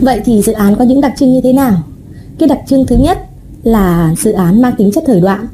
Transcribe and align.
Vậy 0.00 0.20
thì 0.24 0.42
dự 0.42 0.52
án 0.52 0.76
có 0.76 0.84
những 0.84 1.00
đặc 1.00 1.12
trưng 1.18 1.32
như 1.32 1.40
thế 1.40 1.52
nào? 1.52 1.82
Cái 2.38 2.48
đặc 2.48 2.58
trưng 2.68 2.86
thứ 2.86 2.96
nhất 2.96 3.18
là 3.62 4.14
dự 4.18 4.32
án 4.32 4.62
mang 4.62 4.74
tính 4.78 4.90
chất 4.92 5.04
thời 5.06 5.20
đoạn. 5.20 5.46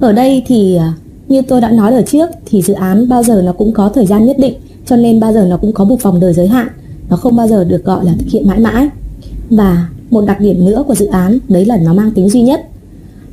Ở 0.00 0.12
đây 0.12 0.42
thì 0.46 0.76
à, 0.76 0.92
như 1.28 1.42
tôi 1.42 1.60
đã 1.60 1.70
nói 1.70 1.94
ở 1.94 2.02
trước 2.02 2.30
thì 2.46 2.62
dự 2.62 2.74
án 2.74 3.08
bao 3.08 3.22
giờ 3.22 3.42
nó 3.42 3.52
cũng 3.52 3.72
có 3.72 3.88
thời 3.88 4.06
gian 4.06 4.24
nhất 4.24 4.36
định 4.38 4.54
cho 4.86 4.96
nên 4.96 5.20
bao 5.20 5.32
giờ 5.32 5.46
nó 5.50 5.56
cũng 5.56 5.72
có 5.72 5.84
một 5.84 6.02
vòng 6.02 6.20
đời 6.20 6.34
giới 6.34 6.48
hạn. 6.48 6.68
Nó 7.10 7.16
không 7.16 7.36
bao 7.36 7.48
giờ 7.48 7.64
được 7.64 7.84
gọi 7.84 8.04
là 8.04 8.12
thực 8.18 8.28
hiện 8.28 8.46
mãi 8.46 8.58
mãi. 8.58 8.88
Và 9.50 9.88
một 10.10 10.24
đặc 10.26 10.40
điểm 10.40 10.64
nữa 10.64 10.84
của 10.86 10.94
dự 10.94 11.06
án 11.06 11.38
đấy 11.48 11.64
là 11.64 11.76
nó 11.76 11.94
mang 11.94 12.10
tính 12.10 12.28
duy 12.28 12.42
nhất. 12.42 12.68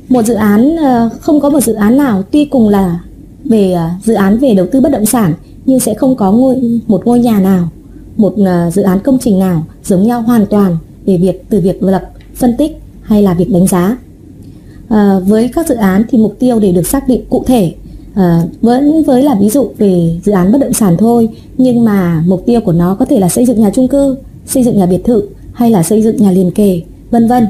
Một 0.08 0.22
dự 0.26 0.34
án 0.34 0.76
ờ, 0.76 1.08
không 1.20 1.40
có 1.40 1.50
một 1.50 1.60
dự 1.60 1.72
án 1.72 1.96
nào 1.96 2.22
tuy 2.30 2.44
cùng 2.44 2.68
là 2.68 2.98
về 3.44 3.72
à, 3.72 3.94
dự 4.04 4.14
án 4.14 4.38
về 4.38 4.54
đầu 4.54 4.66
tư 4.72 4.80
bất 4.80 4.92
động 4.92 5.06
sản 5.06 5.34
nhưng 5.64 5.80
sẽ 5.80 5.94
không 5.94 6.16
có 6.16 6.32
ngôi 6.32 6.80
một 6.86 7.06
ngôi 7.06 7.18
nhà 7.18 7.40
nào, 7.40 7.68
một 8.16 8.34
à, 8.46 8.70
dự 8.70 8.82
án 8.82 9.00
công 9.00 9.18
trình 9.20 9.38
nào 9.38 9.66
giống 9.84 10.02
nhau 10.02 10.22
hoàn 10.22 10.46
toàn 10.46 10.76
về 11.06 11.16
việc 11.16 11.44
từ 11.48 11.60
việc 11.60 11.82
lập, 11.82 12.10
phân 12.34 12.56
tích 12.56 12.78
hay 13.02 13.22
là 13.22 13.34
việc 13.34 13.50
đánh 13.50 13.66
giá. 13.66 13.96
À, 14.88 15.18
với 15.18 15.50
các 15.54 15.68
dự 15.68 15.74
án 15.74 16.04
thì 16.10 16.18
mục 16.18 16.36
tiêu 16.38 16.60
để 16.60 16.72
được 16.72 16.86
xác 16.86 17.08
định 17.08 17.24
cụ 17.30 17.44
thể 17.46 17.74
à, 18.14 18.42
vẫn 18.60 19.02
với 19.02 19.22
là 19.22 19.34
ví 19.40 19.48
dụ 19.48 19.70
về 19.78 20.20
dự 20.24 20.32
án 20.32 20.52
bất 20.52 20.58
động 20.58 20.72
sản 20.72 20.96
thôi 20.98 21.28
nhưng 21.58 21.84
mà 21.84 22.22
mục 22.26 22.42
tiêu 22.46 22.60
của 22.60 22.72
nó 22.72 22.94
có 22.94 23.04
thể 23.04 23.18
là 23.18 23.28
xây 23.28 23.46
dựng 23.46 23.60
nhà 23.60 23.70
chung 23.74 23.88
cư, 23.88 24.16
xây 24.46 24.64
dựng 24.64 24.78
nhà 24.78 24.86
biệt 24.86 25.04
thự 25.04 25.28
hay 25.52 25.70
là 25.70 25.82
xây 25.82 26.02
dựng 26.02 26.16
nhà 26.16 26.30
liền 26.30 26.50
kề, 26.50 26.82
vân 27.10 27.28
vân. 27.28 27.46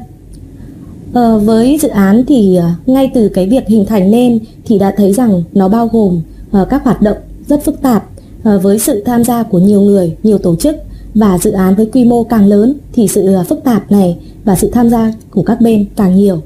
À, 1.14 1.36
với 1.36 1.78
dự 1.82 1.88
án 1.88 2.24
thì 2.28 2.56
à, 2.56 2.76
ngay 2.86 3.10
từ 3.14 3.28
cái 3.28 3.46
việc 3.46 3.68
hình 3.68 3.86
thành 3.86 4.10
nên 4.10 4.38
thì 4.64 4.78
đã 4.78 4.94
thấy 4.96 5.12
rằng 5.12 5.42
nó 5.52 5.68
bao 5.68 5.88
gồm 5.92 6.20
à, 6.52 6.64
các 6.70 6.84
hoạt 6.84 7.02
động 7.02 7.16
rất 7.48 7.64
phức 7.64 7.82
tạp 7.82 8.04
Ờ, 8.42 8.58
với 8.58 8.78
sự 8.78 9.02
tham 9.06 9.24
gia 9.24 9.42
của 9.42 9.58
nhiều 9.58 9.80
người, 9.80 10.16
nhiều 10.22 10.38
tổ 10.38 10.56
chức 10.56 10.76
và 11.14 11.38
dự 11.38 11.50
án 11.50 11.74
với 11.74 11.86
quy 11.86 12.04
mô 12.04 12.24
càng 12.24 12.46
lớn 12.46 12.74
thì 12.92 13.08
sự 13.08 13.34
ờ, 13.34 13.44
phức 13.44 13.64
tạp 13.64 13.92
này 13.92 14.18
và 14.44 14.56
sự 14.56 14.70
tham 14.70 14.90
gia 14.90 15.12
của 15.30 15.42
các 15.42 15.60
bên 15.60 15.86
càng 15.96 16.16
nhiều. 16.16 16.42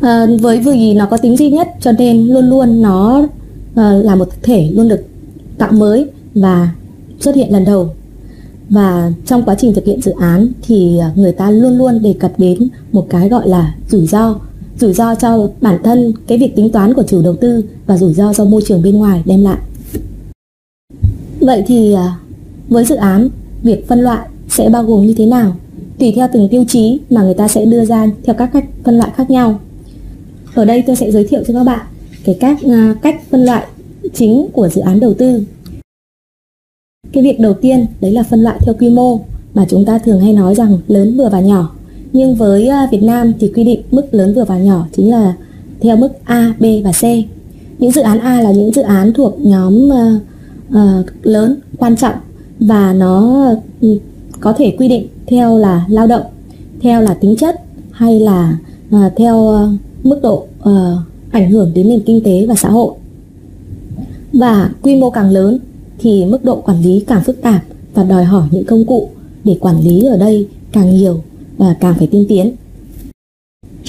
À, 0.00 0.26
với 0.40 0.58
vì 0.58 0.94
nó 0.94 1.06
có 1.06 1.16
tính 1.16 1.36
duy 1.36 1.50
nhất 1.50 1.68
cho 1.80 1.92
nên 1.92 2.26
luôn 2.26 2.50
luôn 2.50 2.82
nó 2.82 3.26
à, 3.74 3.92
là 3.92 4.14
một 4.14 4.28
thể 4.42 4.70
luôn 4.72 4.88
được 4.88 5.00
tạo 5.58 5.72
mới 5.72 6.06
và 6.34 6.74
xuất 7.20 7.34
hiện 7.34 7.52
lần 7.52 7.64
đầu 7.64 7.88
và 8.70 9.12
trong 9.26 9.42
quá 9.42 9.54
trình 9.58 9.74
thực 9.74 9.84
hiện 9.84 10.02
dự 10.02 10.12
án 10.20 10.48
thì 10.62 10.98
người 11.14 11.32
ta 11.32 11.50
luôn 11.50 11.78
luôn 11.78 12.02
đề 12.02 12.12
cập 12.12 12.32
đến 12.38 12.68
một 12.92 13.06
cái 13.10 13.28
gọi 13.28 13.48
là 13.48 13.74
rủi 13.88 14.06
ro 14.06 14.34
rủi 14.78 14.92
ro 14.92 15.14
cho 15.14 15.48
bản 15.60 15.78
thân 15.84 16.12
cái 16.26 16.38
việc 16.38 16.56
tính 16.56 16.70
toán 16.70 16.94
của 16.94 17.02
chủ 17.02 17.22
đầu 17.22 17.36
tư 17.36 17.64
và 17.86 17.96
rủi 17.96 18.14
ro 18.14 18.32
do 18.32 18.44
môi 18.44 18.62
trường 18.66 18.82
bên 18.82 18.96
ngoài 18.96 19.22
đem 19.24 19.44
lại 19.44 19.58
vậy 21.40 21.62
thì 21.66 21.92
à, 21.92 22.18
với 22.68 22.84
dự 22.84 22.94
án 22.94 23.28
việc 23.62 23.88
phân 23.88 24.00
loại 24.00 24.28
sẽ 24.48 24.68
bao 24.68 24.84
gồm 24.84 25.06
như 25.06 25.14
thế 25.14 25.26
nào 25.26 25.56
tùy 25.98 26.12
theo 26.16 26.28
từng 26.32 26.48
tiêu 26.48 26.64
chí 26.68 27.00
mà 27.10 27.22
người 27.22 27.34
ta 27.34 27.48
sẽ 27.48 27.64
đưa 27.64 27.84
ra 27.84 28.06
theo 28.24 28.34
các 28.34 28.50
cách 28.52 28.64
phân 28.84 28.98
loại 28.98 29.10
khác 29.16 29.30
nhau 29.30 29.60
ở 30.54 30.64
đây 30.64 30.82
tôi 30.86 30.96
sẽ 30.96 31.10
giới 31.10 31.24
thiệu 31.24 31.42
cho 31.46 31.54
các 31.54 31.64
bạn 31.64 31.86
cái 32.24 32.36
cách 32.40 32.58
à, 32.70 32.94
cách 33.02 33.20
phân 33.30 33.44
loại 33.44 33.66
chính 34.14 34.46
của 34.52 34.68
dự 34.68 34.80
án 34.80 35.00
đầu 35.00 35.14
tư. 35.14 35.44
Cái 37.12 37.24
việc 37.24 37.40
đầu 37.40 37.54
tiên 37.54 37.86
đấy 38.00 38.12
là 38.12 38.22
phân 38.22 38.42
loại 38.42 38.58
theo 38.62 38.74
quy 38.74 38.90
mô 38.90 39.20
mà 39.54 39.66
chúng 39.68 39.84
ta 39.84 39.98
thường 39.98 40.20
hay 40.20 40.32
nói 40.32 40.54
rằng 40.54 40.78
lớn 40.88 41.16
vừa 41.16 41.28
và 41.28 41.40
nhỏ. 41.40 41.74
Nhưng 42.12 42.34
với 42.34 42.68
à, 42.68 42.88
Việt 42.92 43.02
Nam 43.02 43.32
thì 43.40 43.52
quy 43.54 43.64
định 43.64 43.82
mức 43.90 44.14
lớn 44.14 44.34
vừa 44.34 44.44
và 44.44 44.58
nhỏ 44.58 44.86
chính 44.92 45.10
là 45.10 45.36
theo 45.80 45.96
mức 45.96 46.08
A, 46.24 46.54
B 46.58 46.64
và 46.84 46.92
C. 46.92 47.04
Những 47.78 47.90
dự 47.90 48.00
án 48.00 48.20
A 48.20 48.40
là 48.40 48.52
những 48.52 48.72
dự 48.72 48.82
án 48.82 49.12
thuộc 49.12 49.40
nhóm 49.40 49.90
uh, 50.70 51.06
lớn, 51.22 51.60
quan 51.78 51.96
trọng 51.96 52.14
và 52.60 52.92
nó 52.92 53.48
uh, 53.82 54.02
có 54.40 54.52
thể 54.52 54.74
quy 54.78 54.88
định 54.88 55.08
theo 55.26 55.58
là 55.58 55.84
lao 55.88 56.06
động, 56.06 56.22
theo 56.80 57.02
là 57.02 57.14
tính 57.14 57.36
chất 57.36 57.60
hay 57.90 58.20
là 58.20 58.58
uh, 58.96 59.12
theo 59.16 59.36
uh, 59.36 59.80
mức 60.06 60.20
độ 60.22 60.46
uh, 60.58 60.98
ảnh 61.30 61.50
hưởng 61.50 61.72
đến 61.74 61.88
nền 61.88 62.02
kinh 62.02 62.20
tế 62.24 62.46
và 62.46 62.54
xã 62.54 62.68
hội. 62.68 62.94
Và 64.32 64.70
quy 64.82 64.96
mô 64.96 65.10
càng 65.10 65.30
lớn 65.30 65.58
thì 65.98 66.24
mức 66.24 66.44
độ 66.44 66.60
quản 66.60 66.82
lý 66.82 67.04
càng 67.06 67.22
phức 67.24 67.42
tạp 67.42 67.64
và 67.94 68.04
đòi 68.04 68.24
hỏi 68.24 68.48
những 68.50 68.64
công 68.64 68.84
cụ 68.84 69.08
để 69.44 69.56
quản 69.60 69.80
lý 69.80 70.04
ở 70.04 70.16
đây 70.16 70.48
càng 70.72 70.96
nhiều 70.96 71.22
và 71.58 71.74
càng 71.80 71.94
phải 71.98 72.06
tiên 72.06 72.26
tiến. 72.28 72.52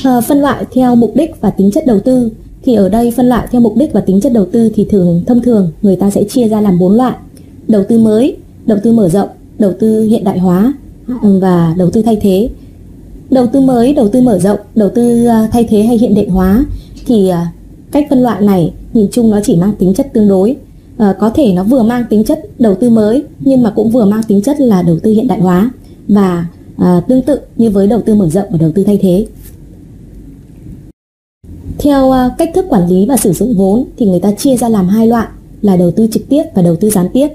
À, 0.04 0.22
phân 0.22 0.40
loại 0.40 0.66
theo 0.74 0.96
mục 0.96 1.12
đích 1.16 1.42
và 1.42 1.50
tính 1.50 1.72
chất 1.72 1.86
đầu 1.88 2.00
tư 2.00 2.30
thì 2.64 2.76
ở 2.76 2.90
đây 2.90 3.12
phân 3.12 3.30
loại 3.30 3.48
theo 3.52 3.62
mục 3.62 3.78
đích 3.78 3.94
và 3.94 4.02
tính 4.02 4.22
chất 4.22 4.34
đầu 4.34 4.46
tư 4.46 4.70
thì 4.76 4.86
thường 4.86 5.24
thông 5.28 5.42
thường 5.42 5.72
người 5.82 5.96
ta 5.96 6.10
sẽ 6.10 6.24
chia 6.24 6.48
ra 6.48 6.62
làm 6.62 6.80
bốn 6.80 6.96
loại: 6.96 7.16
đầu 7.68 7.84
tư 7.90 8.00
mới, 8.00 8.38
đầu 8.66 8.78
tư 8.84 8.94
mở 8.94 9.10
rộng, 9.10 9.30
đầu 9.60 9.74
tư 9.80 10.04
hiện 10.04 10.24
đại 10.24 10.40
hóa 10.40 10.74
ừ, 11.22 11.40
và 11.40 11.74
đầu 11.78 11.92
tư 11.92 12.02
thay 12.02 12.16
thế 12.16 12.50
đầu 13.32 13.48
tư 13.48 13.62
mới, 13.62 13.94
đầu 13.94 14.08
tư 14.08 14.22
mở 14.22 14.40
rộng, 14.40 14.60
đầu 14.76 14.90
tư 14.96 15.26
à, 15.26 15.48
thay 15.52 15.64
thế 15.64 15.84
hay 15.84 15.98
hiện 15.98 16.16
đại 16.16 16.28
hóa 16.28 16.66
thì 17.06 17.30
à, 17.30 17.52
cách 17.92 18.08
phân 18.10 18.22
loại 18.22 18.42
này 18.42 18.74
nhìn 18.94 19.08
chung 19.12 19.32
nó 19.32 19.40
chỉ 19.44 19.56
mang 19.56 19.74
tính 19.80 19.94
chất 19.94 20.14
tương 20.14 20.28
đối. 20.28 20.56
À, 20.98 21.14
có 21.20 21.30
thể 21.30 21.54
nó 21.54 21.64
vừa 21.64 21.84
mang 21.84 22.04
tính 22.10 22.24
chất 22.24 22.40
đầu 22.60 22.76
tư 22.76 22.90
mới 22.90 23.24
nhưng 23.40 23.64
mà 23.64 23.70
cũng 23.70 23.90
vừa 23.90 24.06
mang 24.06 24.24
tính 24.24 24.42
chất 24.42 24.60
là 24.60 24.82
đầu 24.82 25.00
tư 25.00 25.12
hiện 25.12 25.28
đại 25.28 25.40
hóa 25.40 25.72
và 26.08 26.46
à, 26.78 27.02
tương 27.08 27.22
tự 27.22 27.40
như 27.56 27.70
với 27.70 27.88
đầu 27.88 28.02
tư 28.02 28.16
mở 28.16 28.30
rộng 28.30 28.46
và 28.52 28.58
đầu 28.58 28.72
tư 28.72 28.84
thay 28.84 29.00
thế. 29.02 29.26
Theo 31.82 32.12
à, 32.12 32.30
cách 32.38 32.52
thức 32.54 32.66
quản 32.70 32.88
lý 32.88 33.06
và 33.06 33.18
sử 33.18 33.34
dụng 33.34 33.56
vốn 33.56 33.86
thì 33.98 34.06
người 34.06 34.20
ta 34.20 34.32
chia 34.32 34.58
ra 34.58 34.70
làm 34.70 34.88
hai 34.88 35.08
loại 35.08 35.28
là 35.62 35.78
đầu 35.78 35.92
tư 35.92 36.08
trực 36.12 36.30
tiếp 36.30 36.44
và 36.56 36.62
đầu 36.62 36.76
tư 36.76 36.90
gián 36.90 37.10
tiếp. 37.14 37.28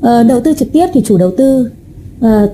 Ờ, 0.00 0.22
đầu 0.22 0.40
tư 0.40 0.54
trực 0.58 0.72
tiếp 0.72 0.86
thì 0.92 1.02
chủ 1.04 1.18
đầu 1.18 1.30
tư 1.36 1.70
ờ, 2.20 2.50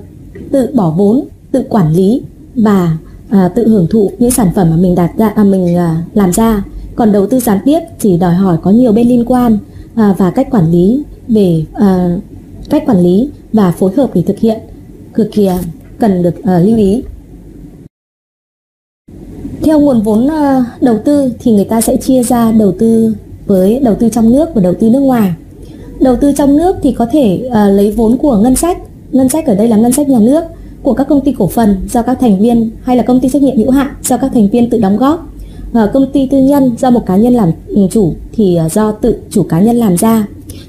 tự 0.51 0.69
bỏ 0.73 0.93
vốn 0.97 1.25
tự 1.51 1.63
quản 1.69 1.93
lý 1.93 2.21
và 2.55 2.97
à, 3.29 3.49
tự 3.55 3.67
hưởng 3.67 3.87
thụ 3.87 4.11
những 4.19 4.31
sản 4.31 4.51
phẩm 4.55 4.69
mà 4.69 4.75
mình 4.75 4.95
đạt 4.95 5.17
ra 5.17 5.27
à, 5.27 5.43
mình 5.43 5.75
à, 5.75 6.03
làm 6.13 6.31
ra. 6.31 6.63
Còn 6.95 7.11
đầu 7.11 7.27
tư 7.27 7.39
gián 7.39 7.59
tiếp 7.65 7.79
thì 7.99 8.17
đòi 8.17 8.33
hỏi 8.33 8.57
có 8.61 8.71
nhiều 8.71 8.91
bên 8.91 9.07
liên 9.07 9.25
quan 9.25 9.57
và 9.95 10.31
cách 10.35 10.47
quản 10.51 10.71
lý 10.71 11.03
về 11.27 11.65
cách 12.69 12.83
quản 12.85 12.99
lý 12.99 13.29
và 13.53 13.71
phối 13.71 13.91
hợp 13.97 14.09
để 14.13 14.21
thực 14.21 14.39
hiện. 14.39 14.59
Cực 15.13 15.31
kỳ 15.31 15.49
cần 15.99 16.23
được 16.23 16.35
lưu 16.45 16.77
ý 16.77 17.03
theo 19.61 19.79
nguồn 19.79 20.01
vốn 20.01 20.27
ờ, 20.27 20.63
đầu 20.81 20.99
tư 21.05 21.31
thì 21.39 21.51
người 21.51 21.65
ta 21.65 21.81
sẽ 21.81 21.97
chia 21.97 22.23
ra 22.23 22.51
đầu 22.51 22.71
tư 22.79 23.15
với 23.45 23.79
đầu 23.79 23.95
tư 23.95 24.09
trong 24.09 24.31
nước 24.31 24.49
và 24.55 24.61
đầu 24.61 24.73
tư 24.73 24.89
nước 24.89 24.99
ngoài. 24.99 25.33
Đầu 25.99 26.15
tư 26.15 26.31
trong 26.31 26.57
nước 26.57 26.75
thì 26.81 26.91
có 26.91 27.05
thể 27.11 27.47
uh, 27.47 27.53
lấy 27.53 27.91
vốn 27.91 28.17
của 28.17 28.37
ngân 28.37 28.55
sách. 28.55 28.77
Ngân 29.11 29.29
sách 29.29 29.45
ở 29.45 29.55
đây 29.55 29.67
là 29.67 29.77
ngân 29.77 29.91
sách 29.91 30.09
nhà 30.09 30.19
nước 30.19 30.43
của 30.83 30.93
các 30.93 31.07
công 31.09 31.21
ty 31.21 31.31
cổ 31.31 31.47
phần 31.47 31.77
do 31.89 32.01
các 32.01 32.17
thành 32.19 32.39
viên 32.39 32.69
hay 32.83 32.97
là 32.97 33.03
công 33.03 33.19
ty 33.19 33.29
trách 33.29 33.41
nhiệm 33.41 33.57
hữu 33.57 33.71
hạn 33.71 33.87
do 34.03 34.17
các 34.17 34.31
thành 34.33 34.49
viên 34.49 34.69
tự 34.69 34.77
đóng 34.77 34.97
góp. 34.97 35.33
Và 35.71 35.85
công 35.85 36.11
ty 36.11 36.25
tư 36.25 36.37
nhân 36.37 36.71
do 36.79 36.89
một 36.89 37.05
cá 37.05 37.17
nhân 37.17 37.33
làm 37.33 37.51
ừ, 37.67 37.87
chủ 37.91 38.13
thì 38.31 38.57
do 38.71 38.91
tự 38.91 39.15
chủ 39.29 39.43
cá 39.43 39.59
nhân 39.59 39.75
làm 39.75 39.97
ra 39.97 40.27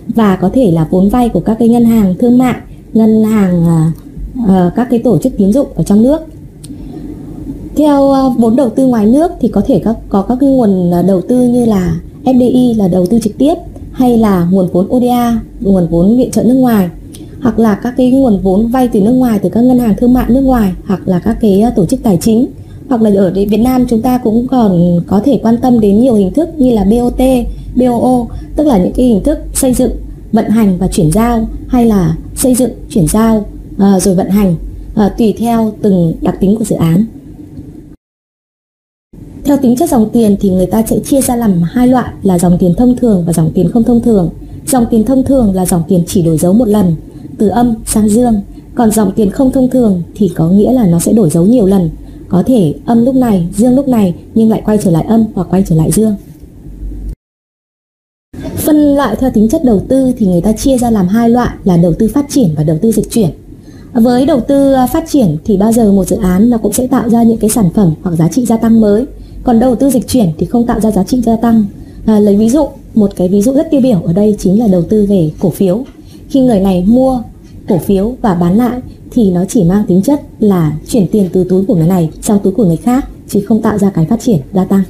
và 0.08 0.36
có 0.36 0.50
thể 0.52 0.70
là 0.70 0.86
vốn 0.90 1.08
vay 1.08 1.28
của 1.28 1.40
các 1.40 1.56
cái 1.58 1.68
ngân 1.68 1.84
hàng 1.84 2.14
thương 2.18 2.38
mại 2.38 2.54
ngân 2.92 3.24
hàng 3.24 3.64
uh, 4.42 4.74
các 4.76 4.86
cái 4.90 4.98
tổ 4.98 5.18
chức 5.18 5.36
tín 5.36 5.52
dụng 5.52 5.66
ở 5.74 5.82
trong 5.82 6.02
nước 6.02 6.20
theo 7.80 8.10
ờ, 8.10 8.28
vốn 8.28 8.56
đầu 8.56 8.70
tư 8.70 8.86
ngoài 8.86 9.06
nước 9.06 9.32
thì 9.40 9.48
có 9.48 9.62
thể 9.66 9.80
các 9.84 9.96
có 10.08 10.22
các 10.22 10.38
cái 10.40 10.50
nguồn 10.50 10.90
ờ, 10.90 11.02
đầu 11.02 11.20
tư 11.20 11.42
như 11.42 11.64
là 11.64 12.00
FDI 12.24 12.78
là 12.78 12.88
đầu 12.88 13.06
tư 13.06 13.18
trực 13.22 13.38
tiếp 13.38 13.54
hay 13.92 14.18
là 14.18 14.48
nguồn 14.50 14.68
vốn 14.72 14.86
ODA 14.96 15.40
nguồn 15.60 15.86
vốn 15.88 16.18
viện 16.18 16.30
trợ 16.30 16.42
nước 16.42 16.54
ngoài 16.54 16.88
hoặc 17.42 17.58
là 17.58 17.74
các 17.74 17.94
cái 17.96 18.10
nguồn 18.10 18.40
vốn 18.42 18.68
vay 18.68 18.88
từ 18.88 19.00
nước 19.00 19.12
ngoài 19.12 19.38
từ 19.38 19.48
các 19.48 19.60
ngân 19.60 19.78
hàng 19.78 19.94
thương 19.96 20.12
mại 20.12 20.24
nước 20.28 20.40
ngoài 20.40 20.72
hoặc 20.86 21.08
là 21.08 21.18
các 21.18 21.36
cái 21.40 21.60
ờ, 21.60 21.70
tổ 21.76 21.86
chức 21.86 22.02
tài 22.02 22.16
chính 22.20 22.46
hoặc 22.88 23.02
là 23.02 23.10
ở 23.16 23.32
Việt 23.34 23.60
Nam 23.60 23.86
chúng 23.88 24.02
ta 24.02 24.18
cũng 24.18 24.46
còn 24.46 25.00
có 25.06 25.20
thể 25.24 25.40
quan 25.42 25.56
tâm 25.56 25.80
đến 25.80 26.00
nhiều 26.00 26.14
hình 26.14 26.32
thức 26.32 26.48
như 26.58 26.72
là 26.74 26.84
BOT, 26.84 27.20
BOO 27.76 28.26
tức 28.56 28.66
là 28.66 28.78
những 28.78 28.92
cái 28.92 29.06
hình 29.06 29.22
thức 29.22 29.38
xây 29.54 29.74
dựng, 29.74 29.92
vận 30.32 30.48
hành 30.48 30.78
và 30.78 30.88
chuyển 30.88 31.10
giao 31.10 31.48
hay 31.68 31.86
là 31.86 32.16
xây 32.36 32.54
dựng, 32.54 32.70
chuyển 32.90 33.06
giao 33.06 33.44
rồi 33.78 34.14
vận 34.14 34.30
hành 34.30 34.56
tùy 35.18 35.34
theo 35.38 35.72
từng 35.82 36.14
đặc 36.20 36.36
tính 36.40 36.56
của 36.56 36.64
dự 36.64 36.76
án. 36.76 37.04
Theo 39.50 39.58
tính 39.62 39.76
chất 39.76 39.90
dòng 39.90 40.10
tiền 40.12 40.36
thì 40.40 40.50
người 40.50 40.66
ta 40.66 40.82
sẽ 40.90 40.98
chia 40.98 41.20
ra 41.20 41.36
làm 41.36 41.62
hai 41.62 41.88
loại 41.88 42.12
là 42.22 42.38
dòng 42.38 42.58
tiền 42.60 42.74
thông 42.74 42.96
thường 42.96 43.24
và 43.26 43.32
dòng 43.32 43.50
tiền 43.54 43.70
không 43.70 43.84
thông 43.84 44.00
thường. 44.00 44.30
Dòng 44.66 44.86
tiền 44.90 45.04
thông 45.04 45.22
thường 45.22 45.54
là 45.54 45.66
dòng 45.66 45.82
tiền 45.88 46.04
chỉ 46.06 46.22
đổi 46.22 46.38
dấu 46.38 46.52
một 46.52 46.68
lần, 46.68 46.94
từ 47.38 47.48
âm 47.48 47.74
sang 47.86 48.08
dương. 48.08 48.40
Còn 48.74 48.90
dòng 48.90 49.12
tiền 49.16 49.30
không 49.30 49.52
thông 49.52 49.70
thường 49.70 50.02
thì 50.14 50.28
có 50.28 50.48
nghĩa 50.48 50.72
là 50.72 50.86
nó 50.86 51.00
sẽ 51.00 51.12
đổi 51.12 51.30
dấu 51.30 51.46
nhiều 51.46 51.66
lần. 51.66 51.90
Có 52.28 52.42
thể 52.42 52.74
âm 52.84 53.04
lúc 53.04 53.14
này, 53.14 53.48
dương 53.56 53.74
lúc 53.74 53.88
này, 53.88 54.14
nhưng 54.34 54.50
lại 54.50 54.62
quay 54.64 54.78
trở 54.78 54.90
lại 54.90 55.04
âm 55.08 55.24
hoặc 55.34 55.46
quay 55.50 55.64
trở 55.68 55.76
lại 55.76 55.90
dương. 55.90 56.14
Phân 58.56 58.94
loại 58.94 59.16
theo 59.16 59.30
tính 59.30 59.48
chất 59.48 59.64
đầu 59.64 59.80
tư 59.88 60.12
thì 60.18 60.26
người 60.26 60.40
ta 60.40 60.52
chia 60.52 60.78
ra 60.78 60.90
làm 60.90 61.08
hai 61.08 61.30
loại 61.30 61.50
là 61.64 61.76
đầu 61.76 61.92
tư 61.92 62.10
phát 62.14 62.26
triển 62.28 62.48
và 62.56 62.64
đầu 62.64 62.78
tư 62.82 62.92
dịch 62.92 63.10
chuyển. 63.10 63.30
Với 63.92 64.26
đầu 64.26 64.40
tư 64.40 64.72
à, 64.72 64.86
phát 64.86 65.04
triển 65.08 65.36
thì 65.44 65.56
bao 65.56 65.72
giờ 65.72 65.92
một 65.92 66.08
dự 66.08 66.16
án 66.16 66.50
nó 66.50 66.58
cũng 66.58 66.72
sẽ 66.72 66.86
tạo 66.86 67.08
ra 67.08 67.22
những 67.22 67.38
cái 67.38 67.50
sản 67.50 67.70
phẩm 67.74 67.94
hoặc 68.02 68.16
giá 68.16 68.28
trị 68.28 68.46
gia 68.46 68.56
tăng 68.56 68.80
mới 68.80 69.06
còn 69.42 69.60
đầu 69.60 69.76
tư 69.76 69.90
dịch 69.90 70.08
chuyển 70.08 70.32
thì 70.38 70.46
không 70.46 70.66
tạo 70.66 70.80
ra 70.80 70.90
giá 70.90 71.04
trị 71.04 71.20
gia 71.20 71.36
tăng 71.36 71.64
à, 72.06 72.20
lấy 72.20 72.36
ví 72.36 72.48
dụ 72.48 72.68
một 72.94 73.10
cái 73.16 73.28
ví 73.28 73.42
dụ 73.42 73.52
rất 73.52 73.70
tiêu 73.70 73.80
biểu 73.80 74.02
ở 74.02 74.12
đây 74.12 74.36
chính 74.38 74.58
là 74.58 74.68
đầu 74.68 74.82
tư 74.82 75.06
về 75.06 75.30
cổ 75.40 75.50
phiếu 75.50 75.84
khi 76.28 76.40
người 76.40 76.60
này 76.60 76.84
mua 76.86 77.22
cổ 77.68 77.78
phiếu 77.78 78.14
và 78.22 78.34
bán 78.34 78.56
lại 78.56 78.80
thì 79.10 79.30
nó 79.30 79.44
chỉ 79.48 79.64
mang 79.64 79.84
tính 79.88 80.02
chất 80.02 80.22
là 80.40 80.72
chuyển 80.88 81.06
tiền 81.12 81.28
từ 81.32 81.44
túi 81.44 81.64
của 81.64 81.74
người 81.74 81.86
này 81.86 82.10
sang 82.22 82.38
túi 82.38 82.52
của 82.52 82.64
người 82.64 82.76
khác 82.76 83.08
chứ 83.28 83.40
không 83.48 83.62
tạo 83.62 83.78
ra 83.78 83.90
cái 83.90 84.06
phát 84.06 84.20
triển 84.20 84.38
gia 84.52 84.64
tăng. 84.64 84.82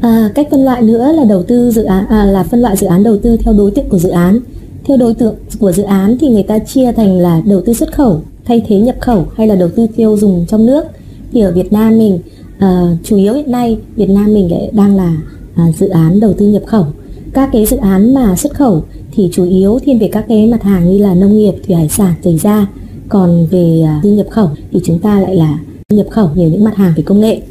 À, 0.00 0.30
cách 0.34 0.48
phân 0.50 0.64
loại 0.64 0.82
nữa 0.82 1.12
là 1.12 1.24
đầu 1.24 1.42
tư 1.42 1.70
dự 1.70 1.84
án 1.84 2.06
à, 2.06 2.24
là 2.24 2.42
phân 2.42 2.60
loại 2.60 2.76
dự 2.76 2.86
án 2.86 3.02
đầu 3.02 3.18
tư 3.18 3.36
theo 3.36 3.54
đối 3.54 3.70
tượng 3.70 3.88
của 3.88 3.98
dự 3.98 4.08
án. 4.08 4.40
Theo 4.84 4.96
đối 4.96 5.14
tượng 5.14 5.34
của 5.58 5.72
dự 5.72 5.82
án 5.82 6.18
thì 6.20 6.28
người 6.28 6.42
ta 6.42 6.58
chia 6.58 6.92
thành 6.92 7.18
là 7.18 7.42
đầu 7.44 7.60
tư 7.66 7.72
xuất 7.72 7.92
khẩu, 7.92 8.22
thay 8.44 8.62
thế 8.68 8.78
nhập 8.78 8.96
khẩu 9.00 9.26
hay 9.36 9.46
là 9.46 9.54
đầu 9.54 9.68
tư 9.76 9.86
tiêu 9.96 10.16
dùng 10.16 10.46
trong 10.48 10.66
nước. 10.66 10.84
Thì 11.32 11.40
ở 11.40 11.52
Việt 11.52 11.72
Nam 11.72 11.98
mình 11.98 12.18
à, 12.62 12.96
chủ 13.04 13.16
yếu 13.16 13.34
hiện 13.34 13.50
nay 13.50 13.78
Việt 13.96 14.10
Nam 14.10 14.34
mình 14.34 14.50
lại 14.50 14.70
đang 14.72 14.96
là 14.96 15.16
à, 15.54 15.72
dự 15.78 15.88
án 15.88 16.20
đầu 16.20 16.32
tư 16.32 16.46
nhập 16.46 16.62
khẩu. 16.66 16.86
Các 17.32 17.48
cái 17.52 17.66
dự 17.66 17.76
án 17.76 18.14
mà 18.14 18.36
xuất 18.36 18.54
khẩu 18.54 18.84
thì 19.12 19.30
chủ 19.32 19.44
yếu 19.44 19.78
thiên 19.78 19.98
về 19.98 20.08
các 20.12 20.24
cái 20.28 20.46
mặt 20.46 20.62
hàng 20.62 20.90
như 20.90 20.98
là 20.98 21.14
nông 21.14 21.38
nghiệp, 21.38 21.54
thủy 21.66 21.76
hải 21.76 21.88
sản, 21.88 22.14
giày 22.22 22.38
da. 22.38 22.66
Còn 23.08 23.46
về 23.46 23.82
à, 23.86 24.00
tư 24.02 24.10
nhập 24.10 24.26
khẩu 24.30 24.48
thì 24.72 24.80
chúng 24.84 24.98
ta 24.98 25.20
lại 25.20 25.36
là 25.36 25.58
nhập 25.88 26.06
khẩu 26.10 26.28
nhiều 26.34 26.48
những 26.48 26.64
mặt 26.64 26.76
hàng 26.76 26.92
về 26.96 27.02
công 27.02 27.20
nghệ. 27.20 27.42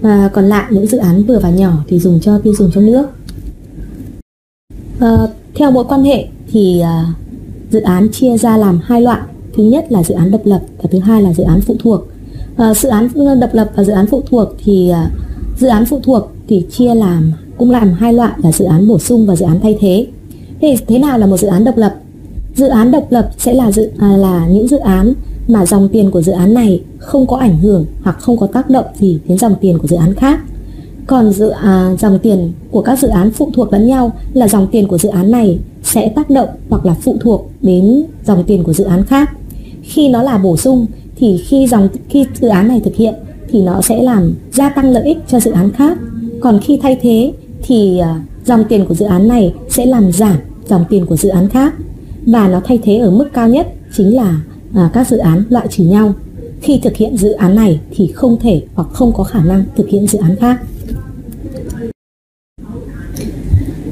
Và 0.00 0.30
còn 0.32 0.44
lại 0.44 0.64
những 0.70 0.86
dự 0.86 0.98
án 0.98 1.22
vừa 1.22 1.38
và 1.38 1.50
nhỏ 1.50 1.72
thì 1.88 1.98
dùng 1.98 2.20
cho 2.20 2.38
tiêu 2.38 2.54
dùng 2.58 2.70
trong 2.74 2.86
nước. 2.86 3.06
À, 5.00 5.16
theo 5.54 5.70
mối 5.70 5.84
quan 5.88 6.04
hệ 6.04 6.26
thì 6.52 6.80
à, 6.80 7.06
dự 7.70 7.80
án 7.80 8.08
chia 8.12 8.38
ra 8.38 8.56
làm 8.56 8.80
hai 8.84 9.00
loại. 9.00 9.20
Thứ 9.54 9.62
nhất 9.62 9.86
là 9.92 10.02
dự 10.02 10.14
án 10.14 10.30
độc 10.30 10.40
lập 10.44 10.62
và 10.82 10.88
thứ 10.92 10.98
hai 10.98 11.22
là 11.22 11.32
dự 11.32 11.44
án 11.44 11.60
phụ 11.60 11.76
thuộc. 11.78 12.09
À, 12.60 12.74
dự 12.74 12.88
án 12.88 13.08
độc 13.40 13.54
lập 13.54 13.70
và 13.74 13.84
dự 13.84 13.92
án 13.92 14.06
phụ 14.06 14.22
thuộc 14.30 14.48
thì 14.64 14.90
à, 14.90 15.10
dự 15.58 15.68
án 15.68 15.86
phụ 15.86 16.00
thuộc 16.02 16.32
thì 16.48 16.66
chia 16.70 16.94
làm 16.94 17.32
cũng 17.58 17.70
làm 17.70 17.92
hai 17.92 18.12
loại 18.12 18.32
là 18.42 18.52
dự 18.52 18.64
án 18.64 18.88
bổ 18.88 18.98
sung 18.98 19.26
và 19.26 19.36
dự 19.36 19.46
án 19.46 19.60
thay 19.60 19.76
thế. 19.80 20.06
thế 20.60 20.76
thế 20.86 20.98
nào 20.98 21.18
là 21.18 21.26
một 21.26 21.36
dự 21.36 21.48
án 21.48 21.64
độc 21.64 21.76
lập? 21.76 21.94
Dự 22.54 22.68
án 22.68 22.90
độc 22.90 23.12
lập 23.12 23.30
sẽ 23.38 23.54
là 23.54 23.72
dự 23.72 23.90
à, 23.98 24.16
là 24.16 24.46
những 24.46 24.68
dự 24.68 24.78
án 24.78 25.12
mà 25.48 25.66
dòng 25.66 25.88
tiền 25.88 26.10
của 26.10 26.22
dự 26.22 26.32
án 26.32 26.54
này 26.54 26.80
không 26.98 27.26
có 27.26 27.36
ảnh 27.36 27.58
hưởng 27.58 27.86
hoặc 28.02 28.16
không 28.20 28.36
có 28.36 28.46
tác 28.46 28.70
động 28.70 28.86
gì 28.98 29.18
đến 29.28 29.38
dòng 29.38 29.54
tiền 29.60 29.78
của 29.78 29.88
dự 29.88 29.96
án 29.96 30.14
khác. 30.14 30.40
Còn 31.06 31.32
dự 31.32 31.48
à, 31.48 31.96
dòng 31.98 32.18
tiền 32.18 32.52
của 32.70 32.82
các 32.82 32.98
dự 32.98 33.08
án 33.08 33.30
phụ 33.30 33.50
thuộc 33.54 33.72
lẫn 33.72 33.86
nhau 33.86 34.12
là 34.32 34.48
dòng 34.48 34.66
tiền 34.72 34.88
của 34.88 34.98
dự 34.98 35.08
án 35.08 35.30
này 35.30 35.58
sẽ 35.82 36.08
tác 36.08 36.30
động 36.30 36.48
hoặc 36.70 36.86
là 36.86 36.94
phụ 36.94 37.16
thuộc 37.20 37.50
đến 37.62 38.04
dòng 38.26 38.44
tiền 38.46 38.64
của 38.64 38.72
dự 38.72 38.84
án 38.84 39.04
khác. 39.04 39.30
Khi 39.82 40.08
nó 40.08 40.22
là 40.22 40.38
bổ 40.38 40.56
sung 40.56 40.86
thì 41.20 41.38
khi 41.38 41.66
dòng 41.66 41.88
khi 42.08 42.26
dự 42.40 42.48
án 42.48 42.68
này 42.68 42.80
thực 42.84 42.96
hiện 42.96 43.14
thì 43.50 43.62
nó 43.62 43.80
sẽ 43.80 44.02
làm 44.02 44.34
gia 44.52 44.68
tăng 44.68 44.90
lợi 44.90 45.04
ích 45.04 45.18
cho 45.28 45.40
dự 45.40 45.50
án 45.50 45.72
khác. 45.72 45.98
Còn 46.40 46.60
khi 46.62 46.78
thay 46.82 46.98
thế 47.02 47.32
thì 47.62 47.98
à, 47.98 48.22
dòng 48.44 48.64
tiền 48.68 48.86
của 48.86 48.94
dự 48.94 49.06
án 49.06 49.28
này 49.28 49.54
sẽ 49.70 49.86
làm 49.86 50.12
giảm 50.12 50.36
dòng 50.68 50.84
tiền 50.90 51.06
của 51.06 51.16
dự 51.16 51.28
án 51.28 51.48
khác 51.48 51.74
và 52.26 52.48
nó 52.48 52.60
thay 52.64 52.78
thế 52.82 52.96
ở 52.96 53.10
mức 53.10 53.28
cao 53.32 53.48
nhất 53.48 53.66
chính 53.96 54.16
là 54.16 54.40
à, 54.74 54.90
các 54.92 55.08
dự 55.08 55.16
án 55.16 55.42
loại 55.48 55.66
trừ 55.70 55.84
nhau. 55.84 56.14
Khi 56.62 56.80
thực 56.82 56.96
hiện 56.96 57.16
dự 57.16 57.32
án 57.32 57.54
này 57.54 57.80
thì 57.90 58.06
không 58.06 58.36
thể 58.40 58.62
hoặc 58.74 58.88
không 58.92 59.12
có 59.12 59.24
khả 59.24 59.44
năng 59.44 59.64
thực 59.76 59.88
hiện 59.88 60.06
dự 60.06 60.18
án 60.18 60.36
khác. 60.36 60.60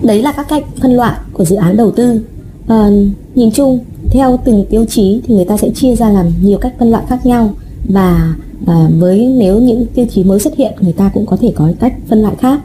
Đấy 0.03 0.23
là 0.23 0.33
các 0.33 0.47
cách 0.49 0.65
phân 0.83 0.97
loại 0.97 1.19
của 1.33 1.45
dự 1.45 1.57
án 1.57 1.77
đầu 1.77 1.91
tư. 1.91 2.21
À, 2.67 2.91
nhìn 3.35 3.51
chung 3.51 3.79
theo 4.11 4.39
từng 4.45 4.65
tiêu 4.71 4.85
chí 4.85 5.21
thì 5.27 5.35
người 5.35 5.45
ta 5.45 5.57
sẽ 5.57 5.71
chia 5.71 5.97
ra 5.97 6.11
làm 6.11 6.27
nhiều 6.43 6.59
cách 6.59 6.75
phân 6.79 6.91
loại 6.91 7.05
khác 7.09 7.27
nhau 7.27 7.55
và 7.89 8.35
à, 8.67 8.89
với 8.99 9.27
nếu 9.27 9.61
những 9.61 9.87
tiêu 9.95 10.07
chí 10.11 10.25
mới 10.25 10.41
xuất 10.41 10.57
hiện 10.57 10.73
người 10.81 10.93
ta 10.93 11.11
cũng 11.15 11.27
có 11.27 11.37
thể 11.37 11.53
có 11.57 11.69
cách 11.81 11.95
phân 12.09 12.23
loại 12.23 12.35
khác. 12.37 12.61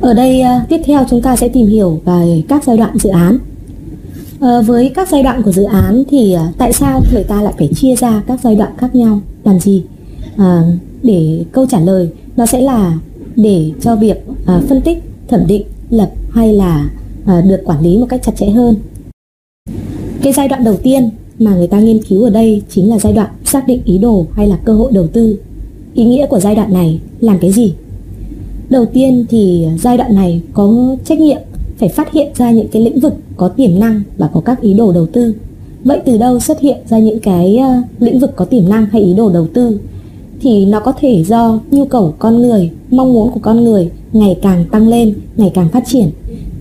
Ở 0.00 0.14
đây 0.14 0.40
à, 0.40 0.66
tiếp 0.68 0.80
theo 0.84 1.04
chúng 1.10 1.22
ta 1.22 1.36
sẽ 1.36 1.48
tìm 1.48 1.66
hiểu 1.66 2.00
về 2.04 2.42
các 2.48 2.64
giai 2.64 2.76
đoạn 2.76 2.98
dự 2.98 3.10
án. 3.10 3.38
À, 4.40 4.60
với 4.60 4.92
các 4.94 5.08
giai 5.08 5.22
đoạn 5.22 5.42
của 5.42 5.52
dự 5.52 5.62
án 5.62 6.04
thì 6.10 6.32
à, 6.32 6.52
tại 6.58 6.72
sao 6.72 7.02
người 7.12 7.24
ta 7.24 7.42
lại 7.42 7.54
phải 7.58 7.68
chia 7.76 7.94
ra 7.96 8.22
các 8.26 8.40
giai 8.44 8.54
đoạn 8.54 8.72
khác 8.78 8.94
nhau 8.94 9.20
làm 9.44 9.60
gì? 9.60 9.82
À, 10.36 10.62
để 11.02 11.44
câu 11.52 11.66
trả 11.66 11.80
lời 11.80 12.08
nó 12.36 12.46
sẽ 12.46 12.60
là 12.60 12.98
để 13.36 13.72
cho 13.80 13.96
việc 13.96 14.26
à, 14.46 14.60
phân 14.68 14.80
tích, 14.80 15.02
thẩm 15.28 15.46
định, 15.46 15.66
lập 15.90 16.10
hay 16.30 16.52
là 16.52 16.88
à, 17.26 17.40
được 17.40 17.60
quản 17.64 17.80
lý 17.80 17.98
một 17.98 18.06
cách 18.08 18.22
chặt 18.22 18.32
chẽ 18.36 18.50
hơn. 18.50 18.74
Cái 20.24 20.32
giai 20.32 20.48
đoạn 20.48 20.64
đầu 20.64 20.76
tiên 20.76 21.10
mà 21.38 21.54
người 21.54 21.66
ta 21.66 21.80
nghiên 21.80 22.02
cứu 22.02 22.24
ở 22.24 22.30
đây 22.30 22.62
chính 22.68 22.90
là 22.90 22.98
giai 22.98 23.12
đoạn 23.12 23.30
xác 23.44 23.66
định 23.66 23.82
ý 23.84 23.98
đồ 23.98 24.26
hay 24.32 24.48
là 24.48 24.56
cơ 24.56 24.72
hội 24.72 24.92
đầu 24.92 25.06
tư. 25.06 25.38
Ý 25.94 26.04
nghĩa 26.04 26.26
của 26.26 26.38
giai 26.40 26.54
đoạn 26.54 26.72
này 26.72 27.00
làm 27.20 27.38
cái 27.38 27.52
gì? 27.52 27.74
Đầu 28.70 28.86
tiên 28.86 29.26
thì 29.28 29.66
giai 29.78 29.96
đoạn 29.96 30.14
này 30.14 30.40
có 30.52 30.96
trách 31.04 31.20
nhiệm 31.20 31.38
phải 31.76 31.88
phát 31.88 32.12
hiện 32.12 32.28
ra 32.34 32.50
những 32.50 32.68
cái 32.68 32.82
lĩnh 32.82 33.00
vực 33.00 33.14
có 33.36 33.48
tiềm 33.48 33.78
năng 33.78 34.02
và 34.16 34.30
có 34.34 34.40
các 34.40 34.60
ý 34.60 34.74
đồ 34.74 34.92
đầu 34.92 35.06
tư. 35.06 35.34
Vậy 35.84 36.00
từ 36.04 36.18
đâu 36.18 36.40
xuất 36.40 36.60
hiện 36.60 36.76
ra 36.88 36.98
những 36.98 37.18
cái 37.18 37.56
ờ, 37.56 37.82
lĩnh 37.98 38.18
vực 38.18 38.36
có 38.36 38.44
tiềm 38.44 38.68
năng 38.68 38.86
hay 38.86 39.02
ý 39.02 39.14
đồ 39.14 39.30
đầu 39.30 39.46
tư? 39.54 39.80
Thì 40.40 40.66
nó 40.66 40.80
có 40.80 40.92
thể 40.92 41.24
do 41.24 41.60
nhu 41.70 41.84
cầu 41.84 42.14
con 42.18 42.42
người, 42.42 42.70
mong 42.90 43.12
muốn 43.12 43.30
của 43.32 43.40
con 43.40 43.64
người 43.64 43.90
ngày 44.12 44.38
càng 44.42 44.64
tăng 44.70 44.88
lên, 44.88 45.14
ngày 45.36 45.50
càng 45.54 45.68
phát 45.68 45.84
triển. 45.86 46.10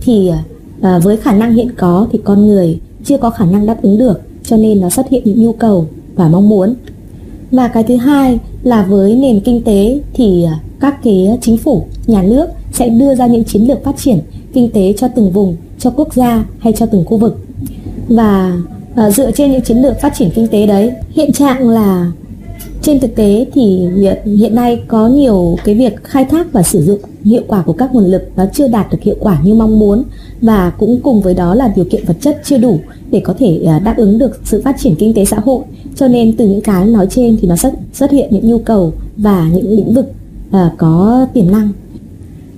Thì 0.02 0.28
ờ, 0.28 0.38
ờ, 0.82 1.00
với 1.04 1.18
khả 1.18 1.34
năng 1.34 1.54
hiện 1.54 1.70
có 1.78 2.08
thì 2.12 2.20
con 2.24 2.48
người 2.48 2.80
chưa 3.04 3.18
có 3.18 3.30
khả 3.30 3.46
năng 3.46 3.66
đáp 3.66 3.82
ứng 3.82 3.98
được, 3.98 4.22
cho 4.44 4.58
nên 4.58 4.82
nó 4.82 4.90
xuất 4.90 5.10
hiện 5.10 5.22
những 5.26 5.44
nhu 5.44 5.54
cầu 5.54 5.86
và 6.16 6.28
mong 6.28 6.50
muốn. 6.50 6.74
Và 7.52 7.68
cái 7.68 7.84
thứ 7.84 7.96
hai 7.96 8.40
là 8.64 8.86
với 8.90 9.16
nền 9.16 9.40
kinh 9.40 9.64
tế 9.64 10.00
thì 10.14 10.44
à, 10.44 10.60
các 10.80 11.04
cái 11.04 11.38
chính 11.42 11.58
phủ, 11.58 11.86
nhà 12.08 12.22
nước 12.22 12.46
sẽ 12.72 12.90
đưa 12.90 13.16
ra 13.16 13.28
những 13.28 13.44
chiến 13.44 13.68
lược 13.68 13.84
phát 13.84 13.98
triển 13.98 14.20
kinh 14.54 14.70
tế 14.72 14.94
cho 14.98 15.08
từng 15.08 15.32
vùng, 15.32 15.56
cho 15.80 15.90
quốc 15.90 16.14
gia 16.14 16.46
hay 16.60 16.74
cho 16.74 16.86
từng 16.86 17.06
khu 17.06 17.18
vực. 17.18 17.40
Và 18.08 18.58
à, 18.96 19.10
dựa 19.10 19.32
trên 19.32 19.52
những 19.52 19.62
chiến 19.62 19.78
lược 19.78 20.02
phát 20.02 20.14
triển 20.18 20.30
kinh 20.36 20.48
tế 20.48 20.68
đấy, 20.68 20.92
hiện 21.10 21.32
trạng 21.32 21.70
là 21.70 22.12
trên 22.84 23.00
thực 23.00 23.16
tế 23.16 23.46
thì 23.54 23.88
hiện 24.26 24.56
nay 24.56 24.84
có 24.88 25.08
nhiều 25.08 25.56
cái 25.66 25.76
việc 25.76 26.04
khai 26.04 26.26
thác 26.26 26.54
và 26.54 26.64
sử 26.64 26.84
dụng 26.84 27.00
hiệu 27.24 27.42
quả 27.48 27.62
của 27.62 27.74
các 27.74 27.94
nguồn 27.94 28.06
lực 28.06 28.32
nó 28.36 28.46
chưa 28.54 28.68
đạt 28.68 28.92
được 28.92 28.98
hiệu 29.02 29.16
quả 29.20 29.42
như 29.44 29.56
mong 29.56 29.80
muốn 29.80 30.04
và 30.42 30.70
cũng 30.70 31.00
cùng 31.04 31.22
với 31.22 31.34
đó 31.34 31.56
là 31.56 31.74
điều 31.76 31.86
kiện 31.86 32.06
vật 32.06 32.18
chất 32.22 32.42
chưa 32.46 32.58
đủ 32.58 32.80
để 33.12 33.20
có 33.20 33.34
thể 33.40 33.64
à, 33.68 33.80
đáp 33.80 33.94
ứng 33.98 34.18
được 34.18 34.40
sự 34.46 34.62
phát 34.62 34.76
triển 34.80 34.96
kinh 34.96 35.14
tế 35.14 35.26
xã 35.26 35.40
hội. 35.40 35.64
Cho 35.96 36.08
nên 36.08 36.38
từ 36.38 36.48
những 36.48 36.62
cái 36.62 36.86
nói 36.86 37.08
trên 37.10 37.38
thì 37.42 37.48
nó 37.48 37.56
xuất 37.56 37.74
xuất 37.94 38.12
hiện 38.12 38.28
những 38.32 38.50
nhu 38.50 38.58
cầu 38.58 38.94
và 39.18 39.50
những 39.54 39.72
lĩnh 39.72 39.94
vực 39.94 40.12
uh, 40.50 40.78
có 40.78 41.28
tiềm 41.34 41.52
năng 41.52 41.70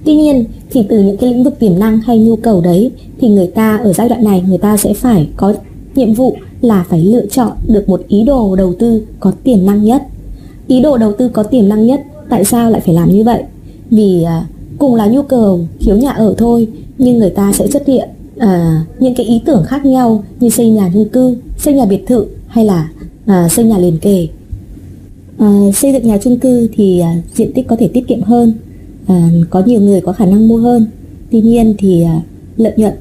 Tuy 0.05 0.15
nhiên 0.15 0.45
thì 0.69 0.83
từ 0.89 1.03
những 1.03 1.17
cái 1.17 1.33
lĩnh 1.33 1.43
vực 1.43 1.59
tiềm 1.59 1.79
năng 1.79 2.01
hay 2.01 2.19
nhu 2.19 2.35
cầu 2.35 2.61
đấy 2.61 2.91
thì 3.19 3.29
người 3.29 3.47
ta 3.47 3.77
ở 3.77 3.93
giai 3.93 4.09
đoạn 4.09 4.23
này 4.23 4.43
người 4.47 4.57
ta 4.57 4.77
sẽ 4.77 4.93
phải 4.93 5.29
có 5.37 5.53
nhiệm 5.95 6.13
vụ 6.13 6.37
là 6.61 6.85
phải 6.89 7.03
lựa 7.03 7.25
chọn 7.25 7.51
được 7.67 7.89
một 7.89 8.01
ý 8.07 8.23
đồ 8.23 8.55
đầu 8.55 8.73
tư 8.79 9.07
có 9.19 9.31
tiềm 9.43 9.65
năng 9.65 9.83
nhất. 9.83 10.03
Ý 10.67 10.81
đồ 10.81 10.97
đầu 10.97 11.13
tư 11.17 11.29
có 11.29 11.43
tiềm 11.43 11.69
năng 11.69 11.85
nhất, 11.85 12.01
tại 12.29 12.45
sao 12.45 12.71
lại 12.71 12.81
phải 12.85 12.95
làm 12.95 13.11
như 13.11 13.23
vậy? 13.23 13.43
Vì 13.89 14.23
à, 14.23 14.45
cùng 14.77 14.95
là 14.95 15.07
nhu 15.07 15.21
cầu 15.21 15.67
thiếu 15.79 15.97
nhà 15.97 16.11
ở 16.11 16.35
thôi 16.37 16.67
nhưng 16.97 17.19
người 17.19 17.29
ta 17.29 17.53
sẽ 17.53 17.67
xuất 17.67 17.87
hiện 17.87 18.09
à, 18.37 18.83
những 18.99 19.15
cái 19.15 19.25
ý 19.25 19.41
tưởng 19.45 19.63
khác 19.67 19.85
nhau 19.85 20.23
như 20.39 20.49
xây 20.49 20.69
nhà 20.69 20.91
chung 20.93 21.09
cư, 21.09 21.37
xây 21.57 21.73
nhà 21.73 21.85
biệt 21.85 22.07
thự 22.07 22.25
hay 22.47 22.65
là 22.65 22.89
à, 23.25 23.49
xây 23.49 23.65
nhà 23.65 23.77
liền 23.77 23.97
kề. 23.97 24.27
À, 25.37 25.59
xây 25.73 25.93
dựng 25.93 26.07
nhà 26.07 26.17
chung 26.17 26.39
cư 26.39 26.69
thì 26.73 26.99
à, 26.99 27.15
diện 27.35 27.51
tích 27.53 27.67
có 27.67 27.75
thể 27.79 27.87
tiết 27.87 28.07
kiệm 28.07 28.21
hơn 28.21 28.53
à, 29.07 29.29
có 29.49 29.63
nhiều 29.65 29.81
người 29.81 30.01
có 30.01 30.13
khả 30.13 30.25
năng 30.25 30.47
mua 30.47 30.57
hơn 30.57 30.85
tuy 31.31 31.41
nhiên 31.41 31.75
thì 31.77 32.03
à, 32.03 32.21
lợi 32.57 32.73
nhuận 32.77 32.93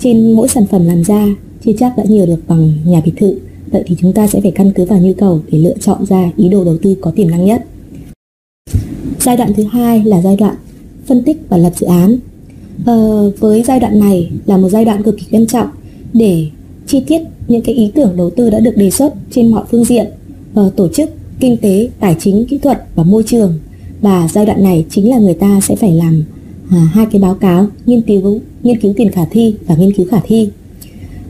trên 0.00 0.32
mỗi 0.32 0.48
sản 0.48 0.66
phẩm 0.66 0.86
làm 0.86 1.04
ra 1.04 1.26
chưa 1.64 1.72
chắc 1.78 1.98
đã 1.98 2.04
nhiều 2.08 2.26
được 2.26 2.40
bằng 2.48 2.72
nhà 2.84 3.00
biệt 3.04 3.12
thự 3.16 3.38
vậy 3.70 3.82
thì 3.86 3.96
chúng 4.00 4.12
ta 4.12 4.26
sẽ 4.26 4.40
phải 4.40 4.50
căn 4.50 4.72
cứ 4.72 4.84
vào 4.84 4.98
nhu 4.98 5.12
cầu 5.18 5.40
để 5.50 5.58
lựa 5.58 5.78
chọn 5.80 6.06
ra 6.06 6.30
ý 6.36 6.48
đồ 6.48 6.64
đầu 6.64 6.76
tư 6.82 6.96
có 7.00 7.10
tiềm 7.10 7.30
năng 7.30 7.44
nhất. 7.44 7.64
Giai 9.20 9.36
đoạn 9.36 9.52
thứ 9.56 9.62
hai 9.62 10.04
là 10.04 10.22
giai 10.22 10.36
đoạn 10.36 10.54
phân 11.06 11.22
tích 11.22 11.36
và 11.48 11.56
lập 11.56 11.72
dự 11.76 11.86
án. 11.86 12.16
Ờ, 12.86 13.30
với 13.38 13.62
giai 13.62 13.80
đoạn 13.80 14.00
này 14.00 14.30
là 14.46 14.56
một 14.56 14.68
giai 14.68 14.84
đoạn 14.84 15.02
cực 15.02 15.16
kỳ 15.18 15.26
quan 15.30 15.46
trọng 15.46 15.68
để 16.12 16.46
chi 16.86 17.00
tiết 17.00 17.22
những 17.48 17.62
cái 17.62 17.74
ý 17.74 17.90
tưởng 17.94 18.16
đầu 18.16 18.30
tư 18.30 18.50
đã 18.50 18.60
được 18.60 18.76
đề 18.76 18.90
xuất 18.90 19.14
trên 19.30 19.50
mọi 19.50 19.64
phương 19.70 19.84
diện 19.84 20.06
ờ, 20.54 20.70
tổ 20.76 20.88
chức 20.88 21.10
kinh 21.40 21.56
tế 21.56 21.88
tài 22.00 22.16
chính 22.20 22.46
kỹ 22.46 22.58
thuật 22.58 22.84
và 22.94 23.02
môi 23.02 23.22
trường. 23.22 23.58
Và 24.00 24.28
giai 24.32 24.46
đoạn 24.46 24.62
này 24.62 24.84
chính 24.90 25.10
là 25.10 25.18
người 25.18 25.34
ta 25.34 25.60
sẽ 25.62 25.76
phải 25.76 25.92
làm 25.92 26.24
à, 26.70 26.88
hai 26.92 27.06
cái 27.12 27.20
báo 27.20 27.34
cáo 27.34 27.66
nghiên 27.86 28.00
cứu 28.00 28.40
nghiên 28.62 28.80
cứu 28.80 28.92
tiền 28.96 29.12
khả 29.12 29.24
thi 29.24 29.54
và 29.66 29.76
nghiên 29.76 29.92
cứu 29.92 30.06
khả 30.10 30.20
thi. 30.26 30.48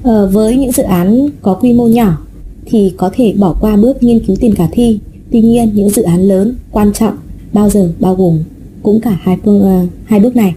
Ờ, 0.03 0.27
với 0.33 0.57
những 0.57 0.73
dự 0.73 0.83
án 0.83 1.29
có 1.43 1.55
quy 1.55 1.73
mô 1.73 1.87
nhỏ 1.87 2.28
thì 2.71 2.93
có 2.97 3.11
thể 3.15 3.35
bỏ 3.39 3.57
qua 3.61 3.77
bước 3.77 4.03
nghiên 4.03 4.21
cứu 4.21 4.37
tiền 4.37 4.55
khả 4.55 4.67
thi. 4.73 4.99
Tuy 5.31 5.41
nhiên 5.41 5.71
những 5.75 5.91
dự 5.91 6.03
án 6.03 6.23
lớn 6.23 6.55
quan 6.73 6.93
trọng 6.93 7.15
bao 7.53 7.71
giờ 7.71 7.93
bao 8.01 8.15
gồm 8.15 8.39
cũng 8.83 9.01
cả 9.01 9.19
hai 9.21 9.37
phương 9.45 9.63
uh, 9.63 9.89
hai 10.05 10.21
bước 10.21 10.37
này. 10.37 10.55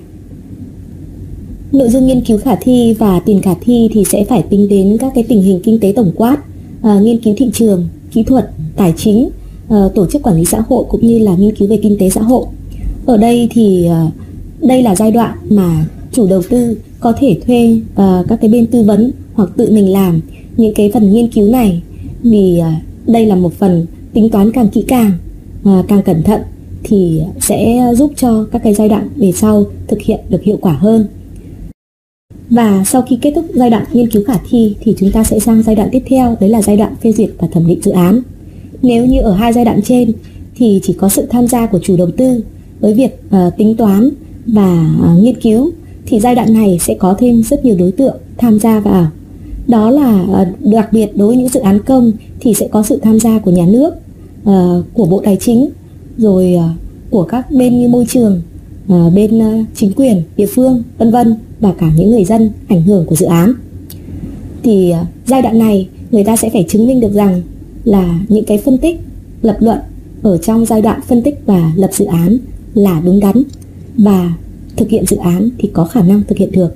Nội 1.72 1.90
dung 1.90 2.08
nghiên 2.08 2.22
cứu 2.22 2.38
khả 2.38 2.56
thi 2.56 2.94
và 3.00 3.20
tiền 3.20 3.42
khả 3.42 3.54
thi 3.62 3.90
thì 3.94 4.04
sẽ 4.04 4.26
phải 4.26 4.42
tính 4.50 4.68
đến 4.70 4.98
các 5.00 5.12
cái 5.16 5.24
tình 5.24 5.42
hình 5.42 5.60
kinh 5.64 5.80
tế 5.80 5.94
tổng 5.96 6.12
quát 6.16 6.38
uh, 6.80 7.02
nghiên 7.02 7.20
cứu 7.20 7.34
thị 7.38 7.50
trường 7.54 7.88
kỹ 8.12 8.24
thuật 8.24 8.50
tài 8.76 8.94
chính 8.98 9.30
uh, 9.74 9.96
tổ 9.96 10.06
chức 10.06 10.22
quản 10.24 10.36
lý 10.36 10.46
xã 10.46 10.64
hội 10.70 10.86
cũng 10.90 11.08
như 11.08 11.20
là 11.20 11.36
nghiên 11.36 11.56
cứu 11.56 11.68
về 11.68 11.78
kinh 11.78 11.98
tế 12.00 12.10
xã 12.10 12.22
hội. 12.22 12.46
Ở 13.06 13.18
đây 13.18 13.48
thì 13.52 13.88
uh, 13.88 14.14
đây 14.68 14.84
là 14.84 14.96
giai 14.96 15.12
đoạn 15.12 15.38
mà 15.50 15.86
chủ 16.12 16.28
đầu 16.28 16.42
tư 16.50 16.78
có 17.00 17.14
thể 17.20 17.38
thuê 17.46 17.82
uh, 17.94 18.28
các 18.28 18.42
cái 18.42 18.50
bên 18.50 18.68
tư 18.68 18.84
vấn 18.84 19.12
hoặc 19.34 19.50
tự 19.58 19.72
mình 19.72 19.92
làm 19.92 20.22
những 20.58 20.74
cái 20.74 20.92
phần 20.94 21.14
nghiên 21.14 21.28
cứu 21.28 21.48
này 21.48 21.82
vì 22.24 22.60
à, 22.60 22.82
đây 23.08 23.26
là 23.26 23.36
một 23.36 23.54
phần 23.54 23.86
tính 24.14 24.30
toán 24.30 24.52
càng 24.52 24.70
kỹ 24.70 24.84
càng 24.88 25.12
à, 25.64 25.84
càng 25.88 26.02
cẩn 26.02 26.24
thận 26.24 26.42
thì 26.84 27.22
sẽ 27.40 27.86
giúp 27.96 28.12
cho 28.16 28.46
các 28.52 28.62
cái 28.64 28.74
giai 28.74 28.90
đoạn 28.90 29.10
về 29.16 29.32
sau 29.32 29.66
thực 29.88 30.02
hiện 30.02 30.20
được 30.30 30.44
hiệu 30.44 30.58
quả 30.62 30.74
hơn. 30.74 31.06
Và 32.50 32.84
sau 32.86 33.02
khi 33.02 33.18
kết 33.22 33.32
thúc 33.36 33.46
giai 33.54 33.70
đoạn 33.70 33.86
nghiên 33.94 34.10
cứu 34.10 34.24
khả 34.24 34.38
thi 34.50 34.76
thì 34.82 34.96
chúng 34.98 35.12
ta 35.12 35.24
sẽ 35.24 35.40
sang 35.40 35.64
giai 35.64 35.76
đoạn 35.76 35.90
tiếp 35.92 36.04
theo 36.08 36.38
đấy 36.40 36.50
là 36.50 36.62
giai 36.62 36.78
đoạn 36.78 36.96
phê 37.04 37.12
duyệt 37.12 37.30
và 37.38 37.48
thẩm 37.48 37.68
định 37.68 37.82
dự 37.84 37.92
án. 37.92 38.22
Nếu 38.82 39.06
như 39.06 39.22
ở 39.22 39.34
hai 39.34 39.54
giai 39.54 39.66
đoạn 39.66 39.82
trên 39.82 40.12
thì 40.56 40.80
chỉ 40.84 40.94
có 40.94 41.10
sự 41.10 41.26
tham 41.30 41.48
gia 41.48 41.66
của 41.66 41.80
chủ 41.84 41.98
đầu 41.98 42.12
tư 42.12 42.44
với 42.80 42.94
việc 42.94 43.20
uh, 43.28 43.58
tính 43.58 43.76
toán 43.76 44.10
và 44.46 44.96
uh, 45.00 45.24
nghiên 45.24 45.42
cứu 45.42 45.72
thì 46.06 46.20
giai 46.20 46.36
đoạn 46.36 46.54
này 46.54 46.78
sẽ 46.82 46.94
có 46.94 47.16
thêm 47.20 47.44
rất 47.44 47.66
nhiều 47.66 47.76
đối 47.80 47.92
tượng 47.92 48.18
tham 48.38 48.60
gia 48.60 48.80
vào 48.80 49.08
đó 49.68 49.90
là 49.90 50.26
ờ, 50.32 50.46
đặc 50.60 50.94
biệt 50.94 51.18
đối 51.18 51.28
với 51.28 51.38
những 51.38 51.50
dự 51.50 51.60
án 51.60 51.80
công 51.80 52.12
thì 52.40 52.54
sẽ 52.54 52.68
có 52.68 52.84
sự 52.84 53.00
tham 53.04 53.20
gia 53.20 53.40
của 53.40 53.52
nhà 53.52 53.66
nước 53.68 53.94
ờ, 54.44 54.84
của 54.94 55.06
bộ 55.06 55.22
tài 55.26 55.38
chính 55.40 55.70
rồi 56.18 56.54
ờ, 56.54 56.70
của 57.10 57.24
các 57.24 57.52
bên 57.52 57.80
như 57.80 57.88
môi 57.88 58.06
trường 58.10 58.42
bên 58.88 59.66
chính 59.76 59.92
quyền 59.96 60.24
địa 60.38 60.46
phương 60.46 60.84
vân 60.98 61.12
vân 61.12 61.36
và 61.60 61.74
cả 61.74 61.92
những 61.98 62.12
người 62.12 62.26
dân 62.26 62.50
ảnh 62.68 62.82
hưởng 62.84 63.06
của 63.06 63.16
dự 63.16 63.26
án. 63.26 63.54
Thì 64.64 64.94
giai 65.26 65.42
đoạn 65.42 65.60
này 65.60 65.90
người 66.12 66.24
ta 66.24 66.36
sẽ 66.36 66.50
phải 66.50 66.66
chứng 66.70 66.88
minh 66.88 67.00
được 67.00 67.14
rằng 67.14 67.42
là 67.84 68.20
những 68.30 68.46
cái 68.46 68.58
phân 68.58 68.78
tích 68.78 69.00
lập 69.42 69.58
luận 69.60 69.80
ở 70.22 70.38
trong 70.38 70.66
giai 70.66 70.82
đoạn 70.82 71.00
phân 71.08 71.22
tích 71.22 71.40
và 71.46 71.72
lập 71.76 71.90
dự 71.94 72.06
án 72.06 72.38
là 72.74 73.02
đúng 73.06 73.20
đắn 73.20 73.44
và 73.98 74.34
thực 74.78 74.90
hiện 74.90 75.06
dự 75.06 75.18
án 75.18 75.50
thì 75.58 75.70
có 75.74 75.86
khả 75.86 76.02
năng 76.02 76.24
thực 76.28 76.38
hiện 76.38 76.52
được. 76.52 76.76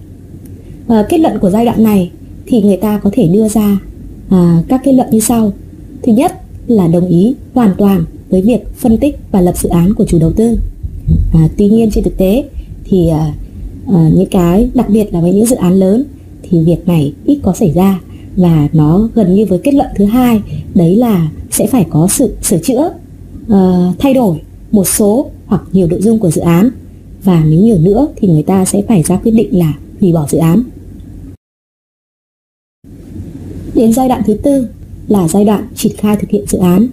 À, 0.88 1.06
kết 1.10 1.18
luận 1.18 1.40
của 1.40 1.50
giai 1.50 1.66
đoạn 1.66 1.84
này 1.84 2.12
thì 2.48 2.62
người 2.62 2.78
ta 2.78 3.00
có 3.04 3.10
thể 3.14 3.28
đưa 3.28 3.48
ra 3.48 3.80
à, 4.30 4.64
các 4.68 4.82
kết 4.84 4.94
luận 4.94 5.08
như 5.12 5.20
sau. 5.20 5.54
Thứ 6.04 6.12
nhất 6.12 6.32
là 6.68 6.88
đồng 6.88 7.08
ý 7.08 7.36
hoàn 7.54 7.74
toàn 7.78 8.06
với 8.30 8.42
việc 8.42 8.76
phân 8.76 8.98
tích 8.98 9.20
và 9.32 9.42
lập 9.42 9.58
dự 9.58 9.70
án 9.70 9.94
của 9.94 10.06
chủ 10.06 10.20
đầu 10.20 10.32
tư. 10.32 10.58
À, 11.34 11.50
tuy 11.58 11.68
nhiên 11.68 11.92
trên 11.92 12.04
thực 12.04 12.18
tế 12.18 12.44
thì 12.84 13.08
à, 13.08 13.34
à, 13.88 14.10
những 14.14 14.30
cái 14.32 14.70
đặc 14.74 14.90
biệt 14.90 15.14
là 15.14 15.22
với 15.22 15.34
những 15.34 15.46
dự 15.46 15.56
án 15.56 15.74
lớn 15.74 16.04
thì 16.44 16.64
việc 16.64 16.88
này 16.88 17.14
ít 17.26 17.40
có 17.44 17.54
xảy 17.54 17.72
ra 17.72 18.00
và 18.36 18.68
nó 18.74 19.10
gần 19.16 19.36
như 19.36 19.46
với 19.46 19.60
kết 19.60 19.74
luận 19.74 19.88
thứ 19.96 20.06
hai 20.06 20.42
đấy 20.76 20.96
là 20.96 21.30
sẽ 21.52 21.68
phải 21.68 21.86
có 21.90 22.08
sự 22.10 22.36
sửa 22.42 22.58
chữa 22.58 22.90
uh, 23.52 24.00
thay 24.00 24.14
đổi 24.14 24.38
một 24.72 24.88
số 24.88 25.30
hoặc 25.46 25.62
nhiều 25.72 25.88
nội 25.88 26.02
dung 26.02 26.20
của 26.20 26.32
dự 26.32 26.42
án. 26.42 26.70
Và 27.24 27.44
nếu 27.48 27.60
nhiều 27.60 27.78
nữa 27.78 28.08
thì 28.16 28.28
người 28.28 28.44
ta 28.44 28.66
sẽ 28.66 28.82
phải 28.82 29.04
ra 29.04 29.18
quyết 29.18 29.32
định 29.32 29.60
là 29.60 29.74
hủy 30.00 30.14
bỏ 30.14 30.28
dự 30.30 30.38
án 30.38 30.64
đến 33.76 33.94
giai 33.94 34.08
đoạn 34.08 34.22
thứ 34.26 34.34
tư 34.34 34.68
là 35.08 35.28
giai 35.28 35.46
đoạn 35.46 35.68
triển 35.76 35.96
khai 35.98 36.16
thực 36.16 36.30
hiện 36.30 36.46
dự 36.48 36.58
án. 36.58 36.88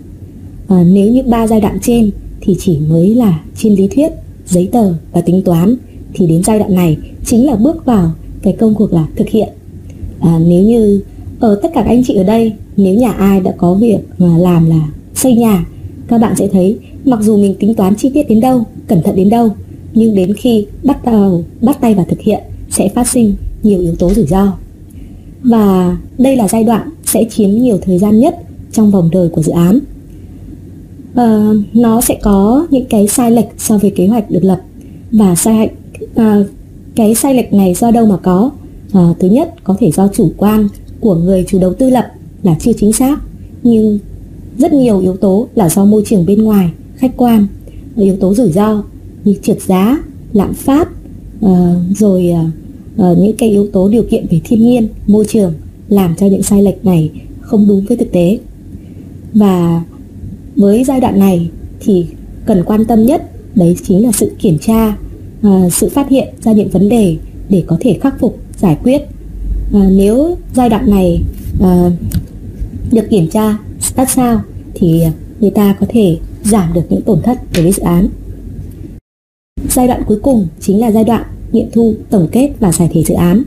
À, 0.68 0.84
nếu 0.92 1.12
như 1.12 1.22
ba 1.22 1.46
giai 1.46 1.60
đoạn 1.60 1.78
trên 1.82 2.10
thì 2.40 2.56
chỉ 2.58 2.78
mới 2.78 3.14
là 3.14 3.40
trên 3.56 3.74
lý 3.74 3.88
thuyết 3.88 4.12
giấy 4.46 4.68
tờ 4.72 4.94
và 5.12 5.20
tính 5.20 5.42
toán. 5.42 5.76
Thì 6.14 6.26
đến 6.26 6.42
giai 6.42 6.58
đoạn 6.58 6.74
này 6.74 6.96
chính 7.24 7.46
là 7.46 7.54
bước 7.54 7.84
vào 7.84 8.12
cái 8.42 8.52
công 8.52 8.74
cuộc 8.74 8.92
là 8.92 9.06
thực 9.16 9.28
hiện. 9.28 9.48
À, 10.20 10.38
nếu 10.46 10.64
như 10.64 11.02
ở 11.40 11.58
tất 11.62 11.68
cả 11.74 11.82
các 11.82 11.90
anh 11.90 12.04
chị 12.04 12.14
ở 12.14 12.24
đây 12.24 12.52
nếu 12.76 12.94
nhà 12.94 13.12
ai 13.12 13.40
đã 13.40 13.52
có 13.56 13.74
việc 13.74 13.98
mà 14.18 14.38
làm 14.38 14.68
là 14.68 14.88
xây 15.14 15.34
nhà 15.34 15.66
các 16.08 16.18
bạn 16.18 16.36
sẽ 16.36 16.48
thấy 16.48 16.78
mặc 17.04 17.18
dù 17.22 17.36
mình 17.36 17.54
tính 17.60 17.74
toán 17.74 17.94
chi 17.96 18.10
tiết 18.14 18.28
đến 18.28 18.40
đâu 18.40 18.64
cẩn 18.86 19.02
thận 19.02 19.16
đến 19.16 19.30
đâu 19.30 19.50
nhưng 19.94 20.14
đến 20.14 20.34
khi 20.34 20.66
bắt 20.82 21.04
đầu 21.04 21.44
bắt 21.60 21.78
tay 21.80 21.94
vào 21.94 22.06
thực 22.08 22.20
hiện 22.20 22.40
sẽ 22.70 22.88
phát 22.88 23.08
sinh 23.08 23.34
nhiều 23.62 23.80
yếu 23.80 23.94
tố 23.94 24.10
rủi 24.14 24.26
ro 24.26 24.52
và 25.42 25.96
đây 26.18 26.36
là 26.36 26.48
giai 26.48 26.64
đoạn 26.64 26.90
sẽ 27.04 27.24
chiếm 27.30 27.50
nhiều 27.50 27.78
thời 27.82 27.98
gian 27.98 28.18
nhất 28.18 28.38
trong 28.72 28.90
vòng 28.90 29.08
đời 29.12 29.28
của 29.28 29.42
dự 29.42 29.52
án. 29.52 29.78
À, 31.14 31.52
nó 31.72 32.00
sẽ 32.00 32.18
có 32.22 32.66
những 32.70 32.84
cái 32.84 33.06
sai 33.06 33.30
lệch 33.30 33.48
so 33.58 33.78
với 33.78 33.90
kế 33.90 34.06
hoạch 34.06 34.30
được 34.30 34.44
lập. 34.44 34.60
Và 35.12 35.34
sai 35.34 35.54
hạch 35.54 35.72
à, 36.14 36.44
cái 36.94 37.14
sai 37.14 37.34
lệch 37.34 37.52
này 37.52 37.74
do 37.74 37.90
đâu 37.90 38.06
mà 38.06 38.16
có? 38.16 38.50
À, 38.92 39.14
thứ 39.18 39.28
nhất 39.28 39.54
có 39.64 39.76
thể 39.80 39.90
do 39.90 40.08
chủ 40.08 40.32
quan 40.36 40.68
của 41.00 41.14
người 41.14 41.44
chủ 41.48 41.58
đầu 41.60 41.74
tư 41.74 41.90
lập 41.90 42.06
là 42.42 42.56
chưa 42.60 42.72
chính 42.72 42.92
xác. 42.92 43.20
Nhưng 43.62 43.98
rất 44.58 44.72
nhiều 44.72 45.00
yếu 45.00 45.16
tố 45.16 45.48
là 45.54 45.68
do 45.68 45.84
môi 45.84 46.02
trường 46.06 46.26
bên 46.26 46.42
ngoài 46.42 46.70
khách 46.96 47.16
quan 47.16 47.46
yếu 47.96 48.16
tố 48.16 48.34
rủi 48.34 48.52
ro 48.52 48.82
như 49.24 49.34
trượt 49.42 49.62
giá 49.62 49.98
lạm 50.32 50.54
phát 50.54 50.88
uh, 51.46 51.50
rồi 51.96 52.32
uh, 52.32 52.61
Ờ, 52.96 53.16
những 53.18 53.36
cái 53.36 53.48
yếu 53.48 53.66
tố 53.72 53.88
điều 53.88 54.02
kiện 54.02 54.26
về 54.30 54.40
thiên 54.44 54.62
nhiên 54.62 54.88
môi 55.06 55.24
trường 55.24 55.54
làm 55.88 56.14
cho 56.16 56.26
những 56.26 56.42
sai 56.42 56.62
lệch 56.62 56.84
này 56.84 57.10
không 57.40 57.68
đúng 57.68 57.84
với 57.84 57.96
thực 57.96 58.12
tế. 58.12 58.38
Và 59.34 59.82
với 60.56 60.84
giai 60.84 61.00
đoạn 61.00 61.18
này 61.18 61.50
thì 61.80 62.06
cần 62.46 62.62
quan 62.66 62.84
tâm 62.84 63.06
nhất 63.06 63.22
đấy 63.54 63.76
chính 63.84 64.04
là 64.04 64.12
sự 64.12 64.32
kiểm 64.38 64.58
tra 64.58 64.96
uh, 65.46 65.72
sự 65.72 65.88
phát 65.88 66.08
hiện 66.08 66.28
ra 66.40 66.52
những 66.52 66.68
vấn 66.68 66.88
đề 66.88 67.16
để 67.48 67.64
có 67.66 67.76
thể 67.80 67.98
khắc 68.00 68.20
phục 68.20 68.38
giải 68.58 68.76
quyết. 68.82 69.02
Uh, 69.76 69.92
nếu 69.92 70.36
giai 70.54 70.68
đoạn 70.68 70.90
này 70.90 71.22
uh, 71.58 71.92
được 72.92 73.10
kiểm 73.10 73.28
tra 73.28 73.58
sát 73.80 74.10
sao 74.10 74.42
thì 74.74 75.02
người 75.40 75.50
ta 75.50 75.76
có 75.80 75.86
thể 75.88 76.16
giảm 76.44 76.72
được 76.74 76.82
những 76.90 77.02
tổn 77.02 77.22
thất 77.22 77.38
đối 77.54 77.62
với 77.62 77.72
dự 77.72 77.82
án. 77.82 78.08
Giai 79.70 79.88
đoạn 79.88 80.02
cuối 80.06 80.18
cùng 80.22 80.46
chính 80.60 80.80
là 80.80 80.92
giai 80.92 81.04
đoạn 81.04 81.22
nghiệm 81.52 81.70
thu, 81.72 81.94
tổng 82.10 82.28
kết 82.32 82.50
và 82.60 82.72
giải 82.72 82.88
thể 82.92 83.02
dự 83.02 83.14
án. 83.14 83.42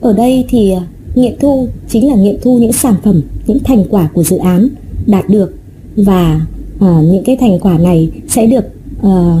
Ở 0.00 0.12
đây 0.12 0.44
thì 0.48 0.70
à, 0.70 0.86
nghiệm 1.14 1.32
thu 1.40 1.68
chính 1.88 2.08
là 2.08 2.14
nghiệm 2.14 2.36
thu 2.42 2.58
những 2.58 2.72
sản 2.72 2.94
phẩm, 3.04 3.22
những 3.46 3.58
thành 3.58 3.84
quả 3.90 4.08
của 4.14 4.22
dự 4.22 4.36
án 4.36 4.68
đạt 5.06 5.28
được 5.28 5.54
và 5.96 6.46
uh, 6.76 7.04
những 7.04 7.24
cái 7.24 7.36
thành 7.36 7.58
quả 7.58 7.78
này 7.78 8.10
sẽ 8.28 8.46
được 8.46 8.64
uh, 9.06 9.40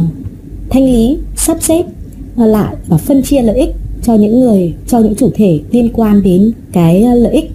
thanh 0.70 0.84
lý, 0.84 1.18
sắp 1.36 1.56
xếp 1.60 1.84
lại 2.36 2.74
và 2.88 2.96
phân 2.96 3.22
chia 3.22 3.42
lợi 3.42 3.58
ích 3.58 3.74
cho 4.02 4.14
những 4.14 4.40
người, 4.40 4.74
cho 4.86 4.98
những 4.98 5.14
chủ 5.14 5.30
thể 5.34 5.60
liên 5.70 5.88
quan 5.94 6.22
đến 6.22 6.52
cái 6.72 7.02
lợi 7.16 7.32
ích. 7.32 7.50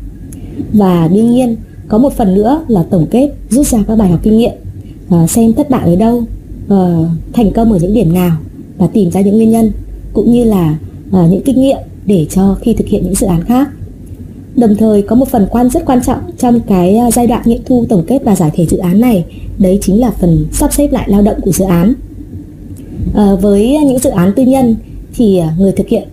Và 0.74 1.08
đương 1.08 1.32
nhiên 1.32 1.56
có 1.88 1.98
một 1.98 2.14
phần 2.14 2.34
nữa 2.34 2.66
là 2.68 2.84
tổng 2.84 3.06
kết 3.12 3.32
rút 3.50 3.68
ra 3.68 3.84
các 3.88 3.96
bài 3.96 4.10
học 4.10 4.20
kinh 4.24 4.38
nghiệm, 4.38 4.54
uh, 5.16 5.30
xem 5.30 5.54
thất 5.54 5.70
bại 5.70 5.82
ở 5.86 5.96
đâu, 5.96 6.24
uh, 6.66 7.08
thành 7.34 7.52
công 7.52 7.72
ở 7.72 7.80
những 7.82 7.94
điểm 7.94 8.14
nào 8.14 8.38
và 8.78 8.88
tìm 8.88 9.12
ra 9.12 9.22
những 9.22 9.36
nguyên 9.36 9.52
nhân 9.52 9.72
cũng 10.16 10.32
như 10.32 10.44
là 10.44 10.78
uh, 11.08 11.32
những 11.32 11.42
kinh 11.46 11.62
nghiệm 11.62 11.78
để 12.06 12.26
cho 12.30 12.56
khi 12.62 12.74
thực 12.74 12.88
hiện 12.88 13.04
những 13.04 13.16
dự 13.16 13.28
án 13.28 13.44
khác. 13.44 13.70
Đồng 14.56 14.76
thời 14.76 15.02
có 15.02 15.16
một 15.16 15.28
phần 15.28 15.48
quan 15.52 15.70
rất 15.70 15.86
quan 15.86 16.00
trọng 16.04 16.20
trong 16.38 16.60
cái 16.60 16.98
uh, 17.08 17.14
giai 17.14 17.28
đoạn 17.28 17.42
nghiệm 17.46 17.62
thu 17.66 17.86
tổng 17.90 18.04
kết 18.08 18.20
và 18.24 18.36
giải 18.36 18.52
thể 18.54 18.66
dự 18.66 18.78
án 18.78 19.00
này 19.00 19.26
đấy 19.58 19.80
chính 19.82 20.00
là 20.00 20.12
phần 20.12 20.46
sắp 20.52 20.74
xếp 20.74 20.88
lại 20.92 21.10
lao 21.10 21.22
động 21.22 21.42
của 21.42 21.52
dự 21.52 21.66
án. 21.66 21.94
Uh, 23.10 23.42
với 23.42 23.78
những 23.86 24.00
dự 24.00 24.10
án 24.10 24.34
tư 24.36 24.44
nhân 24.44 24.76
thì 25.16 25.40
uh, 25.40 25.60
người 25.60 25.72
thực 25.72 25.88
hiện 25.88 26.08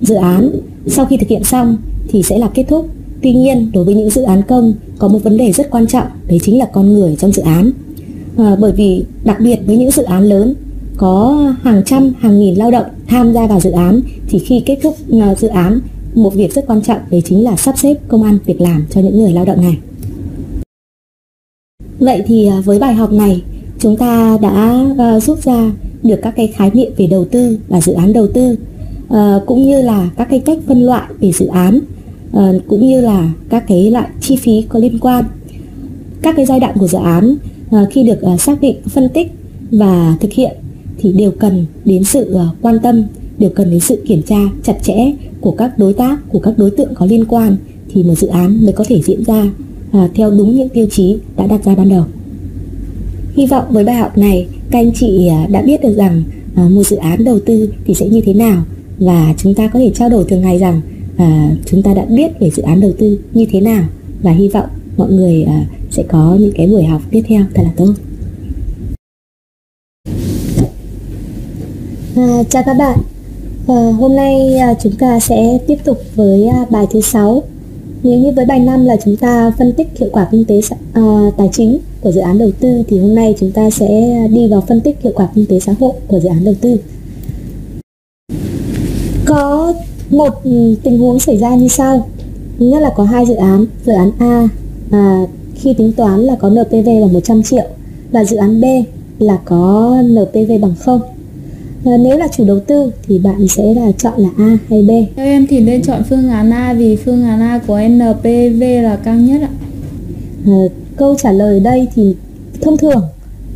dự 0.00 0.14
án 0.14 0.50
sau 0.86 1.06
khi 1.06 1.16
thực 1.16 1.28
hiện 1.28 1.44
xong 1.44 1.76
thì 2.08 2.22
sẽ 2.22 2.38
là 2.38 2.50
kết 2.54 2.64
thúc. 2.68 2.88
Tuy 3.22 3.32
nhiên 3.32 3.70
đối 3.74 3.84
với 3.84 3.94
những 3.94 4.10
dự 4.10 4.22
án 4.22 4.42
công 4.42 4.74
có 4.98 5.08
một 5.08 5.18
vấn 5.22 5.36
đề 5.36 5.52
rất 5.52 5.70
quan 5.70 5.86
trọng 5.86 6.06
đấy 6.28 6.40
chính 6.42 6.58
là 6.58 6.66
con 6.72 6.92
người 6.92 7.16
trong 7.16 7.32
dự 7.32 7.42
án. 7.42 7.70
À, 8.36 8.56
bởi 8.60 8.72
vì 8.72 9.04
đặc 9.24 9.40
biệt 9.40 9.58
với 9.66 9.76
những 9.76 9.90
dự 9.90 10.02
án 10.02 10.22
lớn 10.22 10.54
có 10.96 11.46
hàng 11.62 11.82
trăm, 11.86 12.12
hàng 12.18 12.40
nghìn 12.40 12.54
lao 12.54 12.70
động 12.70 12.86
tham 13.06 13.32
gia 13.32 13.46
vào 13.46 13.60
dự 13.60 13.70
án, 13.70 14.00
thì 14.28 14.38
khi 14.38 14.62
kết 14.66 14.78
thúc 14.82 14.96
ờ, 15.10 15.34
dự 15.34 15.48
án, 15.48 15.80
một 16.14 16.34
việc 16.34 16.52
rất 16.52 16.66
quan 16.66 16.82
trọng 16.82 16.98
đấy 17.10 17.22
chính 17.24 17.44
là 17.44 17.56
sắp 17.56 17.74
xếp 17.78 17.94
công 18.08 18.22
an 18.22 18.38
việc 18.46 18.60
làm 18.60 18.84
cho 18.90 19.00
những 19.00 19.18
người 19.18 19.32
lao 19.32 19.44
động 19.44 19.60
này. 19.62 19.78
Vậy 21.98 22.22
thì 22.26 22.46
ờ, 22.46 22.60
với 22.60 22.78
bài 22.78 22.94
học 22.94 23.12
này, 23.12 23.42
chúng 23.78 23.96
ta 23.96 24.38
đã 24.42 24.84
ờ, 24.98 25.20
rút 25.20 25.42
ra 25.42 25.70
được 26.02 26.20
các 26.22 26.32
cái 26.36 26.46
khái 26.46 26.70
niệm 26.74 26.92
về 26.96 27.06
đầu 27.06 27.24
tư 27.24 27.58
và 27.68 27.80
dự 27.80 27.92
án 27.92 28.12
đầu 28.12 28.26
tư 28.34 28.56
cũng 29.46 29.62
như 29.62 29.82
là 29.82 30.10
các 30.16 30.28
cái 30.30 30.40
cách 30.40 30.58
phân 30.66 30.82
loại 30.82 31.08
về 31.20 31.32
dự 31.32 31.46
án 31.46 31.80
cũng 32.68 32.86
như 32.86 33.00
là 33.00 33.30
các 33.48 33.64
cái 33.68 33.90
loại 33.90 34.08
chi 34.20 34.36
phí 34.36 34.62
có 34.68 34.78
liên 34.78 34.98
quan. 34.98 35.24
Các 36.22 36.36
cái 36.36 36.46
giai 36.46 36.60
đoạn 36.60 36.76
của 36.78 36.88
dự 36.88 36.98
án 36.98 37.36
khi 37.90 38.02
được 38.02 38.20
xác 38.38 38.60
định, 38.60 38.76
phân 38.88 39.08
tích 39.08 39.32
và 39.70 40.16
thực 40.20 40.32
hiện 40.32 40.56
thì 41.04 41.12
đều 41.12 41.30
cần 41.30 41.66
đến 41.84 42.04
sự 42.04 42.24
ờ, 42.24 42.48
quan 42.62 42.78
tâm 42.82 43.04
đều 43.38 43.50
cần 43.50 43.70
đến 43.70 43.80
sự 43.80 44.02
kiểm 44.06 44.22
tra 44.22 44.38
chặt 44.62 44.76
chẽ 44.82 45.12
của 45.40 45.50
các 45.50 45.78
đối 45.78 45.92
tác 45.92 46.18
của 46.28 46.38
các 46.38 46.58
đối 46.58 46.70
tượng 46.70 46.94
có 46.94 47.06
liên 47.06 47.24
quan 47.24 47.56
thì 47.94 48.02
một 48.02 48.14
dự 48.14 48.26
án 48.26 48.64
mới 48.64 48.72
có 48.72 48.84
thể 48.88 49.00
diễn 49.02 49.24
ra 49.24 49.50
à, 49.92 50.08
theo 50.14 50.30
đúng 50.30 50.56
những 50.56 50.68
tiêu 50.68 50.86
chí 50.90 51.16
đã 51.36 51.46
đặt 51.46 51.64
ra 51.64 51.74
ban 51.74 51.88
đầu. 51.88 52.04
Hy 53.34 53.46
vọng 53.46 53.64
với 53.70 53.84
bài 53.84 53.96
học 53.96 54.18
này 54.18 54.46
các 54.70 54.78
anh 54.78 54.92
chị 54.94 55.26
ờ, 55.26 55.36
đã 55.50 55.62
biết 55.62 55.82
được 55.82 55.94
rằng 55.96 56.22
à, 56.54 56.68
một 56.68 56.82
dự 56.82 56.96
án 56.96 57.24
đầu 57.24 57.40
tư 57.46 57.72
thì 57.84 57.94
sẽ 57.94 58.08
như 58.08 58.20
thế 58.20 58.34
nào 58.34 58.64
và 58.98 59.34
chúng 59.38 59.54
ta 59.54 59.68
có 59.68 59.78
thể 59.78 59.90
trao 59.94 60.08
đổi 60.08 60.24
thường 60.24 60.42
ngày 60.42 60.58
rằng 60.58 60.80
à, 61.16 61.56
chúng 61.66 61.82
ta 61.82 61.94
đã 61.94 62.04
biết 62.04 62.40
về 62.40 62.50
dự 62.50 62.62
án 62.62 62.80
đầu 62.80 62.92
tư 62.98 63.18
như 63.34 63.46
thế 63.50 63.60
nào 63.60 63.84
và 64.22 64.32
hy 64.32 64.48
vọng 64.48 64.68
mọi 64.96 65.12
người 65.12 65.42
à, 65.42 65.66
sẽ 65.90 66.02
có 66.02 66.36
những 66.40 66.52
cái 66.56 66.66
buổi 66.66 66.84
học 66.84 67.02
tiếp 67.10 67.22
theo 67.28 67.44
thật 67.54 67.62
là 67.64 67.72
tốt. 67.76 67.94
À, 72.16 72.42
chào 72.50 72.62
các 72.66 72.74
bạn 72.74 72.98
à, 73.68 73.92
Hôm 73.98 74.16
nay 74.16 74.56
à, 74.56 74.74
chúng 74.82 74.92
ta 74.92 75.20
sẽ 75.20 75.58
tiếp 75.66 75.76
tục 75.84 75.98
với 76.14 76.46
à, 76.46 76.66
bài 76.70 76.86
thứ 76.92 77.00
6 77.00 77.42
Nếu 78.02 78.18
như 78.18 78.32
với 78.36 78.44
bài 78.44 78.58
5 78.60 78.84
là 78.84 78.96
chúng 79.04 79.16
ta 79.16 79.52
phân 79.58 79.72
tích 79.72 79.88
hiệu 79.98 80.08
quả 80.12 80.28
kinh 80.30 80.44
tế 80.44 80.60
à, 80.92 81.02
tài 81.36 81.48
chính 81.52 81.78
của 82.00 82.12
dự 82.12 82.20
án 82.20 82.38
đầu 82.38 82.50
tư 82.60 82.82
thì 82.88 82.98
hôm 82.98 83.14
nay 83.14 83.34
chúng 83.40 83.50
ta 83.52 83.70
sẽ 83.70 84.18
đi 84.30 84.48
vào 84.48 84.60
phân 84.68 84.80
tích 84.80 84.96
hiệu 85.02 85.12
quả 85.16 85.28
kinh 85.34 85.46
tế 85.46 85.60
xã 85.60 85.74
hội 85.80 85.92
của 86.08 86.20
dự 86.20 86.28
án 86.28 86.44
đầu 86.44 86.54
tư. 86.60 86.76
Có 89.24 89.74
một 90.10 90.44
ừ, 90.44 90.74
tình 90.82 90.98
huống 90.98 91.18
xảy 91.18 91.36
ra 91.36 91.54
như 91.54 91.68
sau. 91.68 92.08
Thứ 92.58 92.66
nhất 92.66 92.82
là 92.82 92.90
có 92.96 93.04
hai 93.04 93.26
dự 93.26 93.34
án, 93.34 93.66
dự 93.86 93.92
án 93.92 94.10
A 94.18 94.48
à, 94.90 95.26
khi 95.54 95.74
tính 95.74 95.92
toán 95.92 96.20
là 96.20 96.36
có 96.36 96.50
NPV 96.50 96.86
bằng 96.86 97.12
100 97.12 97.42
triệu 97.42 97.66
và 98.12 98.24
dự 98.24 98.36
án 98.36 98.60
B 98.60 98.64
là 99.18 99.38
có 99.44 99.94
NPV 100.02 100.52
bằng 100.60 100.74
0 100.78 101.00
và 101.84 101.96
nếu 101.96 102.18
là 102.18 102.28
chủ 102.28 102.44
đầu 102.44 102.60
tư 102.60 102.92
thì 103.08 103.18
bạn 103.18 103.48
sẽ 103.48 103.74
là 103.74 103.92
chọn 103.92 104.12
là 104.16 104.28
A 104.38 104.58
hay 104.68 104.82
B? 104.82 104.90
Theo 105.16 105.26
em 105.26 105.46
thì 105.46 105.60
nên 105.60 105.82
chọn 105.82 106.02
phương 106.10 106.28
án 106.28 106.50
A 106.50 106.74
vì 106.74 106.96
phương 106.96 107.24
án 107.24 107.40
A 107.40 107.60
có 107.66 107.80
NPV 107.88 108.62
là 108.82 108.96
cao 109.04 109.14
nhất 109.14 109.40
ạ. 109.42 109.50
À, 110.46 110.62
Câu 110.96 111.14
trả 111.18 111.32
lời 111.32 111.60
đây 111.60 111.88
thì 111.94 112.14
thông 112.60 112.76
thường 112.76 113.02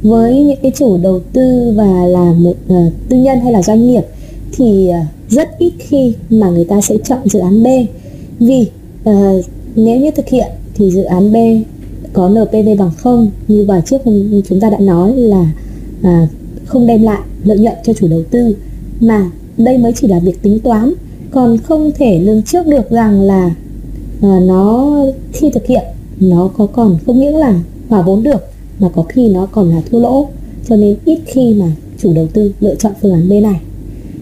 với 0.03 0.45
những 0.45 0.59
cái 0.63 0.73
chủ 0.77 0.99
đầu 1.03 1.21
tư 1.33 1.73
và 1.77 2.07
là 2.07 2.33
một 2.33 2.55
uh, 2.73 2.93
tư 3.09 3.17
nhân 3.17 3.41
hay 3.41 3.53
là 3.53 3.63
doanh 3.63 3.89
nghiệp 3.89 4.03
thì 4.53 4.91
uh, 4.91 5.31
rất 5.33 5.59
ít 5.59 5.73
khi 5.79 6.15
mà 6.31 6.51
người 6.51 6.65
ta 6.65 6.81
sẽ 6.81 6.95
chọn 7.05 7.19
dự 7.25 7.39
án 7.39 7.63
B. 7.63 7.67
Vì 8.41 8.67
uh, 9.11 9.45
nếu 9.77 10.01
như 10.01 10.11
thực 10.11 10.29
hiện 10.29 10.49
thì 10.75 10.91
dự 10.91 11.03
án 11.03 11.33
B 11.33 11.37
có 12.13 12.29
NPV 12.29 12.69
bằng 12.79 12.91
0 12.97 13.31
như 13.49 13.65
vào 13.65 13.81
trước 13.81 13.99
chúng 14.49 14.61
ta 14.61 14.71
đã 14.71 14.79
nói 14.79 15.13
là 15.17 15.47
à, 16.03 16.29
không 16.69 16.87
đem 16.87 17.03
lại 17.03 17.21
lợi 17.45 17.59
nhuận 17.59 17.75
cho 17.85 17.93
chủ 17.93 18.09
đầu 18.09 18.23
tư 18.31 18.57
mà 19.01 19.31
đây 19.57 19.79
mới 19.79 19.93
chỉ 19.93 20.09
là 20.09 20.19
việc 20.19 20.43
tính 20.43 20.61
toán 20.61 20.93
còn 21.31 21.59
không 21.59 21.91
thể 21.99 22.19
lường 22.19 22.43
trước 22.43 22.67
được 22.67 22.91
rằng 22.91 23.23
là 23.23 23.51
à, 24.23 24.41
nó 24.41 24.97
khi 25.33 25.51
thực 25.51 25.67
hiện 25.67 25.85
nó 26.21 26.51
có 26.59 26.67
còn 26.67 26.99
không 27.07 27.19
những 27.19 27.37
là 27.37 27.61
hòa 27.89 28.03
vốn 28.03 28.23
được 28.23 28.41
mà 28.79 28.89
có 28.89 29.03
khi 29.03 29.29
nó 29.29 29.47
còn 29.47 29.71
là 29.71 29.83
thua 29.91 29.99
lỗ. 29.99 30.29
Cho 30.69 30.77
nên 30.77 30.97
ít 31.05 31.19
khi 31.27 31.55
mà 31.55 31.67
chủ 31.99 32.13
đầu 32.13 32.27
tư 32.27 32.53
lựa 32.61 32.75
chọn 32.75 32.93
phương 33.03 33.13
án 33.13 33.29
B 33.29 33.33
này. 33.33 33.61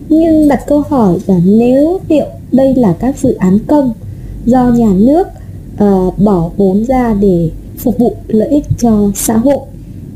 Nhưng 0.09 0.49
đặt 0.49 0.67
câu 0.67 0.83
hỏi 0.89 1.19
là 1.27 1.41
nếu 1.45 2.01
liệu 2.09 2.27
đây 2.53 2.75
là 2.75 2.93
các 2.93 3.19
dự 3.19 3.35
án 3.35 3.59
công 3.59 3.93
do 4.47 4.71
nhà 4.71 4.93
nước 4.97 5.27
uh, 5.85 6.19
bỏ 6.19 6.51
vốn 6.57 6.85
ra 6.85 7.15
để 7.21 7.51
phục 7.79 7.99
vụ 7.99 8.17
lợi 8.29 8.49
ích 8.49 8.65
cho 8.79 9.11
xã 9.15 9.37
hội 9.37 9.59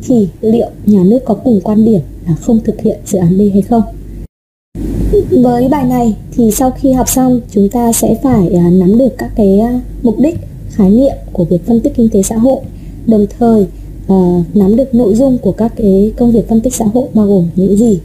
thì 0.03 0.29
liệu 0.41 0.69
nhà 0.87 1.03
nước 1.05 1.19
có 1.25 1.35
cùng 1.35 1.61
quan 1.61 1.85
điểm 1.85 2.01
là 2.27 2.35
không 2.35 2.61
thực 2.65 2.81
hiện 2.81 2.99
dự 3.07 3.19
án 3.19 3.39
B 3.39 3.41
hay 3.53 3.63
không? 3.63 3.83
Với 5.31 5.69
bài 5.69 5.85
này 5.85 6.17
thì 6.31 6.51
sau 6.51 6.71
khi 6.71 6.93
học 6.93 7.09
xong 7.09 7.41
chúng 7.53 7.69
ta 7.69 7.93
sẽ 7.93 8.15
phải 8.23 8.49
à, 8.49 8.71
nắm 8.71 8.99
được 8.99 9.09
các 9.19 9.33
cái 9.37 9.61
à, 9.61 9.81
mục 10.03 10.19
đích, 10.19 10.39
khái 10.71 10.91
niệm 10.91 11.15
của 11.33 11.45
việc 11.45 11.67
phân 11.67 11.81
tích 11.81 11.93
kinh 11.97 12.09
tế 12.09 12.23
xã 12.23 12.37
hội, 12.37 12.61
đồng 13.07 13.27
thời 13.39 13.67
à, 14.09 14.45
nắm 14.55 14.77
được 14.77 14.95
nội 14.95 15.15
dung 15.15 15.39
của 15.39 15.53
các 15.53 15.73
cái 15.77 16.13
công 16.17 16.33
việc 16.33 16.49
phân 16.49 16.61
tích 16.61 16.75
xã 16.75 16.85
hội 16.85 17.09
bao 17.15 17.27
gồm 17.27 17.49
những 17.57 17.77
gì 17.77 18.01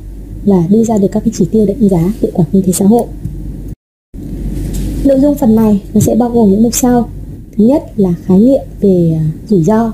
và 0.46 0.64
đưa 0.70 0.84
ra 0.84 0.98
được 0.98 1.08
các 1.12 1.20
cái 1.20 1.32
chỉ 1.38 1.46
tiêu 1.52 1.66
đánh 1.66 1.90
giá 1.90 2.14
hiệu 2.22 2.32
quả 2.34 2.46
kinh 2.52 2.64
tế 2.64 2.72
xã 2.72 2.86
hội. 2.86 3.06
Nội 5.06 5.20
dung 5.20 5.36
phần 5.36 5.56
này 5.56 5.82
nó 5.94 6.00
sẽ 6.00 6.16
bao 6.16 6.30
gồm 6.30 6.52
những 6.52 6.64
mục 6.64 6.76
sau 6.76 7.10
thứ 7.58 7.66
nhất 7.66 7.84
là 7.98 8.14
khái 8.26 8.40
niệm 8.40 8.62
về 8.82 9.20
rủi 9.50 9.64
ro 9.64 9.94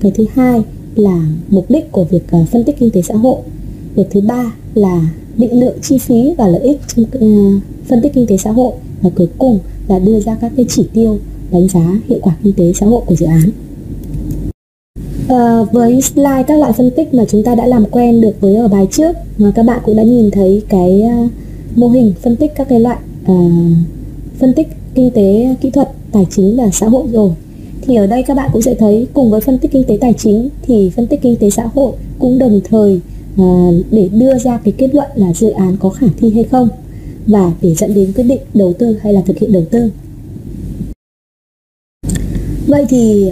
cái 0.00 0.12
thứ 0.14 0.26
hai 0.34 0.62
là 0.94 1.20
mục 1.48 1.70
đích 1.70 1.92
của 1.92 2.04
việc 2.04 2.22
phân 2.50 2.64
tích 2.64 2.76
kinh 2.78 2.90
tế 2.90 3.02
xã 3.02 3.14
hội 3.14 3.36
việc 3.94 4.06
thứ 4.10 4.20
ba 4.20 4.52
là 4.74 5.00
định 5.36 5.60
lượng 5.60 5.78
chi 5.82 5.98
phí 5.98 6.34
và 6.38 6.48
lợi 6.48 6.60
ích 6.60 6.80
trong 6.86 7.04
ờ, 7.12 7.26
phân 7.88 8.02
tích 8.02 8.12
kinh 8.14 8.26
tế 8.26 8.36
xã 8.36 8.50
hội. 8.50 8.72
Và 9.02 9.10
cuối 9.16 9.28
cùng 9.38 9.58
là 9.88 9.98
đưa 9.98 10.20
ra 10.20 10.36
các 10.40 10.52
cái 10.56 10.66
chỉ 10.68 10.86
tiêu 10.94 11.18
đánh 11.50 11.68
giá 11.68 12.00
hiệu 12.08 12.18
quả 12.22 12.36
kinh 12.44 12.52
tế 12.52 12.72
xã 12.72 12.86
hội 12.86 13.02
của 13.06 13.16
dự 13.16 13.26
án. 13.26 13.50
À, 15.28 15.62
với 15.72 16.00
slide 16.00 16.42
các 16.46 16.58
loại 16.58 16.72
phân 16.72 16.90
tích 16.90 17.14
mà 17.14 17.24
chúng 17.28 17.42
ta 17.42 17.54
đã 17.54 17.66
làm 17.66 17.84
quen 17.90 18.20
được 18.20 18.40
với 18.40 18.56
ở 18.56 18.68
bài 18.68 18.86
trước 18.90 19.16
mà 19.38 19.52
các 19.54 19.62
bạn 19.62 19.80
cũng 19.84 19.96
đã 19.96 20.02
nhìn 20.02 20.30
thấy 20.30 20.62
cái 20.68 21.02
uh, 21.24 21.30
mô 21.76 21.88
hình 21.88 22.12
phân 22.22 22.36
tích 22.36 22.52
các 22.56 22.68
cái 22.68 22.80
loại 22.80 22.98
uh, 23.32 23.52
phân 24.38 24.52
tích 24.52 24.68
kinh 24.94 25.10
tế 25.10 25.56
kỹ 25.60 25.70
thuật 25.70 25.88
tài 26.12 26.26
chính 26.30 26.56
và 26.56 26.70
xã 26.72 26.88
hội 26.88 27.06
rồi. 27.12 27.30
Thì 27.82 27.96
ở 27.96 28.06
đây 28.06 28.22
các 28.22 28.36
bạn 28.36 28.50
cũng 28.52 28.62
sẽ 28.62 28.74
thấy 28.74 29.06
cùng 29.14 29.30
với 29.30 29.40
phân 29.40 29.58
tích 29.58 29.72
kinh 29.72 29.84
tế 29.84 29.98
tài 30.00 30.12
chính 30.12 30.48
thì 30.62 30.90
phân 30.90 31.06
tích 31.06 31.22
kinh 31.22 31.36
tế 31.36 31.50
xã 31.50 31.68
hội 31.74 31.92
cũng 32.18 32.38
đồng 32.38 32.60
thời 32.64 33.00
à, 33.42 33.52
để 33.90 34.08
đưa 34.12 34.38
ra 34.38 34.60
cái 34.64 34.74
kết 34.78 34.94
luận 34.94 35.08
là 35.14 35.32
dự 35.32 35.50
án 35.50 35.76
có 35.76 35.88
khả 35.88 36.06
thi 36.18 36.30
hay 36.30 36.44
không 36.44 36.68
và 37.26 37.52
để 37.62 37.74
dẫn 37.74 37.94
đến 37.94 38.12
quyết 38.12 38.24
định 38.24 38.40
đầu 38.54 38.72
tư 38.78 38.98
hay 39.02 39.12
là 39.12 39.20
thực 39.26 39.38
hiện 39.38 39.52
đầu 39.52 39.64
tư. 39.70 39.90
Vậy 42.66 42.86
thì 42.88 43.30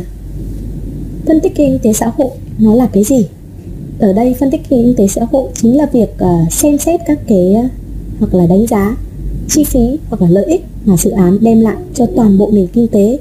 phân 1.26 1.40
tích 1.40 1.52
kinh 1.54 1.78
tế 1.82 1.92
xã 1.92 2.12
hội 2.16 2.30
nó 2.58 2.74
là 2.74 2.86
cái 2.86 3.04
gì? 3.04 3.26
Ở 3.98 4.12
đây 4.12 4.34
phân 4.34 4.50
tích 4.50 4.60
kinh 4.68 4.94
tế 4.96 5.06
xã 5.06 5.26
hội 5.32 5.50
chính 5.54 5.76
là 5.76 5.86
việc 5.92 6.10
uh, 6.24 6.52
xem 6.52 6.78
xét 6.78 7.00
các 7.06 7.18
cái 7.26 7.54
à, 7.54 7.68
hoặc 8.18 8.34
là 8.34 8.46
đánh 8.46 8.66
giá 8.66 8.96
chi 9.48 9.64
phí 9.64 9.98
hoặc 10.08 10.22
là 10.22 10.28
lợi 10.30 10.44
ích 10.44 10.64
mà 10.84 10.96
dự 10.96 11.10
án 11.10 11.38
đem 11.40 11.60
lại 11.60 11.76
cho 11.94 12.06
toàn 12.16 12.38
bộ 12.38 12.50
nền 12.52 12.66
kinh 12.66 12.88
tế 12.88 13.18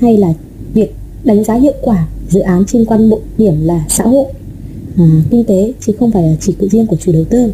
hay 0.00 0.16
là 0.16 0.32
việc 0.74 0.94
đánh 1.24 1.44
giá 1.44 1.54
hiệu 1.54 1.74
quả 1.82 2.06
dự 2.28 2.40
án 2.40 2.64
trên 2.66 2.84
quan 2.84 3.10
bộ 3.10 3.20
điểm 3.38 3.54
là 3.64 3.84
xã 3.88 4.04
hội. 4.04 4.26
Ừ. 4.96 5.02
à, 5.02 5.22
kinh 5.30 5.44
tế 5.44 5.72
chứ 5.80 5.92
không 5.98 6.10
phải 6.10 6.22
là 6.22 6.36
chỉ 6.40 6.52
cự 6.52 6.68
riêng 6.68 6.86
của 6.86 6.96
chủ 6.96 7.12
đầu 7.12 7.24
tư. 7.24 7.52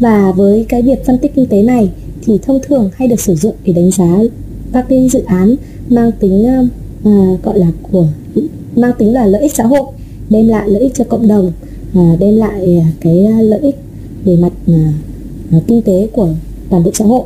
Và 0.00 0.32
với 0.32 0.66
cái 0.68 0.82
việc 0.82 1.06
phân 1.06 1.18
tích 1.18 1.32
kinh 1.34 1.46
tế 1.46 1.62
này 1.62 1.90
thì 2.24 2.38
thông 2.42 2.60
thường 2.62 2.90
hay 2.94 3.08
được 3.08 3.20
sử 3.20 3.34
dụng 3.34 3.54
để 3.64 3.72
đánh 3.72 3.90
giá 3.90 4.18
các 4.72 4.86
cái 4.88 5.08
dự 5.08 5.22
án 5.22 5.56
mang 5.88 6.12
tính 6.20 6.46
à, 7.04 7.36
gọi 7.42 7.58
là 7.58 7.66
của 7.82 8.06
mang 8.76 8.92
tính 8.98 9.12
là 9.12 9.26
lợi 9.26 9.42
ích 9.42 9.54
xã 9.54 9.64
hội 9.64 9.86
đem 10.30 10.48
lại 10.48 10.68
lợi 10.68 10.80
ích 10.82 10.94
cho 10.94 11.04
cộng 11.04 11.28
đồng 11.28 11.52
à, 11.94 12.16
đem 12.20 12.36
lại 12.36 12.84
cái 13.00 13.28
lợi 13.42 13.60
ích 13.60 13.76
về 14.24 14.36
mặt 14.36 14.52
à 14.66 14.92
kinh 15.66 15.82
tế 15.82 16.08
của 16.12 16.28
toàn 16.70 16.84
bộ 16.84 16.90
xã 16.94 17.04
hội. 17.04 17.22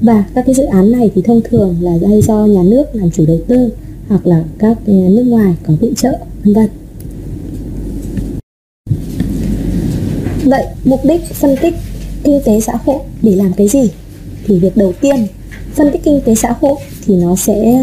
Và 0.00 0.24
các 0.34 0.46
cái 0.46 0.54
dự 0.54 0.64
án 0.64 0.92
này 0.92 1.10
thì 1.14 1.22
thông 1.22 1.40
thường 1.44 1.76
là 1.80 1.92
hay 2.08 2.22
do 2.22 2.46
nhà 2.46 2.62
nước 2.62 2.84
làm 2.92 3.10
chủ 3.10 3.26
đầu 3.26 3.38
tư 3.46 3.68
hoặc 4.08 4.26
là 4.26 4.44
các 4.58 4.88
nước 4.88 5.22
ngoài 5.22 5.54
có 5.66 5.74
viện 5.80 5.94
trợ 5.94 6.18
vân 6.44 6.54
vân. 6.54 6.68
Vậy 10.46 10.66
mục 10.84 11.00
đích 11.04 11.24
phân 11.24 11.56
tích 11.62 11.74
kinh 12.24 12.40
tế 12.44 12.60
xã 12.60 12.72
hội 12.84 12.98
để 13.22 13.36
làm 13.36 13.52
cái 13.52 13.68
gì? 13.68 13.90
Thì 14.46 14.58
việc 14.58 14.76
đầu 14.76 14.92
tiên 15.00 15.26
phân 15.74 15.92
tích 15.92 16.04
kinh 16.04 16.20
tế 16.20 16.34
xã 16.34 16.54
hội 16.60 16.74
thì 17.06 17.14
nó 17.16 17.36
sẽ 17.36 17.82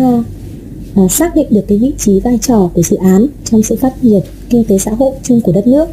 uh, 0.99 1.11
xác 1.11 1.35
định 1.35 1.47
được 1.49 1.61
cái 1.67 1.77
vị 1.77 1.91
trí 1.97 2.19
vai 2.19 2.39
trò 2.41 2.69
của 2.73 2.81
dự 2.81 2.97
án 2.97 3.27
trong 3.45 3.63
sự 3.63 3.75
phát 3.75 3.93
triển 4.01 4.21
kinh 4.49 4.63
tế 4.63 4.77
xã 4.77 4.91
hội 4.91 5.11
chung 5.23 5.41
của 5.41 5.51
đất 5.51 5.67
nước. 5.67 5.89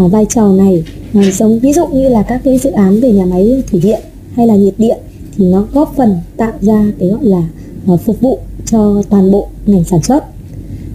Uh, 0.00 0.12
vai 0.12 0.26
trò 0.28 0.48
này 0.48 0.84
uh, 1.18 1.34
giống 1.34 1.58
ví 1.58 1.72
dụ 1.72 1.86
như 1.86 2.08
là 2.08 2.22
các 2.22 2.40
cái 2.44 2.58
dự 2.58 2.70
án 2.70 3.00
về 3.00 3.12
nhà 3.12 3.24
máy 3.24 3.62
thủy 3.70 3.80
điện 3.84 4.00
hay 4.34 4.46
là 4.46 4.56
nhiệt 4.56 4.74
điện 4.78 4.98
thì 5.36 5.46
nó 5.46 5.66
góp 5.72 5.94
phần 5.96 6.16
tạo 6.36 6.52
ra 6.60 6.86
cái 6.98 7.08
gọi 7.08 7.24
là 7.24 7.42
uh, 7.92 8.00
phục 8.00 8.20
vụ 8.20 8.38
cho 8.66 9.02
toàn 9.10 9.30
bộ 9.30 9.48
ngành 9.66 9.84
sản 9.84 10.02
xuất. 10.02 10.24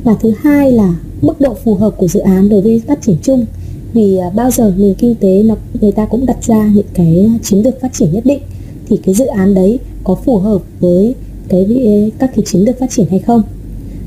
Và 0.04 0.16
thứ 0.22 0.34
hai 0.42 0.72
là 0.72 0.94
mức 1.22 1.42
độ 1.42 1.54
phù 1.64 1.76
hợp 1.76 1.94
của 1.98 2.08
dự 2.08 2.20
án 2.20 2.50
đối 2.50 2.62
với 2.62 2.82
phát 2.88 3.02
triển 3.02 3.18
chung 3.24 3.46
vì 3.94 4.18
à, 4.18 4.30
bao 4.36 4.52
giờ 4.52 4.74
nền 4.78 4.94
kinh 4.94 5.16
tế 5.16 5.44
nó 5.44 5.56
người 5.82 5.92
ta 5.92 6.06
cũng 6.06 6.26
đặt 6.26 6.44
ra 6.44 6.68
những 6.74 6.86
cái 6.94 7.32
chiến 7.44 7.64
lược 7.64 7.82
phát 7.82 7.94
triển 7.94 8.12
nhất 8.12 8.26
định 8.26 8.42
thì 8.90 8.98
cái 8.98 9.16
dự 9.16 9.26
án 9.26 9.54
đấy 9.54 9.80
có 10.04 10.16
phù 10.16 10.38
hợp 10.38 10.62
với 10.80 11.16
cái 11.50 12.12
các 12.20 12.32
cái 12.36 12.46
chiến 12.46 12.62
lược 12.62 12.80
phát 12.80 12.90
triển 12.90 13.08
hay 13.10 13.20
không 13.20 13.44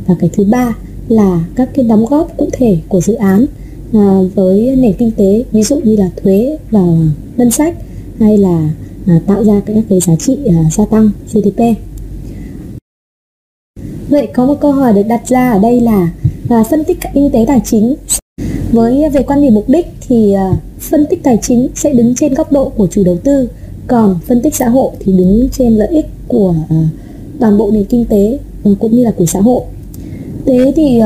và 0.06 0.16
cái 0.20 0.30
thứ 0.32 0.44
ba 0.44 0.76
là 1.08 1.44
các 1.54 1.70
cái 1.74 1.84
đóng 1.84 2.06
góp 2.06 2.36
cụ 2.36 2.48
thể 2.52 2.78
của 2.88 3.00
dự 3.00 3.14
án 3.14 3.46
à, 3.92 4.20
với 4.34 4.76
nền 4.76 4.92
kinh 4.92 5.10
tế 5.10 5.44
ví 5.52 5.62
dụ 5.62 5.80
như 5.84 5.96
là 5.96 6.10
thuế 6.22 6.58
vào 6.70 6.98
ngân 7.36 7.50
sách 7.50 7.76
hay 8.18 8.38
là 8.38 8.70
à, 9.06 9.20
tạo 9.26 9.44
ra 9.44 9.60
các 9.66 9.74
cái 9.88 10.00
giá 10.00 10.16
trị 10.16 10.38
à, 10.46 10.70
gia 10.70 10.84
tăng 10.86 11.10
GDP. 11.32 11.60
Vậy 14.08 14.28
có 14.34 14.46
một 14.46 14.60
câu 14.60 14.72
hỏi 14.72 14.92
được 14.92 15.02
đặt 15.08 15.28
ra 15.28 15.50
ở 15.50 15.58
đây 15.58 15.80
là 15.80 16.10
à, 16.48 16.64
phân 16.70 16.84
tích 16.84 16.98
kinh 17.14 17.30
tế 17.30 17.44
tài 17.48 17.60
chính 17.64 17.94
với 18.74 19.02
à, 19.02 19.08
về 19.08 19.22
quan 19.22 19.42
điểm 19.42 19.54
mục 19.54 19.68
đích 19.68 19.86
thì 20.08 20.32
à, 20.32 20.56
phân 20.80 21.06
tích 21.10 21.22
tài 21.22 21.38
chính 21.42 21.68
sẽ 21.74 21.92
đứng 21.92 22.14
trên 22.14 22.34
góc 22.34 22.52
độ 22.52 22.68
của 22.68 22.86
chủ 22.86 23.04
đầu 23.04 23.16
tư, 23.16 23.48
còn 23.86 24.18
phân 24.26 24.42
tích 24.42 24.54
xã 24.54 24.68
hội 24.68 24.90
thì 25.00 25.12
đứng 25.12 25.48
trên 25.52 25.76
lợi 25.76 25.88
ích 25.88 26.06
của 26.28 26.54
à, 26.68 26.88
toàn 27.40 27.58
bộ 27.58 27.70
nền 27.70 27.84
kinh 27.84 28.04
tế 28.04 28.38
ừ, 28.64 28.74
cũng 28.80 28.96
như 28.96 29.04
là 29.04 29.10
của 29.10 29.26
xã 29.26 29.40
hội. 29.40 29.62
Thế 30.46 30.72
thì 30.76 31.00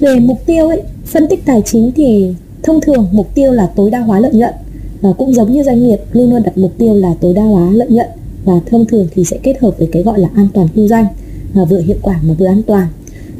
về 0.00 0.18
mục 0.20 0.38
tiêu 0.46 0.68
ấy, 0.68 0.82
phân 1.04 1.26
tích 1.28 1.42
tài 1.46 1.62
chính 1.64 1.92
thì 1.96 2.34
thông 2.62 2.80
thường 2.80 3.06
mục 3.12 3.34
tiêu 3.34 3.52
là 3.52 3.66
tối 3.66 3.90
đa 3.90 3.98
hóa 3.98 4.20
lợi 4.20 4.32
nhuận, 4.34 4.54
và 5.00 5.12
cũng 5.12 5.34
giống 5.34 5.52
như 5.52 5.62
doanh 5.62 5.86
nghiệp 5.86 6.00
luôn 6.12 6.30
luôn 6.30 6.42
đặt 6.42 6.58
mục 6.58 6.72
tiêu 6.78 6.94
là 6.94 7.14
tối 7.20 7.34
đa 7.34 7.42
hóa 7.42 7.70
lợi 7.72 7.88
nhuận, 7.88 8.06
và 8.44 8.60
thông 8.66 8.84
thường 8.86 9.06
thì 9.14 9.24
sẽ 9.24 9.38
kết 9.42 9.60
hợp 9.60 9.78
với 9.78 9.88
cái 9.92 10.02
gọi 10.02 10.18
là 10.18 10.28
an 10.34 10.48
toàn 10.54 10.68
kinh 10.74 10.88
doanh, 10.88 11.06
và 11.54 11.64
vừa 11.64 11.80
hiệu 11.80 11.96
quả 12.02 12.20
mà 12.22 12.34
vừa 12.34 12.46
an 12.46 12.62
toàn. 12.62 12.86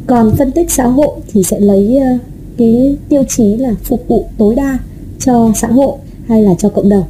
Còn 0.06 0.37
phân 0.37 0.52
tích 0.52 0.70
xã 0.70 0.87
hội 0.87 1.09
thì 1.33 1.42
sẽ 1.42 1.61
lấy 1.61 2.00
cái 2.61 2.96
tiêu 3.09 3.25
chí 3.29 3.57
là 3.57 3.75
phục 3.85 4.09
vụ 4.09 4.27
tối 4.38 4.55
đa 4.55 4.79
cho 5.18 5.53
xã 5.55 5.68
hội 5.68 5.96
hay 6.27 6.42
là 6.42 6.55
cho 6.59 6.68
cộng 6.68 6.88
đồng. 6.88 7.05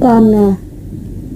Còn 0.00 0.32
ờ, 0.32 0.52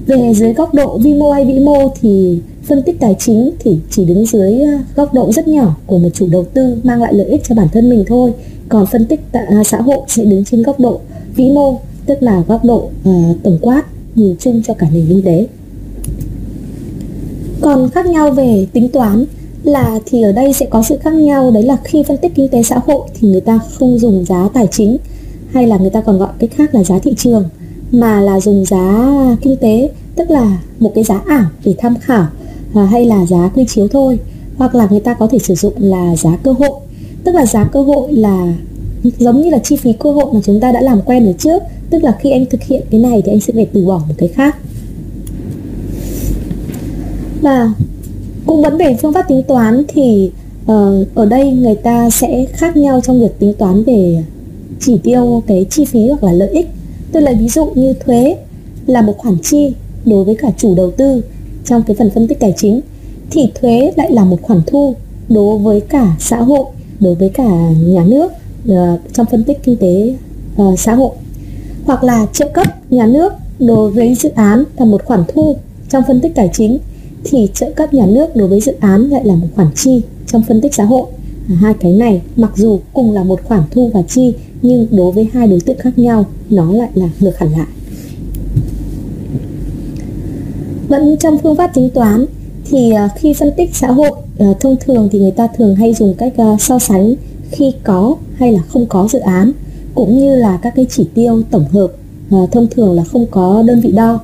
về 0.07 0.35
dưới 0.35 0.53
góc 0.53 0.75
độ 0.75 0.99
vi 0.99 1.15
mô 1.15 1.31
hay 1.31 1.45
vĩ 1.45 1.59
mô 1.59 1.93
thì 2.01 2.41
phân 2.63 2.83
tích 2.83 3.01
tài 3.01 3.17
chính 3.19 3.51
thì 3.59 3.79
chỉ 3.91 4.05
đứng 4.05 4.27
dưới 4.27 4.61
ờ, 4.61 4.73
góc 4.97 5.15
độ 5.15 5.33
rất 5.33 5.49
nhỏ 5.49 5.77
của 5.87 5.99
một 5.99 6.09
chủ 6.15 6.29
đầu 6.31 6.45
tư 6.45 6.77
mang 6.83 7.03
lại 7.03 7.15
lợi 7.15 7.27
ích 7.27 7.41
cho 7.49 7.55
bản 7.55 7.69
thân 7.73 7.91
mình 7.91 8.05
thôi. 8.07 8.33
Còn 8.69 8.87
phân 8.87 9.07
tích 9.07 9.21
tạ, 9.33 9.47
ờ, 9.49 9.63
xã 9.65 9.81
hội 9.81 9.99
sẽ 10.09 10.25
đứng 10.25 10.45
trên 10.45 10.63
góc 10.63 10.81
độ 10.81 11.01
vĩ 11.35 11.51
mô 11.51 11.81
tức 12.07 12.23
là 12.23 12.43
góc 12.49 12.65
độ 12.65 12.91
uh, 13.09 13.43
tổng 13.43 13.59
quát 13.61 13.83
nhìn 14.15 14.37
chung 14.41 14.63
cho 14.67 14.75
cả 14.75 14.87
nền 14.93 15.07
kinh 15.09 15.23
tế. 15.23 15.47
Còn 17.61 17.91
khác 17.91 18.07
nhau 18.07 18.31
về 18.31 18.67
tính 18.73 18.89
toán 18.89 19.25
là 19.69 19.99
thì 20.07 20.23
ở 20.23 20.33
đây 20.33 20.53
sẽ 20.53 20.67
có 20.67 20.83
sự 20.83 20.99
khác 20.99 21.15
nhau, 21.15 21.51
đấy 21.51 21.63
là 21.63 21.77
khi 21.85 22.03
phân 22.03 22.17
tích 22.17 22.33
kinh 22.35 22.49
tế 22.49 22.63
xã 22.63 22.81
hội 22.87 23.09
thì 23.15 23.29
người 23.29 23.41
ta 23.41 23.61
không 23.79 23.99
dùng 23.99 24.25
giá 24.25 24.49
tài 24.55 24.67
chính, 24.71 24.97
hay 25.53 25.67
là 25.67 25.77
người 25.77 25.91
ta 25.91 26.01
còn 26.01 26.19
gọi 26.19 26.29
cách 26.39 26.51
khác 26.57 26.75
là 26.75 26.85
giá 26.85 26.99
thị 26.99 27.15
trường, 27.17 27.45
mà 27.93 28.21
là 28.21 28.41
dùng 28.41 28.65
giá 28.65 29.07
kinh 29.43 29.57
tế, 29.57 29.91
tức 30.17 30.31
là 30.31 30.59
một 30.79 30.93
cái 30.95 31.05
giá 31.05 31.23
ảo 31.27 31.45
để 31.65 31.75
tham 31.79 31.97
khảo 32.01 32.27
à, 32.75 32.85
hay 32.85 33.05
là 33.05 33.27
giá 33.27 33.51
quy 33.55 33.65
chiếu 33.65 33.89
thôi, 33.89 34.19
hoặc 34.57 34.75
là 34.75 34.87
người 34.91 35.01
ta 35.01 35.15
có 35.15 35.27
thể 35.27 35.39
sử 35.39 35.55
dụng 35.55 35.73
là 35.79 36.17
giá 36.17 36.37
cơ 36.43 36.53
hội. 36.53 36.81
Tức 37.25 37.35
là 37.35 37.47
giá 37.47 37.65
cơ 37.65 37.83
hội 37.83 38.13
là 38.13 38.55
giống 39.19 39.43
như 39.43 39.51
là 39.51 39.59
chi 39.59 39.77
phí 39.77 39.93
cơ 39.93 40.13
hội 40.13 40.33
mà 40.33 40.41
chúng 40.45 40.61
ta 40.61 40.73
đã 40.73 40.81
làm 40.81 41.03
quen 41.03 41.27
ở 41.27 41.33
trước, 41.33 41.63
tức 41.91 42.03
là 42.03 42.17
khi 42.21 42.31
anh 42.31 42.47
thực 42.47 42.63
hiện 42.63 42.83
cái 42.91 43.01
này 43.01 43.23
thì 43.25 43.33
anh 43.33 43.41
sẽ 43.41 43.53
phải 43.53 43.67
từ 43.73 43.87
bỏ 43.87 43.99
một 44.09 44.15
cái 44.19 44.29
khác. 44.29 44.57
Và 47.41 47.73
cũng 48.47 48.63
vấn 48.63 48.79
đề 48.79 48.97
phương 49.03 49.13
pháp 49.13 49.29
tính 49.29 49.43
toán 49.43 49.85
thì 49.89 50.31
uh, 50.63 51.07
ở 51.15 51.27
đây 51.27 51.53
người 51.53 51.75
ta 51.75 52.11
sẽ 52.11 52.45
khác 52.53 52.77
nhau 52.77 53.01
trong 53.05 53.21
việc 53.21 53.39
tính 53.39 53.53
toán 53.59 53.85
về 53.85 54.25
chỉ 54.81 54.99
tiêu 54.99 55.43
cái 55.47 55.67
chi 55.71 55.85
phí 55.85 56.09
hoặc 56.09 56.25
là 56.25 56.33
lợi 56.33 56.49
ích. 56.49 56.69
Tôi 57.13 57.23
lấy 57.23 57.35
ví 57.35 57.49
dụ 57.49 57.71
như 57.75 57.95
thuế 58.05 58.37
là 58.87 59.03
một 59.03 59.19
khoản 59.19 59.37
chi 59.43 59.73
đối 60.05 60.25
với 60.25 60.35
cả 60.35 60.49
chủ 60.57 60.75
đầu 60.75 60.91
tư 60.91 61.23
trong 61.65 61.83
cái 61.83 61.97
phần 61.97 62.11
phân 62.11 62.29
tích 62.29 62.41
tài 62.41 62.55
chính 62.57 62.81
thì 63.31 63.53
thuế 63.61 63.93
lại 63.97 64.13
là 64.13 64.25
một 64.25 64.43
khoản 64.43 64.61
thu 64.67 64.95
đối 65.29 65.59
với 65.59 65.81
cả 65.81 66.17
xã 66.19 66.37
hội 66.37 66.65
đối 67.01 67.15
với 67.15 67.29
cả 67.29 67.71
nhà 67.87 68.05
nước 68.05 68.33
uh, 68.73 69.01
trong 69.13 69.27
phân 69.31 69.45
tích 69.45 69.59
kinh 69.65 69.77
tế 69.77 70.15
uh, 70.63 70.79
xã 70.79 70.95
hội. 70.95 71.11
Hoặc 71.85 72.05
là 72.05 72.27
trợ 72.33 72.49
cấp 72.49 72.93
nhà 72.93 73.07
nước 73.07 73.33
đối 73.59 73.91
với 73.91 74.15
dự 74.15 74.31
án 74.35 74.65
là 74.79 74.85
một 74.85 75.05
khoản 75.05 75.25
thu 75.29 75.57
trong 75.91 76.05
phân 76.07 76.21
tích 76.21 76.33
tài 76.35 76.51
chính 76.53 76.79
thì 77.31 77.49
trợ 77.55 77.71
cấp 77.77 77.95
nhà 77.95 78.07
nước 78.07 78.37
đối 78.37 78.49
với 78.49 78.61
dự 78.61 78.73
án 78.81 79.11
lại 79.11 79.25
là 79.25 79.35
một 79.35 79.47
khoản 79.55 79.69
chi 79.75 80.03
trong 80.27 80.43
phân 80.49 80.61
tích 80.61 80.75
xã 80.75 80.85
hội. 80.85 81.07
À, 81.49 81.55
hai 81.61 81.75
cái 81.81 81.93
này 81.93 82.23
mặc 82.37 82.53
dù 82.57 82.81
cùng 82.93 83.13
là 83.13 83.25
một 83.25 83.41
khoản 83.45 83.63
thu 83.71 83.91
và 83.95 84.03
chi 84.03 84.35
nhưng 84.63 84.87
đối 84.91 85.13
với 85.13 85.29
hai 85.33 85.47
đối 85.47 85.61
tượng 85.61 85.79
khác 85.79 85.99
nhau 85.99 86.27
nó 86.51 86.73
lại 86.73 86.89
là 86.95 87.09
ngược 87.21 87.39
hẳn 87.39 87.51
lại. 87.53 87.67
Vẫn 90.89 91.17
trong 91.21 91.39
phương 91.39 91.57
pháp 91.57 91.75
tính 91.75 91.91
toán 91.91 92.27
thì 92.71 92.91
à, 92.93 93.09
khi 93.17 93.33
phân 93.33 93.51
tích 93.57 93.71
xã 93.75 93.91
hội 93.91 94.11
à, 94.39 94.47
thông 94.61 94.77
thường 94.87 95.09
thì 95.13 95.19
người 95.19 95.31
ta 95.31 95.49
thường 95.57 95.75
hay 95.75 95.95
dùng 95.95 96.15
cách 96.15 96.33
à, 96.37 96.57
so 96.61 96.79
sánh 96.79 97.15
khi 97.51 97.73
có 97.85 98.17
hay 98.35 98.53
là 98.53 98.61
không 98.69 98.87
có 98.87 99.09
dự 99.13 99.19
án 99.19 99.53
cũng 99.95 100.19
như 100.19 100.37
là 100.37 100.59
các 100.63 100.73
cái 100.77 100.87
chỉ 100.91 101.07
tiêu 101.15 101.43
tổng 101.51 101.65
hợp 101.65 101.89
thông 102.53 102.67
thường 102.71 102.93
là 102.93 103.05
không 103.05 103.27
có 103.31 103.63
đơn 103.67 103.81
vị 103.81 103.93
đo. 103.93 104.21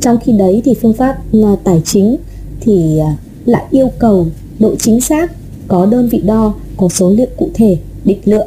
Trong 0.00 0.18
khi 0.24 0.32
đấy 0.32 0.62
thì 0.64 0.74
phương 0.74 0.92
pháp 0.92 1.18
tài 1.64 1.82
chính 1.84 2.16
thì 2.62 2.98
à, 2.98 3.16
lại 3.44 3.64
yêu 3.70 3.90
cầu 3.98 4.26
độ 4.58 4.74
chính 4.76 5.00
xác 5.00 5.32
có 5.68 5.86
đơn 5.86 6.08
vị 6.08 6.20
đo 6.24 6.54
có 6.76 6.88
số 6.88 7.10
liệu 7.10 7.26
cụ 7.36 7.48
thể 7.54 7.76
định 8.04 8.18
lượng 8.24 8.46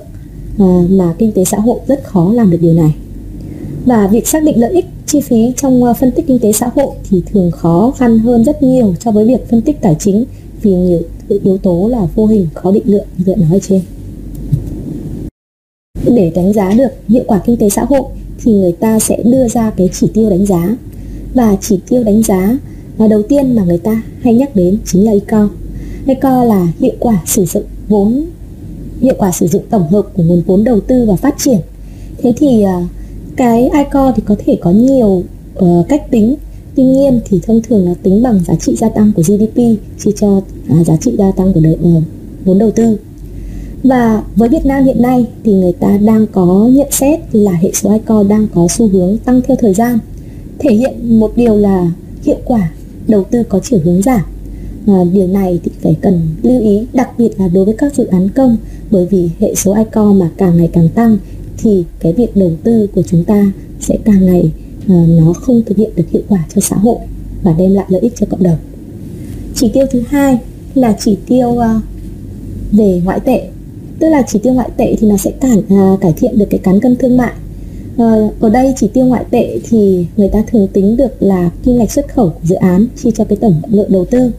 à, 0.59 0.81
mà 0.89 1.13
kinh 1.17 1.31
tế 1.31 1.43
xã 1.43 1.59
hội 1.59 1.79
rất 1.87 2.03
khó 2.03 2.33
làm 2.33 2.51
được 2.51 2.57
điều 2.61 2.73
này. 2.73 2.95
Và 3.85 4.07
việc 4.07 4.27
xác 4.27 4.43
định 4.43 4.59
lợi 4.59 4.71
ích 4.71 4.85
chi 5.05 5.21
phí 5.21 5.53
trong 5.57 5.83
à, 5.83 5.93
phân 5.93 6.11
tích 6.11 6.27
kinh 6.27 6.39
tế 6.39 6.51
xã 6.51 6.69
hội 6.75 6.95
thì 7.09 7.23
thường 7.31 7.51
khó 7.51 7.93
khăn 7.97 8.19
hơn 8.19 8.43
rất 8.43 8.63
nhiều 8.63 8.93
so 8.99 9.11
với 9.11 9.25
việc 9.25 9.49
phân 9.49 9.61
tích 9.61 9.81
tài 9.81 9.95
chính 9.99 10.25
vì 10.61 10.71
nhiều 10.75 11.01
yếu 11.43 11.57
tố 11.57 11.87
là 11.87 12.07
vô 12.15 12.25
hình 12.25 12.47
khó 12.53 12.71
định 12.71 12.83
lượng 12.85 13.05
như 13.17 13.23
đã 13.33 13.35
nói 13.49 13.59
trên. 13.69 13.81
Để 16.05 16.31
đánh 16.35 16.53
giá 16.53 16.73
được 16.73 16.89
hiệu 17.07 17.23
quả 17.27 17.41
kinh 17.45 17.57
tế 17.57 17.69
xã 17.69 17.83
hội 17.83 18.03
thì 18.43 18.53
người 18.53 18.71
ta 18.71 18.99
sẽ 18.99 19.23
đưa 19.23 19.47
ra 19.47 19.71
cái 19.77 19.89
chỉ 19.93 20.07
tiêu 20.13 20.29
đánh 20.29 20.45
giá. 20.45 20.75
Và 21.33 21.57
chỉ 21.61 21.79
tiêu 21.89 22.03
đánh 22.03 22.23
giá 22.23 22.57
và 22.97 23.07
đầu 23.07 23.21
tiên 23.21 23.55
mà 23.55 23.63
người 23.63 23.77
ta 23.77 24.01
hay 24.21 24.33
nhắc 24.33 24.55
đến 24.55 24.77
chính 24.85 25.05
là 25.05 25.11
ICO 25.11 25.49
ICO 26.07 26.43
là 26.43 26.67
hiệu 26.79 26.93
quả 26.99 27.21
sử 27.25 27.45
dụng 27.45 27.63
vốn 27.87 28.25
hiệu 29.01 29.15
quả 29.17 29.31
sử 29.31 29.47
dụng 29.47 29.63
tổng 29.69 29.87
hợp 29.87 30.05
của 30.13 30.23
nguồn 30.23 30.41
vốn 30.41 30.63
đầu 30.63 30.79
tư 30.79 31.05
và 31.07 31.15
phát 31.15 31.35
triển. 31.37 31.57
Thế 32.17 32.33
thì 32.37 32.61
à, 32.61 32.87
cái 33.35 33.69
ICO 33.73 34.11
thì 34.15 34.23
có 34.25 34.35
thể 34.45 34.57
có 34.61 34.71
nhiều 34.71 35.23
uh, 35.59 35.87
cách 35.89 36.11
tính. 36.11 36.35
Tuy 36.75 36.83
nhiên 36.83 37.21
thì 37.25 37.39
thông 37.47 37.61
thường 37.61 37.85
là 37.85 37.93
tính 38.03 38.23
bằng 38.23 38.39
giá 38.47 38.55
trị 38.55 38.75
gia 38.75 38.89
tăng 38.89 39.11
của 39.15 39.21
GDP 39.21 39.57
chia 39.99 40.11
cho 40.15 40.37
uh, 40.37 40.87
giá 40.87 40.95
trị 40.95 41.15
gia 41.17 41.31
tăng 41.31 41.53
của 41.53 41.59
đời, 41.59 41.77
uh, 41.97 42.03
vốn 42.45 42.59
đầu 42.59 42.71
tư. 42.71 42.97
Và 43.83 44.23
với 44.35 44.49
Việt 44.49 44.65
Nam 44.65 44.83
hiện 44.83 45.01
nay 45.01 45.25
thì 45.43 45.53
người 45.53 45.73
ta 45.73 45.97
đang 45.97 46.27
có 46.27 46.69
nhận 46.71 46.87
xét 46.91 47.19
là 47.31 47.51
hệ 47.51 47.71
số 47.73 47.93
ICO 47.93 48.23
đang 48.23 48.47
có 48.55 48.67
xu 48.69 48.87
hướng 48.87 49.17
tăng 49.17 49.41
theo 49.47 49.57
thời 49.59 49.73
gian. 49.73 49.99
Thể 50.59 50.73
hiện 50.73 51.19
một 51.19 51.31
điều 51.35 51.55
là 51.57 51.91
hiệu 52.23 52.37
quả 52.45 52.71
đầu 53.07 53.23
tư 53.23 53.43
có 53.49 53.59
chiều 53.59 53.79
hướng 53.83 54.01
giảm. 54.01 54.21
À, 54.87 55.03
điều 55.13 55.27
này 55.27 55.59
thì 55.63 55.71
phải 55.81 55.95
cần 56.01 56.21
lưu 56.43 56.61
ý 56.61 56.87
đặc 56.93 57.09
biệt 57.17 57.39
là 57.39 57.47
đối 57.47 57.65
với 57.65 57.75
các 57.77 57.95
dự 57.95 58.05
án 58.05 58.29
công 58.29 58.57
bởi 58.91 59.05
vì 59.05 59.29
hệ 59.39 59.55
số 59.55 59.75
ICO 59.75 60.13
mà 60.13 60.29
càng 60.37 60.57
ngày 60.57 60.69
càng 60.73 60.89
tăng 60.89 61.17
thì 61.57 61.83
cái 61.99 62.13
việc 62.13 62.35
đầu 62.35 62.51
tư 62.63 62.87
của 62.95 63.01
chúng 63.01 63.23
ta 63.23 63.51
sẽ 63.79 63.97
càng 64.05 64.25
ngày 64.25 64.51
à, 64.87 65.05
nó 65.07 65.33
không 65.33 65.61
thực 65.65 65.77
hiện 65.77 65.89
được 65.95 66.09
hiệu 66.11 66.21
quả 66.29 66.45
cho 66.55 66.61
xã 66.61 66.75
hội 66.75 66.97
và 67.43 67.53
đem 67.57 67.73
lại 67.73 67.85
lợi 67.89 68.01
ích 68.01 68.13
cho 68.15 68.25
cộng 68.29 68.43
đồng. 68.43 68.57
Chỉ 69.55 69.69
tiêu 69.69 69.85
thứ 69.91 70.03
hai 70.07 70.37
là 70.75 70.95
chỉ 70.99 71.17
tiêu 71.27 71.57
à, 71.57 71.81
về 72.71 73.01
ngoại 73.05 73.19
tệ. 73.19 73.49
Tức 73.99 74.09
là 74.09 74.21
chỉ 74.27 74.39
tiêu 74.39 74.53
ngoại 74.53 74.69
tệ 74.77 74.95
thì 74.95 75.07
nó 75.07 75.17
sẽ 75.17 75.31
cải, 75.31 75.63
à, 75.69 75.97
cải 76.01 76.13
thiện 76.13 76.37
được 76.37 76.45
cái 76.49 76.59
cán 76.59 76.79
cân 76.79 76.95
thương 76.95 77.17
mại. 77.17 77.33
Ờ, 77.97 78.29
ở 78.39 78.49
đây 78.49 78.73
chỉ 78.77 78.87
tiêu 78.87 79.05
ngoại 79.05 79.25
tệ 79.31 79.59
thì 79.69 80.05
người 80.17 80.29
ta 80.29 80.43
thường 80.47 80.67
tính 80.73 80.97
được 80.97 81.23
là 81.23 81.49
kim 81.63 81.77
ngạch 81.77 81.91
xuất 81.91 82.07
khẩu 82.07 82.29
của 82.29 82.39
dự 82.43 82.55
án 82.55 82.87
chia 83.03 83.11
cho 83.11 83.23
cái 83.23 83.37
tổng 83.41 83.61
lượng 83.69 83.91
đầu 83.91 84.05
tư. 84.05 84.31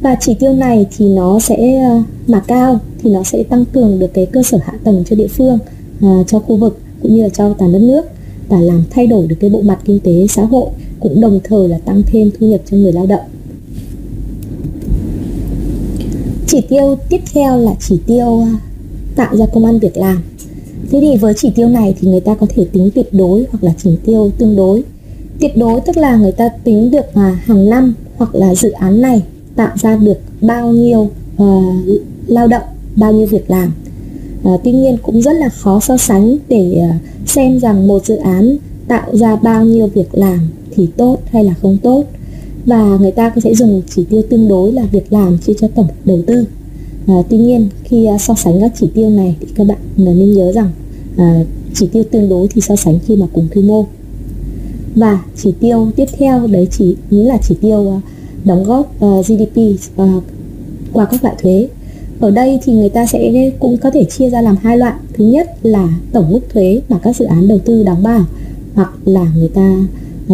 Và 0.00 0.16
chỉ 0.20 0.34
tiêu 0.34 0.52
này 0.52 0.86
thì 0.96 1.08
nó 1.08 1.38
sẽ 1.40 1.82
ờ, 1.82 2.02
mà 2.26 2.40
cao, 2.40 2.78
thì 3.02 3.10
nó 3.10 3.22
sẽ 3.22 3.42
tăng 3.42 3.64
cường 3.64 3.98
được 3.98 4.14
cái 4.14 4.26
cơ 4.26 4.42
sở 4.42 4.58
hạ 4.64 4.72
tầng 4.84 5.04
cho 5.06 5.16
địa 5.16 5.26
phương 5.26 5.58
ờ, 6.00 6.24
cho 6.26 6.38
khu 6.38 6.56
vực 6.56 6.78
cũng 7.02 7.14
như 7.14 7.22
là 7.22 7.28
cho 7.28 7.54
toàn 7.54 7.72
đất 7.72 7.78
nước 7.78 8.04
và 8.48 8.60
làm 8.60 8.84
thay 8.90 9.06
đổi 9.06 9.26
được 9.26 9.36
cái 9.40 9.50
bộ 9.50 9.60
mặt 9.60 9.78
kinh 9.84 10.00
tế 10.00 10.26
xã 10.26 10.42
hội, 10.44 10.66
cũng 11.00 11.20
đồng 11.20 11.40
thời 11.44 11.68
là 11.68 11.78
tăng 11.78 12.02
thêm 12.06 12.30
thu 12.38 12.46
nhập 12.46 12.60
cho 12.70 12.76
người 12.76 12.92
lao 12.92 13.06
động. 13.06 13.24
Chỉ 16.46 16.60
tiêu 16.60 16.96
tiếp 17.08 17.20
theo 17.34 17.58
là 17.58 17.74
chỉ 17.80 17.98
tiêu 18.06 18.46
tạo 19.16 19.36
ra 19.36 19.46
công 19.46 19.64
an 19.64 19.78
việc 19.78 19.96
làm. 19.96 20.22
Thế 20.90 21.00
thì 21.00 21.16
với 21.16 21.34
chỉ 21.36 21.50
tiêu 21.50 21.68
này 21.68 21.94
thì 22.00 22.08
người 22.08 22.20
ta 22.20 22.34
có 22.34 22.46
thể 22.54 22.64
tính 22.72 22.90
tuyệt 22.94 23.08
đối 23.12 23.46
hoặc 23.50 23.64
là 23.64 23.72
chỉ 23.82 23.90
tiêu 24.04 24.30
tương 24.38 24.56
đối. 24.56 24.82
Tuyệt 25.40 25.56
đối 25.56 25.80
tức 25.80 25.96
là 25.96 26.16
người 26.16 26.32
ta 26.32 26.48
tính 26.64 26.90
được 26.90 27.14
à, 27.14 27.38
hàng 27.44 27.70
năm 27.70 27.94
hoặc 28.16 28.34
là 28.34 28.54
dự 28.54 28.70
án 28.70 29.00
này 29.00 29.22
tạo 29.56 29.76
ra 29.76 29.96
được 29.96 30.18
bao 30.40 30.72
nhiêu 30.72 31.10
uh, 31.42 31.50
lao 32.26 32.46
động, 32.46 32.62
bao 32.96 33.12
nhiêu 33.12 33.26
việc 33.26 33.50
làm. 33.50 33.72
Uh, 34.48 34.60
tuy 34.64 34.72
nhiên 34.72 34.96
cũng 35.02 35.22
rất 35.22 35.32
là 35.32 35.48
khó 35.48 35.80
so 35.80 35.96
sánh 35.96 36.36
để 36.48 36.82
uh, 36.90 37.28
xem 37.28 37.60
rằng 37.60 37.88
một 37.88 38.06
dự 38.06 38.16
án 38.16 38.56
tạo 38.88 39.16
ra 39.16 39.36
bao 39.36 39.64
nhiêu 39.64 39.86
việc 39.86 40.08
làm 40.12 40.48
thì 40.70 40.88
tốt 40.96 41.18
hay 41.30 41.44
là 41.44 41.54
không 41.62 41.78
tốt 41.82 42.04
và 42.66 42.96
người 43.00 43.10
ta 43.10 43.32
sẽ 43.44 43.54
dùng 43.54 43.82
chỉ 43.94 44.04
tiêu 44.04 44.22
tương 44.30 44.48
đối 44.48 44.72
là 44.72 44.82
việc 44.92 45.12
làm 45.12 45.38
chia 45.38 45.52
cho 45.60 45.68
tổng 45.74 45.86
đầu 46.04 46.18
tư 46.26 46.44
à, 47.06 47.14
tuy 47.28 47.38
nhiên 47.38 47.68
khi 47.84 48.08
uh, 48.14 48.20
so 48.20 48.34
sánh 48.34 48.60
các 48.60 48.72
chỉ 48.80 48.88
tiêu 48.94 49.10
này 49.10 49.36
thì 49.40 49.46
các 49.54 49.66
bạn 49.66 49.78
nên 49.96 50.32
nhớ 50.32 50.52
rằng 50.52 50.70
uh, 51.14 51.46
chỉ 51.74 51.86
tiêu 51.86 52.04
tương 52.10 52.28
đối 52.28 52.48
thì 52.48 52.60
so 52.60 52.76
sánh 52.76 52.98
khi 53.06 53.16
mà 53.16 53.26
cùng 53.32 53.48
quy 53.54 53.62
mô. 53.62 53.86
Và 54.94 55.24
chỉ 55.36 55.52
tiêu 55.60 55.90
tiếp 55.96 56.06
theo 56.18 56.46
đấy 56.46 56.68
chỉ 56.70 56.96
nghĩa 57.10 57.24
là 57.24 57.38
chỉ 57.42 57.54
tiêu 57.60 57.78
uh, 57.78 58.02
đóng 58.44 58.64
góp 58.64 59.00
ờ, 59.00 59.08
uh, 59.18 59.26
GDP 59.26 59.58
uh, 59.58 59.80
ờ, 59.96 60.08
qua 60.92 61.04
các 61.04 61.24
loại 61.24 61.36
thuế. 61.42 61.68
Ở 62.20 62.30
đây 62.30 62.60
thì 62.64 62.72
người 62.72 62.88
ta 62.88 63.06
sẽ 63.06 63.50
cũng 63.58 63.76
có 63.76 63.90
thể 63.90 64.04
chia 64.04 64.30
ra 64.30 64.40
làm 64.40 64.56
hai 64.62 64.78
loại. 64.78 64.94
Thứ 65.12 65.24
nhất 65.24 65.50
là 65.62 65.88
tổng 66.12 66.32
mức 66.32 66.40
thuế 66.52 66.80
mà 66.88 66.98
các 66.98 67.16
dự 67.16 67.24
án 67.24 67.48
đầu 67.48 67.58
tư 67.58 67.82
đóng 67.82 68.02
vào 68.02 68.24
hoặc 68.74 68.92
là 69.04 69.32
người 69.36 69.48
ta 69.48 69.76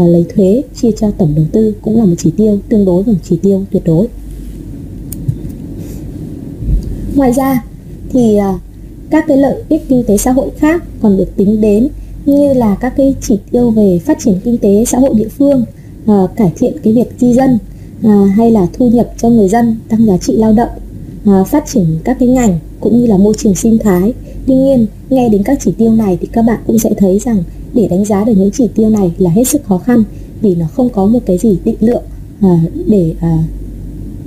uh, 0.00 0.08
lấy 0.08 0.24
thuế 0.34 0.62
chia 0.80 0.90
cho 0.92 1.10
tổng 1.10 1.32
đầu 1.36 1.44
tư 1.52 1.74
cũng 1.82 1.98
là 1.98 2.04
một 2.04 2.14
chỉ 2.18 2.30
tiêu 2.36 2.58
tương 2.68 2.84
đối 2.84 3.02
và 3.02 3.12
một 3.12 3.18
chỉ 3.28 3.36
tiêu 3.36 3.64
tuyệt 3.70 3.82
đối. 3.86 4.08
Ngoài 7.14 7.32
ra 7.32 7.64
thì 8.12 8.36
à, 8.36 8.58
các 9.10 9.24
cái 9.28 9.36
lợi 9.36 9.62
ích 9.68 9.88
kinh 9.88 10.04
tế 10.04 10.16
xã 10.16 10.32
hội 10.32 10.50
khác 10.58 10.82
còn 11.02 11.16
được 11.16 11.36
tính 11.36 11.60
đến 11.60 11.88
như 12.26 12.52
là 12.52 12.74
các 12.74 12.92
cái 12.96 13.14
chỉ 13.20 13.38
tiêu 13.50 13.70
về 13.70 13.98
phát 13.98 14.18
triển 14.20 14.40
kinh 14.44 14.58
tế 14.58 14.84
xã 14.84 14.98
hội 14.98 15.14
địa 15.14 15.28
phương, 15.28 15.64
à, 16.06 16.26
cải 16.36 16.52
thiện 16.56 16.76
cái 16.82 16.92
việc 16.92 17.12
di 17.18 17.32
dân 17.32 17.58
à, 18.02 18.34
hay 18.36 18.50
là 18.50 18.66
thu 18.72 18.88
nhập 18.88 19.10
cho 19.16 19.28
người 19.28 19.48
dân, 19.48 19.76
tăng 19.88 20.06
giá 20.06 20.16
trị 20.16 20.32
lao 20.36 20.52
động, 20.52 20.70
à, 21.26 21.44
phát 21.44 21.64
triển 21.66 21.98
các 22.04 22.16
cái 22.20 22.28
ngành 22.28 22.58
cũng 22.80 23.00
như 23.00 23.06
là 23.06 23.16
môi 23.16 23.34
trường 23.38 23.54
sinh 23.54 23.78
thái. 23.78 24.12
Tuy 24.46 24.54
nhiên, 24.54 24.86
nghe 25.10 25.28
đến 25.28 25.42
các 25.42 25.58
chỉ 25.60 25.72
tiêu 25.72 25.92
này 25.92 26.18
thì 26.20 26.28
các 26.32 26.42
bạn 26.42 26.60
cũng 26.66 26.78
sẽ 26.78 26.90
thấy 26.96 27.18
rằng 27.18 27.42
để 27.74 27.88
đánh 27.88 28.04
giá 28.04 28.24
được 28.24 28.32
những 28.36 28.50
chỉ 28.50 28.68
tiêu 28.74 28.90
này 28.90 29.12
là 29.18 29.30
hết 29.30 29.44
sức 29.44 29.64
khó 29.64 29.78
khăn 29.78 30.02
vì 30.40 30.54
nó 30.54 30.66
không 30.74 30.88
có 30.88 31.06
một 31.06 31.20
cái 31.26 31.38
gì 31.38 31.58
định 31.64 31.76
lượng 31.80 32.02
à, 32.40 32.60
để 32.86 33.14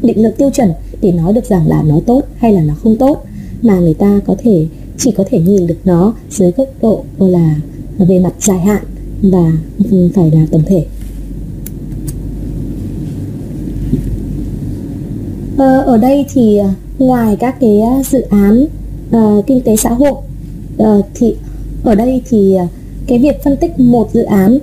định 0.02 0.24
lượng 0.24 0.34
tiêu 0.38 0.50
chuẩn 0.50 0.70
để 1.04 1.12
nói 1.12 1.34
được 1.34 1.46
rằng 1.46 1.68
là 1.68 1.84
nó 1.84 2.00
tốt 2.06 2.22
hay 2.38 2.54
là 2.54 2.62
nó 2.62 2.74
không 2.84 2.96
tốt 2.96 3.26
mà 3.62 3.80
người 3.80 3.94
ta 3.94 4.20
có 4.26 4.36
thể 4.44 4.66
chỉ 4.98 5.12
có 5.12 5.24
thể 5.30 5.40
nhìn 5.40 5.68
được 5.68 5.78
nó 5.86 6.14
dưới 6.30 6.52
góc 6.52 6.68
độ 6.82 7.04
là 7.18 7.56
về 7.98 8.20
mặt 8.20 8.34
dài 8.40 8.60
hạn 8.60 8.84
và 9.22 9.52
ừ, 9.92 10.10
phải 10.16 10.32
là 10.32 10.46
tổng 10.52 10.64
thể. 10.66 10.86
Ờ, 15.58 15.82
ở 15.82 15.98
đây 15.98 16.26
thì 16.34 16.58
à, 16.58 16.74
ngoài 17.00 17.36
các 17.36 17.60
cái 17.60 17.82
à, 17.82 18.04
dự 18.04 18.22
án 18.22 18.66
uh, 19.16 19.48
kinh 19.48 19.62
tế 19.62 19.76
xã 19.76 19.90
hội 19.90 20.14
uh, 20.78 21.06
thì 21.14 21.36
ở 21.84 21.96
đây 21.96 22.22
thì 22.30 22.56
à, 22.56 22.68
cái 23.08 23.20
việc 23.20 23.44
phân 23.44 23.58
tích 23.58 23.80
một 23.80 24.10
dự 24.14 24.24
án 24.24 24.60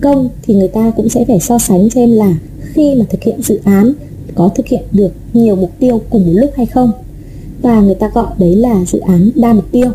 công 0.00 0.28
thì 0.42 0.54
người 0.54 0.68
ta 0.68 0.92
cũng 0.96 1.08
sẽ 1.08 1.24
phải 1.24 1.40
so 1.40 1.58
sánh 1.58 1.90
xem 1.90 2.12
là 2.12 2.34
khi 2.60 2.94
mà 2.94 3.04
thực 3.10 3.22
hiện 3.22 3.42
dự 3.42 3.60
án 3.64 3.92
có 4.34 4.48
thực 4.48 4.66
hiện 4.66 4.82
được 4.92 5.12
nhiều 5.32 5.56
mục 5.56 5.70
tiêu 5.78 6.00
cùng 6.10 6.26
một 6.26 6.32
lúc 6.34 6.50
hay 6.56 6.66
không? 6.66 6.92
Và 7.62 7.80
người 7.80 7.94
ta 7.94 8.10
gọi 8.14 8.26
đấy 8.38 8.54
là 8.54 8.84
dự 8.84 8.98
án 8.98 9.30
đa 9.34 9.52
mục 9.52 9.64
tiêu. 9.72 9.90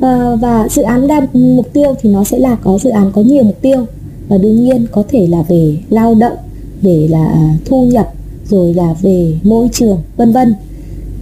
À, 0.00 0.36
và 0.40 0.68
dự 0.70 0.82
án 0.82 1.06
đa 1.06 1.26
mục 1.32 1.72
tiêu 1.72 1.94
thì 2.00 2.10
nó 2.10 2.24
sẽ 2.24 2.38
là 2.38 2.56
có 2.56 2.78
dự 2.78 2.90
án 2.90 3.12
có 3.12 3.22
nhiều 3.22 3.42
mục 3.42 3.62
tiêu. 3.62 3.86
Và 4.28 4.38
đương 4.38 4.64
nhiên 4.64 4.86
có 4.92 5.02
thể 5.08 5.26
là 5.26 5.42
về 5.42 5.76
lao 5.90 6.14
động 6.14 6.36
để 6.82 7.08
là 7.08 7.24
à, 7.26 7.54
thu 7.64 7.84
nhập 7.84 8.12
rồi 8.48 8.74
là 8.74 8.94
về 9.02 9.34
môi 9.42 9.68
trường 9.72 10.02
vân 10.16 10.32
vân. 10.32 10.54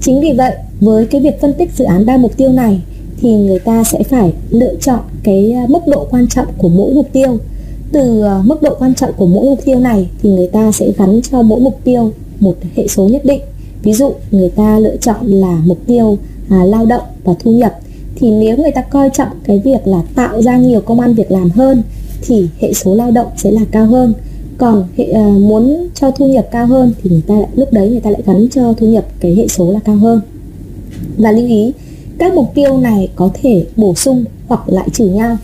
Chính 0.00 0.20
vì 0.20 0.32
vậy 0.32 0.54
với 0.80 1.06
cái 1.06 1.20
việc 1.20 1.40
phân 1.40 1.52
tích 1.52 1.70
dự 1.76 1.84
án 1.84 2.06
đa 2.06 2.16
mục 2.16 2.36
tiêu 2.36 2.52
này 2.52 2.80
thì 3.20 3.36
người 3.36 3.58
ta 3.58 3.84
sẽ 3.84 4.02
phải 4.02 4.32
lựa 4.50 4.74
chọn 4.80 5.00
cái 5.22 5.52
à, 5.52 5.66
mức 5.68 5.80
độ 5.86 6.06
quan 6.10 6.28
trọng 6.28 6.46
của 6.58 6.68
mỗi 6.68 6.94
mục 6.94 7.06
tiêu 7.12 7.38
từ 7.92 8.20
ờ, 8.20 8.42
mức 8.44 8.62
độ 8.62 8.76
quan 8.78 8.94
trọng 8.94 9.12
của 9.12 9.26
mỗi 9.26 9.44
mục 9.44 9.64
tiêu 9.64 9.78
này 9.78 10.08
thì 10.22 10.30
người 10.30 10.46
ta 10.46 10.72
sẽ 10.72 10.92
gắn 10.98 11.20
cho 11.30 11.42
mỗi 11.42 11.60
mục 11.60 11.80
tiêu 11.84 12.12
một 12.40 12.54
hệ 12.76 12.88
số 12.88 13.08
nhất 13.08 13.24
định. 13.24 13.40
Ví 13.82 13.92
dụ 13.92 14.12
người 14.30 14.50
ta 14.50 14.78
lựa 14.78 14.96
chọn 14.96 15.26
là 15.26 15.62
mục 15.64 15.78
tiêu 15.86 16.18
à, 16.48 16.64
lao 16.64 16.86
động 16.86 17.02
và 17.24 17.32
thu 17.44 17.52
nhập. 17.52 17.74
Thì 18.14 18.30
nếu 18.30 18.56
người 18.56 18.70
ta 18.70 18.82
coi 18.82 19.10
trọng 19.10 19.28
cái 19.44 19.58
việc 19.58 19.86
là 19.86 20.02
tạo 20.14 20.42
ra 20.42 20.56
nhiều 20.56 20.80
công 20.80 21.00
an 21.00 21.14
việc 21.14 21.30
làm 21.30 21.50
hơn 21.50 21.82
thì 22.22 22.48
hệ 22.60 22.72
số 22.72 22.94
lao 22.94 23.10
động 23.10 23.26
sẽ 23.36 23.50
là 23.50 23.60
cao 23.70 23.86
hơn. 23.86 24.14
Còn 24.58 24.84
hệ 24.96 25.04
à, 25.04 25.28
muốn 25.28 25.88
cho 25.94 26.10
thu 26.10 26.26
nhập 26.26 26.48
cao 26.50 26.66
hơn 26.66 26.92
thì 27.02 27.10
người 27.10 27.22
ta 27.26 27.34
lại, 27.34 27.48
lúc 27.54 27.72
đấy 27.72 27.90
người 27.90 28.00
ta 28.00 28.10
lại 28.10 28.22
gắn 28.26 28.48
cho 28.52 28.72
thu 28.72 28.86
nhập 28.86 29.04
cái 29.20 29.34
hệ 29.34 29.48
số 29.48 29.72
là 29.72 29.80
cao 29.84 29.96
hơn. 29.96 30.20
Và 31.16 31.32
lưu 31.32 31.46
ý 31.46 31.72
các 32.18 32.34
mục 32.34 32.54
tiêu 32.54 32.78
này 32.78 33.08
có 33.16 33.30
thể 33.42 33.66
bổ 33.76 33.94
sung 33.94 34.24
hoặc 34.48 34.68
lại 34.68 34.88
trừ 34.92 35.06
nhau. 35.06 35.36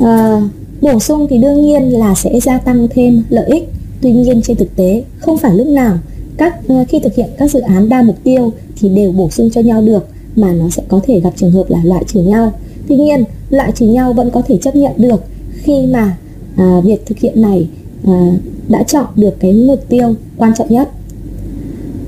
À, 0.00 0.40
Bổ 0.80 1.00
sung 1.00 1.26
thì 1.30 1.38
đương 1.38 1.62
nhiên 1.62 1.82
là 1.82 2.14
sẽ 2.14 2.40
gia 2.40 2.58
tăng 2.58 2.88
thêm 2.94 3.24
lợi 3.28 3.46
ích 3.46 3.68
Tuy 4.00 4.12
nhiên 4.12 4.42
trên 4.42 4.56
thực 4.56 4.76
tế 4.76 5.04
không 5.18 5.38
phải 5.38 5.54
lúc 5.54 5.66
nào 5.66 5.98
các 6.36 6.68
ờ, 6.68 6.84
khi 6.88 6.98
thực 6.98 7.14
hiện 7.14 7.28
các 7.38 7.50
dự 7.50 7.60
án 7.60 7.88
đa 7.88 8.02
mục 8.02 8.16
tiêu 8.24 8.52
thì 8.80 8.88
đều 8.88 9.12
bổ 9.12 9.30
sung 9.30 9.50
cho 9.50 9.60
nhau 9.60 9.82
được 9.82 10.06
mà 10.36 10.52
nó 10.52 10.70
sẽ 10.70 10.82
có 10.88 11.00
thể 11.04 11.20
gặp 11.20 11.30
trường 11.36 11.50
hợp 11.50 11.64
là 11.68 11.78
loại 11.84 12.04
trừ 12.06 12.20
nhau. 12.20 12.52
Tuy 12.88 12.96
nhiên, 12.96 13.24
loại 13.50 13.72
trừ 13.72 13.86
nhau 13.86 14.12
vẫn 14.12 14.30
có 14.30 14.42
thể 14.42 14.56
chấp 14.56 14.76
nhận 14.76 14.92
được 14.96 15.24
khi 15.52 15.86
mà 15.86 16.16
à, 16.56 16.80
việc 16.84 17.06
thực 17.06 17.18
hiện 17.18 17.42
này 17.42 17.68
à, 18.06 18.32
đã 18.68 18.82
chọn 18.82 19.06
được 19.16 19.40
cái 19.40 19.52
mục 19.52 19.84
tiêu 19.88 20.14
quan 20.36 20.52
trọng 20.58 20.72
nhất. 20.72 20.88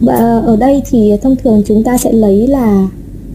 Và 0.01 0.41
ở 0.41 0.57
đây 0.57 0.83
thì 0.91 1.13
thông 1.23 1.37
thường 1.37 1.63
chúng 1.67 1.83
ta 1.83 1.99
sẽ 1.99 2.13
lấy 2.13 2.47
là 2.47 2.89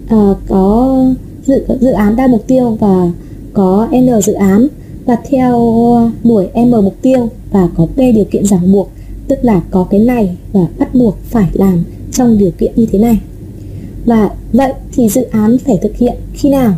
à, 0.07 0.33
có 0.47 0.97
dự 1.45 1.65
dự 1.79 1.91
án 1.91 2.15
đa 2.15 2.27
mục 2.27 2.47
tiêu 2.47 2.77
và 2.79 3.11
có 3.53 3.87
n 3.91 4.21
dự 4.21 4.33
án 4.33 4.67
và 5.05 5.17
theo 5.29 5.83
ờ, 5.93 6.11
đuổi 6.23 6.47
M 6.55 6.71
mục 6.71 6.95
tiêu 7.01 7.29
và 7.51 7.69
có 7.75 7.87
b 7.95 7.99
điều 7.99 8.25
kiện 8.25 8.45
ràng 8.45 8.71
buộc 8.71 8.89
tức 9.27 9.39
là 9.41 9.61
có 9.71 9.83
cái 9.83 9.99
này 9.99 10.37
và 10.53 10.67
bắt 10.77 10.95
buộc 10.95 11.17
phải 11.23 11.49
làm 11.53 11.83
trong 12.11 12.37
điều 12.37 12.51
kiện 12.51 12.71
như 12.75 12.85
thế 12.85 12.99
này. 12.99 13.19
Và 14.05 14.29
vậy 14.53 14.73
thì 14.91 15.09
dự 15.09 15.21
án 15.21 15.57
phải 15.57 15.77
thực 15.81 15.97
hiện 15.97 16.15
khi 16.33 16.49
nào? 16.49 16.73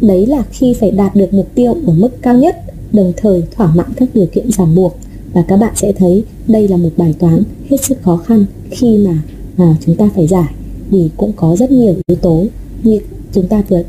Đấy 0.00 0.26
là 0.26 0.42
khi 0.50 0.74
phải 0.80 0.90
đạt 0.90 1.16
được 1.16 1.34
mục 1.34 1.48
tiêu 1.54 1.76
ở 1.86 1.92
mức 1.92 2.22
cao 2.22 2.34
nhất 2.34 2.62
đồng 2.92 3.12
thời 3.16 3.42
thỏa 3.56 3.74
mãn 3.74 3.86
các 3.96 4.08
điều 4.14 4.26
kiện 4.26 4.50
ràng 4.50 4.74
buộc. 4.74 4.96
Và 5.32 5.42
các 5.42 5.56
bạn 5.56 5.72
sẽ 5.76 5.92
thấy 5.92 6.24
đây 6.48 6.68
là 6.68 6.76
một 6.76 6.90
bài 6.96 7.14
toán 7.18 7.42
hết 7.70 7.84
sức 7.84 8.02
khó 8.02 8.16
khăn 8.16 8.44
khi 8.70 8.96
mà 8.96 9.22
à, 9.56 9.76
chúng 9.86 9.96
ta 9.96 10.08
phải 10.14 10.26
giải 10.26 10.54
vì 10.90 11.10
cũng 11.16 11.32
có 11.36 11.56
rất 11.56 11.70
nhiều 11.70 11.94
yếu 12.06 12.16
tố 12.16 12.44
như 12.82 13.00
chúng 13.32 13.46
ta 13.46 13.62
vừa 13.68 13.82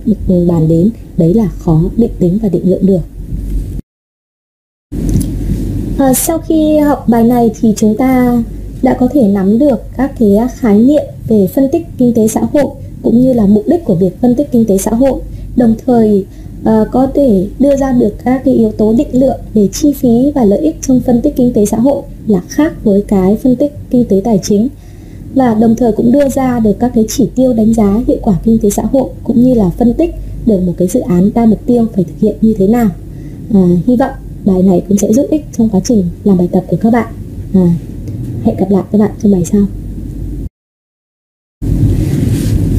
bàn 0.47 0.67
đến 0.67 0.89
đấy 1.17 1.33
là 1.33 1.49
khó 1.59 1.81
định 1.97 2.11
tính 2.19 2.37
và 2.41 2.49
định 2.49 2.69
lượng 2.69 2.85
được. 2.85 3.01
À, 6.03 6.13
sau 6.13 6.37
khi 6.37 6.77
học 6.77 7.09
bài 7.09 7.23
này 7.23 7.51
thì 7.61 7.73
chúng 7.75 7.97
ta 7.97 8.43
đã 8.81 8.93
có 8.93 9.07
thể 9.13 9.27
nắm 9.27 9.59
được 9.59 9.81
các 9.97 10.11
cái 10.19 10.37
khái 10.55 10.77
niệm 10.77 11.03
về 11.27 11.47
phân 11.47 11.69
tích 11.71 11.85
kinh 11.97 12.13
tế 12.13 12.27
xã 12.27 12.41
hội 12.53 12.65
cũng 13.01 13.21
như 13.21 13.33
là 13.33 13.45
mục 13.45 13.63
đích 13.67 13.85
của 13.85 13.95
việc 13.95 14.21
phân 14.21 14.35
tích 14.35 14.51
kinh 14.51 14.65
tế 14.65 14.77
xã 14.77 14.91
hội. 14.91 15.21
Đồng 15.55 15.75
thời 15.85 16.25
uh, 16.61 16.87
có 16.91 17.07
thể 17.15 17.47
đưa 17.59 17.75
ra 17.75 17.91
được 17.91 18.13
các 18.23 18.41
cái 18.45 18.53
yếu 18.53 18.71
tố 18.71 18.93
định 18.93 19.07
lượng 19.11 19.39
về 19.53 19.67
chi 19.73 19.93
phí 19.93 20.31
và 20.35 20.45
lợi 20.45 20.59
ích 20.59 20.75
trong 20.81 20.99
phân 20.99 21.21
tích 21.21 21.35
kinh 21.35 21.53
tế 21.53 21.65
xã 21.65 21.77
hội 21.77 22.01
là 22.27 22.39
khác 22.47 22.83
với 22.83 23.03
cái 23.07 23.37
phân 23.43 23.55
tích 23.55 23.73
kinh 23.89 24.05
tế 24.05 24.21
tài 24.23 24.39
chính. 24.43 24.67
Và 25.35 25.53
đồng 25.53 25.75
thời 25.75 25.91
cũng 25.91 26.11
đưa 26.11 26.29
ra 26.29 26.59
được 26.59 26.79
các 26.79 26.91
cái 26.95 27.05
chỉ 27.07 27.29
tiêu 27.35 27.53
đánh 27.53 27.73
giá 27.73 27.99
hiệu 28.07 28.17
quả 28.21 28.35
kinh 28.43 28.57
tế 28.57 28.69
xã 28.69 28.83
hội 28.83 29.09
cũng 29.23 29.43
như 29.43 29.53
là 29.53 29.69
phân 29.69 29.93
tích 29.93 30.15
được 30.45 30.59
một 30.65 30.73
cái 30.77 30.87
dự 30.87 30.99
án 30.99 31.29
đa 31.35 31.45
mục 31.45 31.59
tiêu 31.65 31.85
phải 31.95 32.03
thực 32.03 32.19
hiện 32.19 32.35
như 32.41 32.53
thế 32.57 32.67
nào. 32.67 32.89
À, 33.53 33.61
hy 33.87 33.95
vọng 33.95 34.11
bài 34.45 34.63
này 34.63 34.83
cũng 34.87 34.97
sẽ 34.97 35.13
giúp 35.13 35.25
ích 35.29 35.45
trong 35.57 35.69
quá 35.69 35.79
trình 35.83 36.03
làm 36.23 36.37
bài 36.37 36.49
tập 36.51 36.63
của 36.67 36.77
các 36.81 36.93
bạn. 36.93 37.13
À, 37.53 37.67
hẹn 38.43 38.55
gặp 38.57 38.71
lại 38.71 38.83
các 38.91 38.97
bạn 38.97 39.11
trong 39.23 39.31
bài 39.31 39.45
sau. 39.45 39.61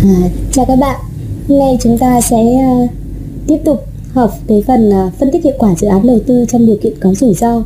À, 0.03 0.29
chào 0.53 0.65
các 0.65 0.77
bạn. 0.77 1.01
Hôm 1.49 1.59
nay 1.59 1.79
chúng 1.83 1.99
ta 1.99 2.21
sẽ 2.21 2.37
uh, 2.85 2.91
tiếp 3.47 3.59
tục 3.65 3.85
học 4.13 4.31
cái 4.47 4.63
phần 4.67 4.89
uh, 4.89 5.15
phân 5.15 5.31
tích 5.33 5.45
hiệu 5.45 5.55
quả 5.59 5.75
dự 5.75 5.87
án 5.87 6.07
đầu 6.07 6.19
tư 6.27 6.45
trong 6.49 6.67
điều 6.67 6.77
kiện 6.77 6.93
có 7.01 7.15
rủi 7.15 7.35
ro 7.35 7.63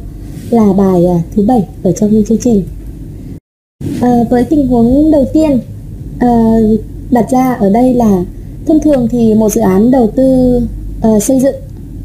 là 0.50 0.72
bài 0.72 1.04
uh, 1.04 1.20
thứ 1.36 1.42
bảy 1.42 1.68
ở 1.82 1.92
trong 1.92 2.22
chương 2.28 2.38
trình. 2.38 2.62
À, 4.00 4.24
với 4.30 4.44
tình 4.44 4.66
huống 4.66 5.10
đầu 5.10 5.24
tiên 5.32 5.60
uh, 6.16 6.80
đặt 7.10 7.30
ra 7.30 7.52
ở 7.52 7.70
đây 7.70 7.94
là 7.94 8.24
thông 8.66 8.80
thường 8.80 9.08
thì 9.10 9.34
một 9.34 9.52
dự 9.52 9.60
án 9.60 9.90
đầu 9.90 10.10
tư 10.16 10.56
uh, 11.08 11.22
xây 11.22 11.40
dựng 11.40 11.54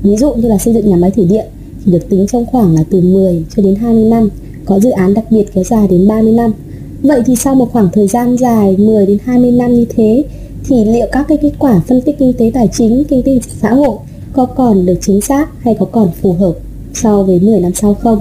ví 0.03 0.15
dụ 0.15 0.33
như 0.33 0.47
là 0.47 0.57
xây 0.57 0.73
dựng 0.73 0.89
nhà 0.89 0.95
máy 0.95 1.11
thủy 1.11 1.25
điện 1.25 1.45
được 1.85 2.09
tính 2.09 2.27
trong 2.27 2.45
khoảng 2.45 2.75
là 2.75 2.83
từ 2.89 3.01
10 3.01 3.43
cho 3.55 3.63
đến 3.63 3.75
20 3.75 4.03
năm, 4.03 4.29
có 4.65 4.79
dự 4.79 4.89
án 4.89 5.13
đặc 5.13 5.25
biệt 5.29 5.45
kéo 5.53 5.63
dài 5.63 5.87
đến 5.87 6.07
30 6.07 6.31
năm. 6.31 6.53
Vậy 7.01 7.21
thì 7.25 7.35
sau 7.35 7.55
một 7.55 7.71
khoảng 7.71 7.89
thời 7.93 8.07
gian 8.07 8.37
dài 8.37 8.77
10 8.77 9.05
đến 9.05 9.17
20 9.23 9.51
năm 9.51 9.73
như 9.73 9.85
thế 9.95 10.23
thì 10.63 10.85
liệu 10.85 11.07
các 11.11 11.25
cái 11.27 11.37
kết 11.41 11.51
quả 11.59 11.81
phân 11.87 12.01
tích 12.01 12.15
kinh 12.19 12.33
tế 12.33 12.51
tài 12.53 12.67
chính, 12.67 13.03
kinh 13.03 13.23
tế 13.23 13.39
xã 13.61 13.73
hội 13.73 13.97
có 14.33 14.45
còn 14.45 14.85
được 14.85 14.97
chính 15.01 15.21
xác 15.21 15.63
hay 15.63 15.75
có 15.79 15.85
còn 15.85 16.11
phù 16.21 16.33
hợp 16.33 16.53
so 16.93 17.23
với 17.23 17.39
10 17.39 17.59
năm 17.59 17.73
sau 17.73 17.93
không? 17.93 18.19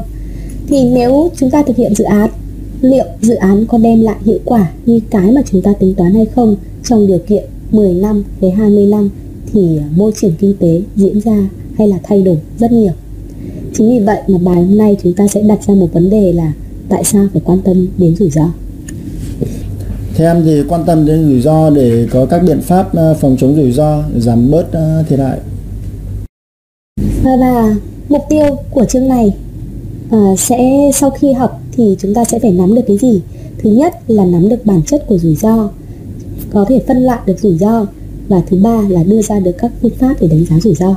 Thì 0.66 0.84
nếu 0.84 1.30
chúng 1.36 1.50
ta 1.50 1.62
thực 1.62 1.76
hiện 1.76 1.94
dự 1.94 2.04
án, 2.04 2.30
liệu 2.80 3.04
dự 3.20 3.34
án 3.34 3.66
có 3.66 3.78
đem 3.78 4.00
lại 4.00 4.16
hiệu 4.24 4.38
quả 4.44 4.72
như 4.86 5.00
cái 5.10 5.32
mà 5.32 5.42
chúng 5.50 5.62
ta 5.62 5.72
tính 5.72 5.94
toán 5.94 6.14
hay 6.14 6.26
không 6.26 6.56
trong 6.84 7.06
điều 7.06 7.18
kiện 7.18 7.44
10 7.70 7.94
năm 7.94 8.24
đến 8.40 8.54
20 8.54 8.86
năm 8.86 9.10
thì 9.52 9.78
môi 9.96 10.12
trường 10.20 10.32
kinh 10.38 10.54
tế 10.58 10.82
diễn 10.96 11.20
ra 11.20 11.48
hay 11.78 11.88
là 11.88 11.98
thay 12.02 12.22
đổi 12.22 12.38
rất 12.58 12.72
nhiều. 12.72 12.92
Chính 13.74 13.90
vì 13.90 14.04
vậy 14.04 14.18
mà 14.28 14.38
bài 14.38 14.56
hôm 14.56 14.78
nay 14.78 14.96
chúng 15.02 15.12
ta 15.12 15.28
sẽ 15.28 15.42
đặt 15.42 15.58
ra 15.66 15.74
một 15.74 15.92
vấn 15.92 16.10
đề 16.10 16.32
là 16.32 16.52
tại 16.88 17.04
sao 17.04 17.26
phải 17.32 17.42
quan 17.44 17.58
tâm 17.62 17.88
đến 17.98 18.16
rủi 18.16 18.30
ro. 18.30 18.50
Theo 20.14 20.34
em 20.34 20.44
thì 20.44 20.62
quan 20.68 20.84
tâm 20.86 21.06
đến 21.06 21.28
rủi 21.28 21.40
ro 21.40 21.70
để 21.70 22.06
có 22.10 22.26
các 22.26 22.42
biện 22.42 22.60
pháp 22.60 22.94
ờ, 22.94 23.14
phòng 23.14 23.36
chống 23.40 23.56
rủi 23.56 23.72
ro 23.72 24.04
giảm 24.16 24.50
bớt 24.50 24.72
ờ, 24.72 25.04
thiệt 25.08 25.18
hại. 25.18 25.38
Và 27.24 27.74
mục 28.08 28.22
tiêu 28.28 28.56
của 28.70 28.84
chương 28.84 29.08
này 29.08 29.34
uh, 30.16 30.38
sẽ 30.38 30.90
sau 30.94 31.10
khi 31.10 31.32
học 31.32 31.60
thì 31.72 31.96
chúng 31.98 32.14
ta 32.14 32.24
sẽ 32.24 32.38
phải 32.38 32.52
nắm 32.52 32.74
được 32.74 32.82
cái 32.86 32.98
gì? 32.98 33.22
Thứ 33.58 33.70
nhất 33.70 33.94
là 34.06 34.24
nắm 34.24 34.48
được 34.48 34.66
bản 34.66 34.82
chất 34.82 35.04
của 35.06 35.18
rủi 35.18 35.34
ro, 35.34 35.70
có 36.52 36.64
thể 36.68 36.80
phân 36.88 36.96
loại 36.96 37.18
được 37.26 37.38
rủi 37.38 37.58
ro 37.58 37.86
và 38.28 38.42
thứ 38.50 38.56
ba 38.56 38.82
là 38.88 39.02
đưa 39.02 39.22
ra 39.22 39.40
được 39.40 39.52
các 39.58 39.72
phương 39.82 39.94
pháp 39.98 40.14
để 40.20 40.28
đánh 40.28 40.44
giá 40.44 40.60
rủi 40.60 40.74
ro. 40.74 40.96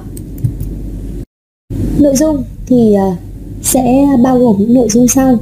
Nội 2.06 2.15
dung 2.15 2.44
thì 2.65 2.94
à, 2.94 3.18
sẽ 3.62 4.08
bao 4.24 4.39
gồm 4.39 4.56
những 4.60 4.74
nội 4.74 4.89
dung 4.89 5.08
sau. 5.08 5.38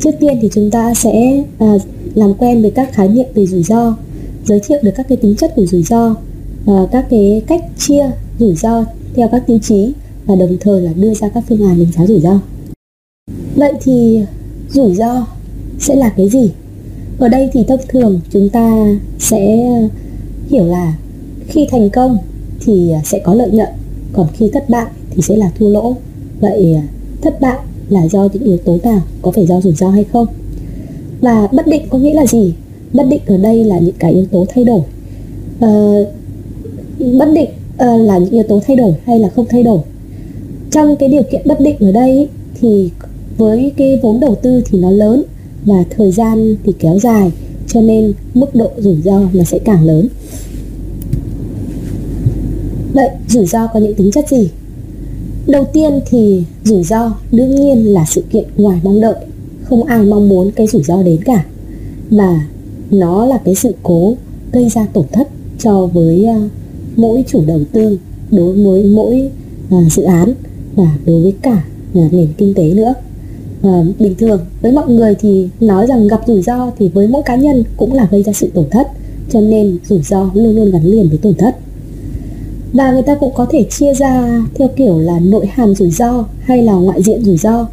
Trước 0.00 0.10
tiên 0.20 0.38
thì 0.42 0.48
chúng 0.52 0.70
ta 0.70 0.94
sẽ 0.94 1.42
à, 1.58 1.74
làm 2.14 2.34
quen 2.34 2.62
với 2.62 2.70
các 2.70 2.92
khái 2.92 3.08
niệm 3.08 3.26
về 3.34 3.46
rủi 3.46 3.62
ro, 3.62 3.96
giới 4.44 4.60
thiệu 4.60 4.78
được 4.82 4.90
các 4.96 5.06
cái 5.08 5.16
tính 5.16 5.36
chất 5.36 5.52
của 5.56 5.66
rủi 5.66 5.82
ro 5.82 6.14
à, 6.66 6.74
các 6.92 7.06
cái 7.10 7.42
cách 7.46 7.64
chia 7.78 8.10
rủi 8.38 8.54
ro 8.54 8.84
theo 9.14 9.28
các 9.28 9.46
tiêu 9.46 9.58
chí 9.62 9.92
và 10.26 10.34
đồng 10.36 10.56
thời 10.60 10.80
là 10.80 10.92
đưa 10.92 11.14
ra 11.14 11.28
các 11.28 11.44
phương 11.48 11.68
án 11.68 11.78
đánh 11.78 11.92
giá 11.92 12.06
rủi 12.06 12.20
ro. 12.20 12.40
Vậy 13.54 13.72
thì 13.82 14.20
rủi 14.70 14.94
ro 14.94 15.26
sẽ 15.78 15.94
là 15.94 16.08
cái 16.08 16.28
gì? 16.28 16.50
Ở 17.18 17.28
đây 17.28 17.50
thì 17.52 17.64
thông 17.68 17.80
thường 17.88 18.20
chúng 18.30 18.48
ta 18.48 18.86
sẽ 19.18 19.70
hiểu 20.48 20.64
là 20.64 20.94
khi 21.48 21.66
thành 21.70 21.90
công 21.90 22.18
thì 22.60 22.92
sẽ 23.04 23.18
có 23.18 23.34
lợi 23.34 23.50
nhuận, 23.50 23.68
còn 24.12 24.26
khi 24.32 24.50
thất 24.52 24.68
bại 24.68 24.86
thì 25.10 25.22
sẽ 25.22 25.36
là 25.36 25.50
thua 25.58 25.68
lỗ 25.68 25.96
Vậy 26.40 26.74
à, 26.74 26.82
thất 27.22 27.40
bại 27.40 27.58
là 27.88 28.08
do 28.08 28.28
những 28.32 28.42
yếu 28.42 28.56
tố 28.56 28.78
nào? 28.82 29.00
Có 29.22 29.30
phải 29.30 29.46
do 29.46 29.60
rủi 29.60 29.72
ro 29.72 29.90
hay 29.90 30.04
không? 30.04 30.26
Và 31.20 31.48
bất 31.52 31.66
định 31.66 31.82
có 31.90 31.98
nghĩa 31.98 32.14
là 32.14 32.26
gì? 32.26 32.54
Bất 32.92 33.06
định 33.08 33.20
ở 33.26 33.36
đây 33.36 33.64
là 33.64 33.78
những 33.78 33.94
cái 33.98 34.12
yếu 34.12 34.26
tố 34.26 34.46
thay 34.54 34.64
đổi. 34.64 34.80
Uh, 35.64 36.08
bất 37.18 37.28
định 37.34 37.48
uh, 37.74 38.06
là 38.06 38.18
những 38.18 38.30
yếu 38.30 38.42
tố 38.42 38.60
thay 38.66 38.76
đổi 38.76 38.92
hay 39.04 39.18
là 39.18 39.28
không 39.28 39.46
thay 39.48 39.62
đổi. 39.62 39.78
Trong 40.70 40.96
cái 40.96 41.08
điều 41.08 41.22
kiện 41.22 41.42
bất 41.44 41.60
định 41.60 41.76
ở 41.80 41.92
đây 41.92 42.28
thì 42.60 42.90
với 43.36 43.72
cái 43.76 43.98
vốn 44.02 44.20
đầu 44.20 44.34
tư 44.34 44.62
thì 44.66 44.78
nó 44.78 44.90
lớn 44.90 45.22
và 45.64 45.84
thời 45.90 46.10
gian 46.10 46.56
thì 46.64 46.72
kéo 46.78 46.98
dài 46.98 47.30
cho 47.66 47.80
nên 47.80 48.12
mức 48.34 48.54
độ 48.54 48.70
rủi 48.78 48.96
ro 49.04 49.20
nó 49.32 49.44
sẽ 49.44 49.58
càng 49.58 49.84
lớn. 49.84 50.08
Vậy 52.92 53.08
rủi 53.28 53.46
ro 53.46 53.66
có 53.66 53.80
những 53.80 53.94
tính 53.94 54.10
chất 54.10 54.28
gì? 54.28 54.50
Đầu 55.50 55.64
tiên 55.72 56.00
thì 56.06 56.42
rủi 56.64 56.82
ro 56.82 57.12
đương 57.32 57.54
nhiên 57.54 57.92
là 57.92 58.04
sự 58.08 58.22
kiện 58.30 58.44
ngoài 58.56 58.80
mong 58.84 59.00
đợi. 59.00 59.14
Không 59.64 59.84
ai 59.84 60.02
mong 60.02 60.28
muốn 60.28 60.50
cái 60.50 60.66
rủi 60.66 60.82
ro 60.82 61.02
đến 61.02 61.24
cả 61.24 61.44
Và 62.10 62.46
nó 62.90 63.26
là 63.26 63.38
cái 63.44 63.54
sự 63.54 63.74
cố 63.82 64.14
gây 64.52 64.68
ra 64.68 64.86
tổn 64.92 65.04
thất 65.12 65.28
cho 65.58 65.86
với 65.86 66.26
uh, 66.36 66.50
mỗi 66.96 67.24
chủ 67.28 67.44
đầu 67.46 67.60
tư 67.72 67.98
Đối 68.30 68.52
với 68.52 68.84
mỗi 68.84 69.30
uh, 69.74 69.92
dự 69.92 70.02
án 70.02 70.34
và 70.76 70.96
đối 71.06 71.22
với 71.22 71.34
cả 71.42 71.64
uh, 71.98 72.12
nền 72.12 72.28
kinh 72.38 72.54
tế 72.54 72.74
nữa. 72.74 72.94
Uh, 73.68 73.86
Bình 73.98 74.14
thường 74.18 74.40
với 74.60 74.72
mọi 74.72 74.88
người 74.88 75.14
thì 75.20 75.48
nói 75.60 75.86
rằng 75.86 76.08
gặp 76.08 76.20
rủi 76.26 76.42
ro 76.42 76.70
thì 76.78 76.88
với 76.88 77.08
mỗi 77.08 77.22
cá 77.22 77.36
nhân 77.36 77.64
cũng 77.76 77.92
là 77.92 78.08
gây 78.10 78.22
ra 78.22 78.32
sự 78.32 78.50
tổn 78.54 78.64
thất 78.70 78.88
Cho 79.30 79.40
nên 79.40 79.78
rủi 79.88 80.02
ro 80.02 80.30
luôn 80.34 80.56
luôn 80.56 80.70
gắn 80.70 80.84
liền 80.84 81.08
với 81.08 81.18
tổn 81.18 81.34
thất 81.34 81.56
và 82.72 82.92
người 82.92 83.02
ta 83.02 83.14
cũng 83.14 83.34
có 83.34 83.46
thể 83.50 83.62
chia 83.62 83.94
ra 83.94 84.42
theo 84.54 84.68
kiểu 84.76 84.98
là 84.98 85.18
nội 85.18 85.46
hàm 85.46 85.74
rủi 85.74 85.90
ro 85.90 86.24
hay 86.40 86.62
là 86.62 86.72
ngoại 86.72 87.02
diện 87.02 87.24
rủi 87.24 87.36
ro. 87.36 87.66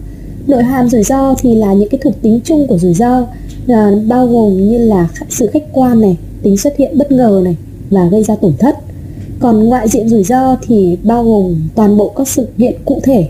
Nội 0.48 0.64
hàm 0.64 0.90
rủi 0.90 1.04
ro 1.04 1.36
thì 1.42 1.56
là 1.56 1.74
những 1.74 1.90
cái 1.90 2.00
thuộc 2.04 2.14
tính 2.22 2.40
chung 2.44 2.68
của 2.68 2.78
rủi 2.78 2.94
ro 2.94 3.26
là 3.66 3.92
bao 4.08 4.28
gồm 4.28 4.70
như 4.70 4.78
là 4.78 5.08
sự 5.30 5.48
khách 5.48 5.64
quan 5.74 6.02
này, 6.02 6.18
tính 6.42 6.58
xuất 6.58 6.78
hiện 6.78 6.98
bất 6.98 7.12
ngờ 7.12 7.42
này 7.44 7.56
và 7.90 8.08
gây 8.08 8.24
ra 8.24 8.36
tổn 8.36 8.54
thất. 8.60 8.78
Còn 9.40 9.64
ngoại 9.64 9.88
diện 9.88 10.10
rủi 10.10 10.24
ro 10.24 10.58
thì 10.68 10.98
bao 11.04 11.24
gồm 11.24 11.70
toàn 11.76 11.98
bộ 11.98 12.10
các 12.10 12.28
sự 12.28 12.48
kiện 12.58 12.76
cụ 12.86 13.00
thể 13.04 13.30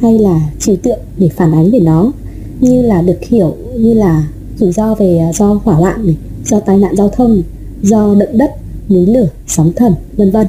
hay 0.00 0.18
là 0.18 0.40
trừu 0.60 0.76
tượng 0.76 0.98
để 1.18 1.28
phản 1.28 1.52
ánh 1.52 1.70
về 1.70 1.80
nó, 1.80 2.12
như 2.60 2.82
là 2.82 3.02
được 3.02 3.24
hiểu 3.24 3.56
như 3.78 3.94
là 3.94 4.28
rủi 4.58 4.72
ro 4.72 4.94
về 4.94 5.18
à, 5.18 5.32
do 5.32 5.60
hỏa 5.64 5.74
hoạn 5.74 6.06
này, 6.06 6.16
do 6.44 6.60
tai 6.60 6.78
nạn 6.78 6.96
giao 6.96 7.08
thông, 7.08 7.42
do 7.82 8.14
động 8.18 8.38
đất, 8.38 8.50
núi 8.88 9.06
lửa, 9.06 9.28
sóng 9.46 9.72
thần, 9.76 9.94
vân 10.16 10.30
vân. 10.30 10.46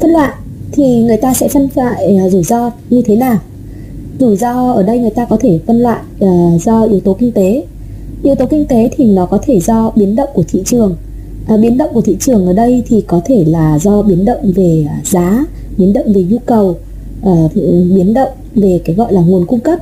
Phân 0.00 0.10
loại 0.10 0.32
thì 0.72 1.02
người 1.02 1.16
ta 1.16 1.34
sẽ 1.34 1.48
phân 1.48 1.68
loại 1.74 2.18
uh, 2.26 2.32
rủi 2.32 2.42
ro 2.42 2.70
như 2.90 3.02
thế 3.02 3.16
nào? 3.16 3.38
Rủi 4.20 4.36
ro 4.36 4.72
ở 4.72 4.82
đây 4.82 4.98
người 4.98 5.10
ta 5.10 5.24
có 5.24 5.36
thể 5.36 5.58
phân 5.66 5.80
loại 5.80 6.00
uh, 6.24 6.62
do 6.62 6.84
yếu 6.84 7.00
tố 7.00 7.12
kinh 7.12 7.32
tế. 7.32 7.64
Yếu 8.22 8.34
tố 8.34 8.46
kinh 8.46 8.66
tế 8.66 8.90
thì 8.96 9.04
nó 9.04 9.26
có 9.26 9.38
thể 9.42 9.60
do 9.60 9.92
biến 9.96 10.16
động 10.16 10.28
của 10.34 10.42
thị 10.48 10.62
trường. 10.64 10.96
À, 11.46 11.56
biến 11.56 11.78
động 11.78 11.90
của 11.94 12.00
thị 12.00 12.16
trường 12.20 12.46
ở 12.46 12.52
đây 12.52 12.82
thì 12.88 13.00
có 13.00 13.20
thể 13.24 13.44
là 13.44 13.78
do 13.78 14.02
biến 14.02 14.24
động 14.24 14.52
về 14.54 14.86
à, 14.88 15.00
giá 15.04 15.44
biến 15.78 15.92
động 15.92 16.12
về 16.12 16.22
nhu 16.22 16.38
cầu 16.38 16.76
uh, 17.28 17.54
biến 17.94 18.14
động 18.14 18.28
về 18.54 18.80
cái 18.84 18.96
gọi 18.96 19.12
là 19.12 19.20
nguồn 19.20 19.46
cung 19.46 19.60
cấp. 19.60 19.78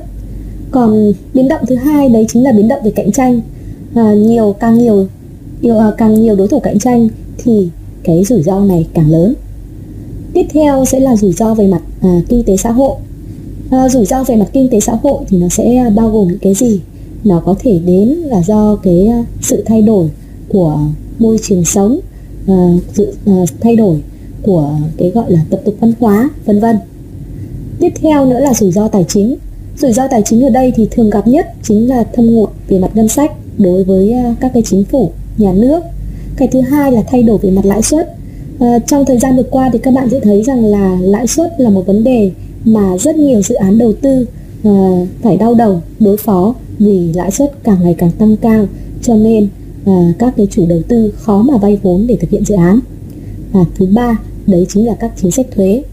Còn 0.71 1.13
biến 1.33 1.47
động 1.47 1.61
thứ 1.67 1.75
hai 1.75 2.09
đấy 2.09 2.25
chính 2.29 2.43
là 2.43 2.51
biến 2.51 2.67
động 2.67 2.79
về 2.83 2.91
cạnh 2.91 3.11
tranh. 3.11 3.41
À, 3.95 4.13
nhiều 4.13 4.55
càng 4.59 4.77
nhiều, 4.77 5.07
nhiều 5.61 5.75
càng 5.97 6.21
nhiều 6.21 6.35
đối 6.35 6.47
thủ 6.47 6.59
cạnh 6.59 6.79
tranh 6.79 7.07
thì 7.37 7.69
cái 8.03 8.23
rủi 8.23 8.43
ro 8.43 8.59
này 8.59 8.87
càng 8.93 9.09
lớn 9.09 9.33
tiếp 10.37 10.47
theo 10.49 10.85
sẽ 10.85 10.99
là 10.99 11.15
rủi 11.15 11.31
ro 11.31 11.53
về 11.53 11.67
mặt 11.67 11.81
à, 12.01 12.21
kinh 12.29 12.43
tế 12.43 12.57
xã 12.57 12.71
hội. 12.71 12.95
À, 13.69 13.89
rủi 13.89 14.05
ro 14.05 14.23
về 14.23 14.35
mặt 14.35 14.45
kinh 14.53 14.69
tế 14.69 14.79
xã 14.79 14.93
hội 15.03 15.23
thì 15.27 15.37
nó 15.37 15.49
sẽ 15.49 15.91
bao 15.95 16.09
gồm 16.09 16.27
những 16.27 16.39
cái 16.39 16.53
gì? 16.53 16.81
Nó 17.23 17.39
có 17.45 17.55
thể 17.59 17.79
đến 17.85 18.07
là 18.07 18.43
do 18.43 18.75
cái 18.75 19.07
ờ, 19.07 19.23
sự 19.41 19.63
thay 19.65 19.81
đổi 19.81 20.09
của 20.47 20.79
môi 21.19 21.37
trường 21.43 21.65
sống 21.65 21.99
à, 22.47 22.73
sự 22.93 23.13
à, 23.25 23.33
thay 23.61 23.75
đổi 23.75 23.97
của 24.41 24.71
cái 24.97 25.09
gọi 25.09 25.31
là 25.31 25.45
tập 25.49 25.61
tục 25.65 25.75
văn 25.79 25.93
hóa 25.99 26.29
vân 26.45 26.59
vân. 26.59 26.77
Tiếp 27.79 27.93
theo 28.01 28.25
nữa 28.25 28.39
là 28.39 28.53
rủi 28.53 28.71
ro 28.71 28.87
tài 28.87 29.05
chính. 29.07 29.35
Rủi 29.77 29.93
ro 29.93 30.07
tài 30.07 30.21
chính 30.21 30.41
ở 30.41 30.49
đây 30.49 30.73
thì 30.75 30.87
thường 30.91 31.09
gặp 31.09 31.27
nhất 31.27 31.47
chính 31.63 31.89
là 31.89 32.03
thâm 32.03 32.27
hụt 32.27 32.49
về 32.67 32.79
mặt 32.79 32.91
ngân 32.95 33.07
sách 33.07 33.31
đối 33.57 33.83
với 33.83 34.15
các 34.39 34.51
cái 34.53 34.63
chính 34.65 34.83
phủ 34.83 35.11
nhà 35.37 35.53
nước. 35.53 35.79
Cái 36.37 36.47
thứ 36.47 36.61
hai 36.61 36.91
là 36.91 37.01
thay 37.07 37.23
đổi 37.23 37.37
về 37.37 37.51
mặt 37.51 37.65
lãi 37.65 37.81
suất. 37.81 38.16
À, 38.59 38.79
trong 38.79 39.05
thời 39.05 39.17
gian 39.17 39.37
vừa 39.37 39.43
qua 39.43 39.69
thì 39.73 39.79
các 39.79 39.93
bạn 39.93 40.09
sẽ 40.09 40.19
thấy 40.19 40.43
rằng 40.43 40.65
là 40.65 40.97
lãi 41.01 41.27
suất 41.27 41.53
là 41.57 41.69
một 41.69 41.87
vấn 41.87 42.03
đề 42.03 42.31
mà 42.65 42.97
rất 42.97 43.15
nhiều 43.15 43.41
dự 43.41 43.55
án 43.55 43.77
đầu 43.77 43.93
tư 43.93 44.27
à, 44.63 45.05
phải 45.21 45.37
đau 45.37 45.53
đầu 45.53 45.81
đối 45.99 46.17
phó 46.17 46.55
vì 46.79 47.13
lãi 47.13 47.31
suất 47.31 47.63
càng 47.63 47.77
ngày 47.83 47.95
càng 47.97 48.11
tăng 48.11 48.37
cao 48.37 48.65
cho 49.01 49.15
nên 49.15 49.47
à, 49.85 50.13
các 50.19 50.33
cái 50.37 50.47
chủ 50.51 50.65
đầu 50.69 50.81
tư 50.87 51.13
khó 51.17 51.41
mà 51.41 51.57
vay 51.57 51.79
vốn 51.83 52.07
để 52.07 52.15
thực 52.15 52.29
hiện 52.29 52.45
dự 52.45 52.55
án. 52.55 52.79
Và 53.51 53.65
thứ 53.75 53.85
ba 53.85 54.19
đấy 54.47 54.65
chính 54.69 54.85
là 54.85 54.93
các 54.93 55.11
chính 55.21 55.31
sách 55.31 55.45
thuế. 55.55 55.83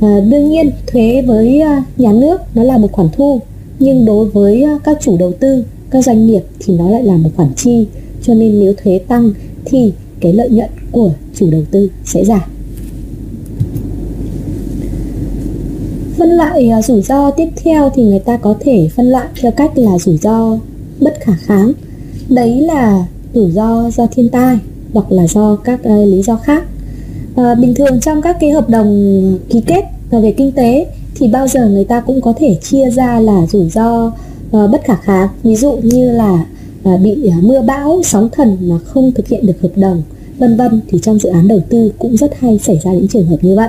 À, 0.00 0.20
đương 0.30 0.48
nhiên 0.48 0.70
thuế 0.86 1.22
với 1.26 1.62
nhà 1.96 2.12
nước 2.12 2.40
nó 2.54 2.62
là 2.62 2.78
một 2.78 2.92
khoản 2.92 3.08
thu 3.16 3.40
nhưng 3.78 4.04
đối 4.04 4.24
với 4.24 4.64
các 4.84 4.98
chủ 5.00 5.16
đầu 5.16 5.32
tư, 5.32 5.64
các 5.90 6.04
doanh 6.04 6.26
nghiệp 6.26 6.42
thì 6.60 6.74
nó 6.74 6.90
lại 6.90 7.02
là 7.02 7.16
một 7.16 7.30
khoản 7.36 7.54
chi 7.56 7.86
cho 8.22 8.34
nên 8.34 8.60
nếu 8.60 8.72
thuế 8.82 8.98
tăng 8.98 9.30
thì 9.64 9.92
cái 10.22 10.32
lợi 10.32 10.50
nhuận 10.50 10.70
của 10.92 11.10
chủ 11.34 11.50
đầu 11.50 11.62
tư 11.70 11.90
sẽ 12.04 12.24
giảm. 12.24 12.40
Phân 16.18 16.30
loại 16.30 16.68
à, 16.68 16.82
rủi 16.82 17.02
ro 17.02 17.30
tiếp 17.30 17.48
theo 17.64 17.90
thì 17.94 18.02
người 18.04 18.18
ta 18.18 18.36
có 18.36 18.54
thể 18.60 18.88
phân 18.96 19.10
loại 19.10 19.26
theo 19.40 19.52
cách 19.52 19.78
là 19.78 19.98
rủi 19.98 20.16
ro 20.16 20.58
bất 21.00 21.14
khả 21.20 21.32
kháng. 21.32 21.72
Đấy 22.28 22.60
là 22.60 23.04
rủi 23.34 23.50
ro 23.50 23.90
do 23.90 24.06
thiên 24.06 24.28
tai 24.28 24.58
hoặc 24.92 25.12
là 25.12 25.26
do 25.26 25.56
các 25.56 25.80
uh, 25.80 26.08
lý 26.08 26.22
do 26.22 26.36
khác. 26.36 26.64
À, 27.36 27.54
bình 27.54 27.74
thường 27.74 28.00
trong 28.00 28.22
các 28.22 28.36
cái 28.40 28.50
hợp 28.50 28.70
đồng 28.70 29.38
ký 29.48 29.60
kết 29.66 29.84
về 30.10 30.34
kinh 30.36 30.52
tế 30.52 30.86
thì 31.14 31.28
bao 31.28 31.48
giờ 31.48 31.68
người 31.68 31.84
ta 31.84 32.00
cũng 32.00 32.20
có 32.20 32.32
thể 32.38 32.54
chia 32.54 32.90
ra 32.90 33.20
là 33.20 33.46
rủi 33.46 33.70
ro 33.70 34.06
uh, 34.06 34.70
bất 34.70 34.84
khả 34.84 34.96
kháng. 34.96 35.28
Ví 35.42 35.56
dụ 35.56 35.72
như 35.82 36.10
là 36.10 36.44
À, 36.84 36.96
bị 36.96 37.28
à, 37.28 37.36
mưa 37.42 37.60
bão, 37.60 38.00
sóng 38.04 38.28
thần 38.32 38.56
mà 38.60 38.78
không 38.78 39.12
thực 39.12 39.28
hiện 39.28 39.46
được 39.46 39.60
hợp 39.60 39.72
đồng 39.76 40.02
vân 40.38 40.56
vân 40.56 40.80
thì 40.88 40.98
trong 41.02 41.18
dự 41.18 41.28
án 41.28 41.48
đầu 41.48 41.60
tư 41.68 41.92
cũng 41.98 42.16
rất 42.16 42.38
hay 42.38 42.58
xảy 42.58 42.80
ra 42.84 42.92
những 42.92 43.08
trường 43.08 43.26
hợp 43.26 43.36
như 43.42 43.56
vậy. 43.56 43.68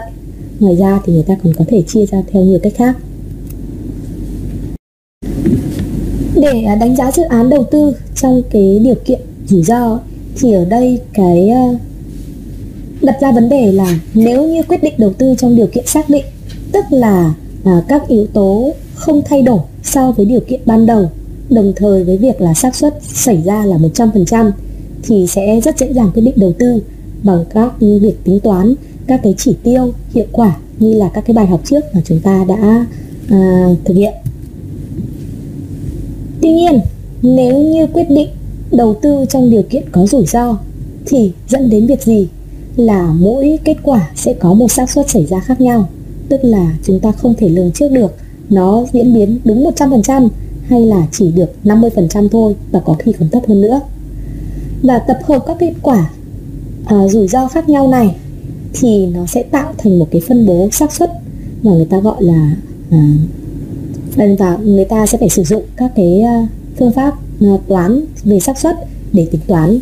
Ngoài 0.59 0.75
ra 0.75 0.99
thì 1.05 1.13
người 1.13 1.23
ta 1.23 1.35
còn 1.43 1.53
có 1.53 1.65
thể 1.67 1.81
chia 1.81 2.05
ra 2.05 2.21
theo 2.31 2.43
nhiều 2.43 2.59
cách 2.63 2.73
khác. 2.75 2.97
Để 6.35 6.63
à, 6.63 6.75
đánh 6.75 6.95
giá 6.95 7.11
dự 7.11 7.23
án 7.23 7.49
đầu 7.49 7.63
tư 7.63 7.95
trong 8.15 8.41
cái 8.51 8.79
điều 8.79 8.95
kiện 9.05 9.19
rủi 9.47 9.63
ro 9.63 9.99
thì 10.35 10.53
ở 10.53 10.65
đây 10.65 10.99
cái 11.13 11.49
đặt 13.01 13.21
ra 13.21 13.31
vấn 13.31 13.49
đề 13.49 13.71
là 13.71 13.99
nếu 14.13 14.47
như 14.47 14.63
quyết 14.63 14.83
định 14.83 14.93
đầu 14.97 15.13
tư 15.13 15.35
trong 15.37 15.55
điều 15.55 15.67
kiện 15.67 15.87
xác 15.87 16.09
định 16.09 16.25
tức 16.71 16.83
là 16.89 17.33
các 17.87 18.07
yếu 18.07 18.27
tố 18.27 18.73
không 18.95 19.21
thay 19.25 19.41
đổi 19.41 19.59
so 19.83 20.11
với 20.11 20.25
điều 20.25 20.39
kiện 20.39 20.61
ban 20.65 20.85
đầu 20.85 21.09
đồng 21.53 21.73
thời 21.75 22.03
với 22.03 22.17
việc 22.17 22.41
là 22.41 22.53
xác 22.53 22.75
suất 22.75 22.97
xảy 23.01 23.41
ra 23.45 23.65
là 23.65 23.77
100% 23.77 24.51
thì 25.03 25.27
sẽ 25.27 25.61
rất 25.61 25.79
dễ 25.79 25.93
dàng 25.93 26.11
quyết 26.13 26.21
định 26.21 26.33
đầu 26.37 26.53
tư 26.59 26.83
bằng 27.23 27.45
các 27.53 27.71
việc 27.79 28.15
tính 28.23 28.39
toán 28.39 28.75
các 29.07 29.19
cái 29.23 29.35
chỉ 29.37 29.55
tiêu 29.63 29.93
hiệu 30.13 30.25
quả 30.31 30.57
như 30.79 30.93
là 30.93 31.09
các 31.13 31.23
cái 31.25 31.33
bài 31.33 31.47
học 31.47 31.61
trước 31.65 31.83
mà 31.93 32.01
chúng 32.05 32.19
ta 32.19 32.45
đã 32.47 32.85
à, 33.29 33.67
thực 33.85 33.93
hiện. 33.93 34.13
Tuy 36.41 36.51
nhiên 36.51 36.79
nếu 37.21 37.57
như 37.57 37.87
quyết 37.87 38.09
định 38.09 38.29
đầu 38.71 38.93
tư 39.01 39.25
trong 39.29 39.49
điều 39.49 39.63
kiện 39.63 39.89
có 39.91 40.05
rủi 40.05 40.25
ro 40.25 40.57
thì 41.05 41.31
dẫn 41.49 41.69
đến 41.69 41.85
việc 41.85 42.03
gì? 42.03 42.27
Là 42.75 43.13
mỗi 43.19 43.59
kết 43.63 43.77
quả 43.83 44.09
sẽ 44.15 44.33
có 44.33 44.53
một 44.53 44.71
xác 44.71 44.89
suất 44.89 45.09
xảy 45.09 45.25
ra 45.25 45.39
khác 45.39 45.61
nhau 45.61 45.87
tức 46.29 46.39
là 46.43 46.75
chúng 46.83 46.99
ta 46.99 47.11
không 47.11 47.33
thể 47.37 47.49
lường 47.49 47.71
trước 47.71 47.91
được 47.91 48.15
nó 48.49 48.85
diễn 48.93 49.13
biến 49.13 49.39
đúng 49.45 49.65
100% 49.65 50.29
hay 50.67 50.81
là 50.81 51.07
chỉ 51.11 51.31
được 51.31 51.55
50% 51.63 52.29
thôi 52.29 52.55
và 52.71 52.79
có 52.79 52.93
khi 52.93 53.11
còn 53.19 53.29
thấp 53.29 53.43
hơn 53.47 53.61
nữa? 53.61 53.81
Và 54.83 54.99
tập 54.99 55.19
hợp 55.23 55.43
các 55.47 55.57
kết 55.59 55.73
quả 55.81 56.09
à, 56.85 57.07
rủi 57.07 57.27
ro 57.27 57.47
khác 57.47 57.69
nhau 57.69 57.87
này 57.87 58.15
thì 58.73 59.05
nó 59.05 59.25
sẽ 59.25 59.43
tạo 59.43 59.73
thành 59.77 59.99
một 59.99 60.07
cái 60.11 60.21
phân 60.27 60.45
bố 60.45 60.69
xác 60.71 60.93
suất 60.93 61.11
mà 61.63 61.71
người 61.71 61.85
ta 61.85 61.99
gọi 61.99 62.23
là 62.23 62.55
à, 62.91 63.15
và 64.15 64.57
người 64.63 64.85
ta 64.85 65.05
sẽ 65.05 65.17
phải 65.17 65.29
sử 65.29 65.43
dụng 65.43 65.63
các 65.75 65.91
cái 65.95 66.21
à, 66.21 66.47
phương 66.79 66.91
pháp 66.91 67.13
à, 67.41 67.57
toán 67.67 68.05
về 68.23 68.39
xác 68.39 68.59
suất 68.59 68.75
để 69.13 69.27
tính 69.31 69.41
toán. 69.47 69.79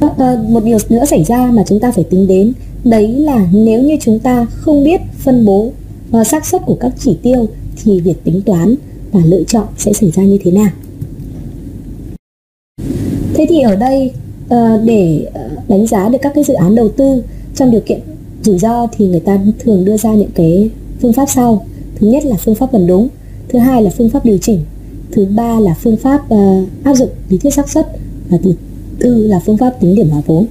À, 0.00 0.36
một 0.48 0.64
điều 0.64 0.78
nữa 0.88 1.04
xảy 1.04 1.24
ra 1.24 1.50
mà 1.52 1.62
chúng 1.66 1.80
ta 1.80 1.90
phải 1.90 2.04
tính 2.04 2.26
đến 2.26 2.52
đấy 2.84 3.08
là 3.08 3.48
nếu 3.52 3.82
như 3.82 3.96
chúng 4.00 4.18
ta 4.18 4.46
không 4.50 4.84
biết 4.84 5.00
phân 5.18 5.44
bố 5.44 5.72
à, 6.12 6.24
xác 6.24 6.46
suất 6.46 6.62
của 6.66 6.74
các 6.74 6.92
chỉ 6.98 7.18
tiêu 7.22 7.46
thì 7.84 8.00
việc 8.00 8.24
tính 8.24 8.42
toán 8.42 8.74
và 9.12 9.20
lựa 9.24 9.42
chọn 9.42 9.66
sẽ 9.78 9.92
xảy 9.92 10.10
ra 10.10 10.22
như 10.22 10.38
thế 10.42 10.50
nào 10.50 10.70
Thế 13.34 13.46
thì 13.48 13.60
ở 13.60 13.76
đây 13.76 14.12
ờ, 14.48 14.80
để 14.84 15.26
ờ, 15.34 15.50
đánh 15.68 15.86
giá 15.86 16.08
được 16.08 16.18
các 16.22 16.32
cái 16.34 16.44
dự 16.44 16.54
án 16.54 16.74
đầu 16.74 16.88
tư 16.88 17.22
trong 17.54 17.70
điều 17.70 17.80
kiện 17.80 18.00
rủi 18.42 18.58
ro 18.58 18.86
thì 18.86 19.08
người 19.08 19.20
ta 19.20 19.38
thường 19.58 19.84
đưa 19.84 19.96
ra 19.96 20.14
những 20.14 20.30
cái 20.34 20.70
phương 21.02 21.12
pháp 21.12 21.26
sau. 21.26 21.66
Thứ 21.94 22.06
nhất 22.06 22.24
là 22.24 22.36
phương 22.36 22.54
pháp 22.54 22.72
gần 22.72 22.86
đúng, 22.86 23.08
thứ 23.48 23.58
hai 23.58 23.82
là 23.82 23.90
phương 23.98 24.10
pháp 24.10 24.24
điều 24.24 24.38
chỉnh 24.38 24.60
thứ 25.12 25.24
ba 25.24 25.60
là 25.60 25.74
phương 25.74 25.96
pháp 25.96 26.34
uh, 26.34 26.68
áp 26.84 26.94
dụng 26.94 27.08
lý 27.28 27.38
thuyết 27.38 27.54
xác 27.54 27.68
suất 27.68 27.86
và 28.28 28.38
thứ 28.42 28.54
tư 28.98 29.26
là 29.26 29.40
phương 29.46 29.56
pháp 29.56 29.80
tính 29.80 29.94
điểm 29.94 30.10
hóa 30.10 30.22
vốn. 30.26 30.46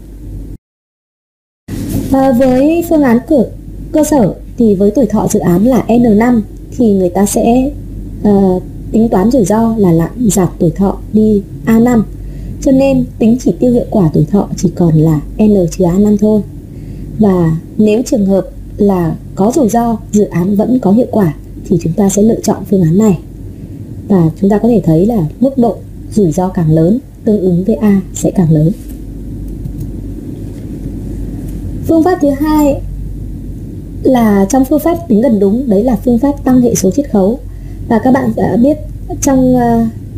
À, 2.11 2.31
với 2.31 2.83
phương 2.89 3.03
án 3.03 3.19
cửa 3.29 3.45
cơ 3.91 4.03
sở 4.03 4.33
thì 4.57 4.75
với 4.75 4.91
tuổi 4.91 5.05
thọ 5.05 5.27
dự 5.27 5.39
án 5.39 5.65
là 5.65 5.85
N5 5.87 6.41
thì 6.77 6.91
người 6.93 7.09
ta 7.09 7.25
sẽ 7.25 7.71
uh, 8.27 8.63
tính 8.91 9.09
toán 9.09 9.31
rủi 9.31 9.45
ro 9.45 9.75
là 9.77 9.91
lại 9.91 10.09
giảm 10.19 10.47
tuổi 10.59 10.71
thọ 10.71 10.97
đi 11.13 11.41
A5 11.65 12.01
cho 12.61 12.71
nên 12.71 13.05
tính 13.19 13.37
chỉ 13.39 13.51
tiêu 13.59 13.71
hiệu 13.71 13.85
quả 13.89 14.09
tuổi 14.13 14.25
thọ 14.31 14.49
chỉ 14.57 14.71
còn 14.75 14.95
là 14.95 15.21
N 15.37 15.53
trừ 15.71 15.85
A5 15.85 16.17
thôi. 16.17 16.41
Và 17.19 17.57
nếu 17.77 18.01
trường 18.05 18.25
hợp 18.25 18.47
là 18.77 19.15
có 19.35 19.51
rủi 19.55 19.69
ro 19.69 19.97
dự 20.11 20.23
án 20.23 20.55
vẫn 20.55 20.79
có 20.79 20.91
hiệu 20.91 21.07
quả 21.11 21.33
thì 21.67 21.77
chúng 21.81 21.93
ta 21.93 22.09
sẽ 22.09 22.21
lựa 22.21 22.39
chọn 22.39 22.63
phương 22.69 22.81
án 22.81 22.97
này. 22.97 23.19
Và 24.07 24.29
chúng 24.41 24.49
ta 24.49 24.57
có 24.57 24.67
thể 24.67 24.81
thấy 24.85 25.05
là 25.05 25.27
mức 25.39 25.57
độ 25.57 25.75
rủi 26.11 26.31
ro 26.31 26.47
càng 26.47 26.71
lớn 26.71 26.99
tương 27.25 27.41
ứng 27.41 27.63
với 27.63 27.75
A 27.75 28.01
sẽ 28.13 28.31
càng 28.31 28.51
lớn. 28.51 28.71
Phương 31.87 32.03
pháp 32.03 32.19
thứ 32.21 32.29
hai 32.29 32.81
là 34.03 34.45
trong 34.49 34.65
phương 34.65 34.79
pháp 34.79 34.97
tính 35.07 35.21
gần 35.21 35.39
đúng 35.39 35.69
đấy 35.69 35.83
là 35.83 35.97
phương 36.05 36.19
pháp 36.19 36.43
tăng 36.43 36.61
hệ 36.61 36.75
số 36.75 36.91
chiết 36.91 37.11
khấu 37.11 37.39
và 37.89 37.99
các 37.99 38.11
bạn 38.11 38.31
đã 38.35 38.57
biết 38.57 38.77
trong 39.21 39.55
uh, 39.55 39.61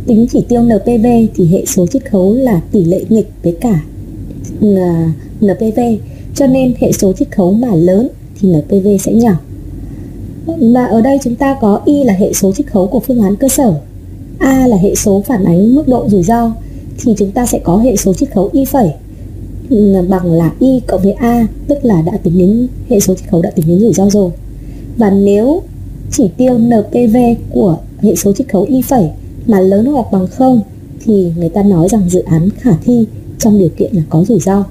tính 0.05 0.27
chỉ 0.31 0.41
tiêu 0.49 0.61
NPV 0.61 1.05
thì 1.35 1.47
hệ 1.47 1.65
số 1.65 1.87
chiết 1.87 2.11
khấu 2.11 2.33
là 2.33 2.61
tỷ 2.71 2.83
lệ 2.83 3.05
nghịch 3.09 3.29
với 3.43 3.57
cả 3.61 3.81
ừ, 4.61 4.75
ờ, 4.75 5.05
uh, 5.41 5.51
NPV 5.51 5.79
cho 6.35 6.47
nên 6.47 6.73
hệ 6.79 6.91
số 6.91 7.13
chiết 7.13 7.31
khấu 7.31 7.53
mà 7.53 7.75
lớn 7.75 8.07
thì 8.39 8.49
NPV 8.55 8.87
sẽ 8.99 9.13
nhỏ. 9.13 9.39
Và 10.45 10.85
ở 10.85 11.01
đây 11.01 11.17
chúng 11.23 11.35
ta 11.35 11.57
có 11.61 11.81
Y 11.85 12.03
là 12.03 12.13
hệ 12.13 12.33
số 12.33 12.51
chiết 12.51 12.67
khấu 12.67 12.87
của 12.87 12.99
phương 12.99 13.21
án 13.21 13.35
cơ 13.35 13.47
sở 13.47 13.73
A 14.39 14.67
là 14.67 14.77
hệ 14.77 14.95
số 14.95 15.23
phản 15.27 15.43
ánh 15.43 15.75
mức 15.75 15.87
độ 15.87 16.09
rủi 16.09 16.23
ro 16.23 16.53
thì 17.03 17.15
chúng 17.17 17.31
ta 17.31 17.45
sẽ 17.45 17.59
có 17.59 17.77
hệ 17.77 17.95
số 17.95 18.13
chiết 18.13 18.31
khấu 18.31 18.49
Y 18.53 18.65
phẩy 18.65 18.91
ừ, 19.69 20.05
bằng 20.09 20.31
là 20.31 20.51
Y 20.59 20.79
cộng 20.87 21.01
với 21.01 21.13
A 21.13 21.47
tức 21.67 21.85
là 21.85 22.01
đã 22.01 22.17
tính 22.23 22.37
đến 22.37 22.67
hệ 22.89 22.99
số 22.99 23.15
chiết 23.15 23.29
khấu 23.29 23.41
đã 23.41 23.49
tính 23.49 23.65
đến 23.67 23.79
rủi 23.79 23.93
ro 23.93 24.09
rồi. 24.09 24.31
Và 24.97 25.09
nếu 25.09 25.61
chỉ 26.11 26.29
tiêu 26.37 26.57
NPV 26.57 27.17
của 27.49 27.77
hệ 27.99 28.15
số 28.15 28.33
chiết 28.33 28.51
khấu 28.51 28.63
Y 28.63 28.81
phẩy 28.81 29.09
mà 29.47 29.59
lớn 29.59 29.85
hoặc 29.85 30.05
bằng 30.11 30.27
không 30.27 30.61
thì 31.05 31.31
người 31.37 31.49
ta 31.49 31.63
nói 31.63 31.89
rằng 31.89 32.09
dự 32.09 32.21
án 32.21 32.49
khả 32.49 32.71
thi 32.83 33.05
trong 33.39 33.59
điều 33.59 33.69
kiện 33.69 33.95
là 33.95 34.01
có 34.09 34.23
rủi 34.23 34.39
ro. 34.39 34.65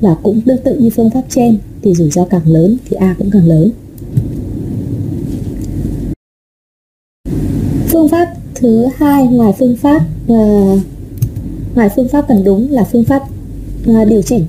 Và 0.00 0.16
cũng 0.22 0.40
tương 0.40 0.62
tự 0.64 0.78
như 0.78 0.90
phương 0.90 1.10
pháp 1.10 1.22
trên 1.28 1.58
thì 1.82 1.94
rủi 1.94 2.10
ro 2.10 2.24
càng 2.24 2.46
lớn 2.46 2.76
thì 2.88 2.96
A 2.96 3.14
cũng 3.18 3.30
càng 3.30 3.46
lớn. 3.46 3.70
Phương 7.88 8.08
pháp 8.08 8.34
thứ 8.54 8.86
hai 8.96 9.26
ngoài 9.26 9.52
phương 9.58 9.76
pháp 9.76 10.02
uh, 10.32 10.78
ngoài 11.74 11.88
phương 11.96 12.08
pháp 12.08 12.24
cần 12.28 12.44
đúng 12.44 12.70
là 12.70 12.84
phương 12.84 13.04
pháp 13.04 13.22
uh, 13.90 14.08
điều 14.08 14.22
chỉnh 14.22 14.46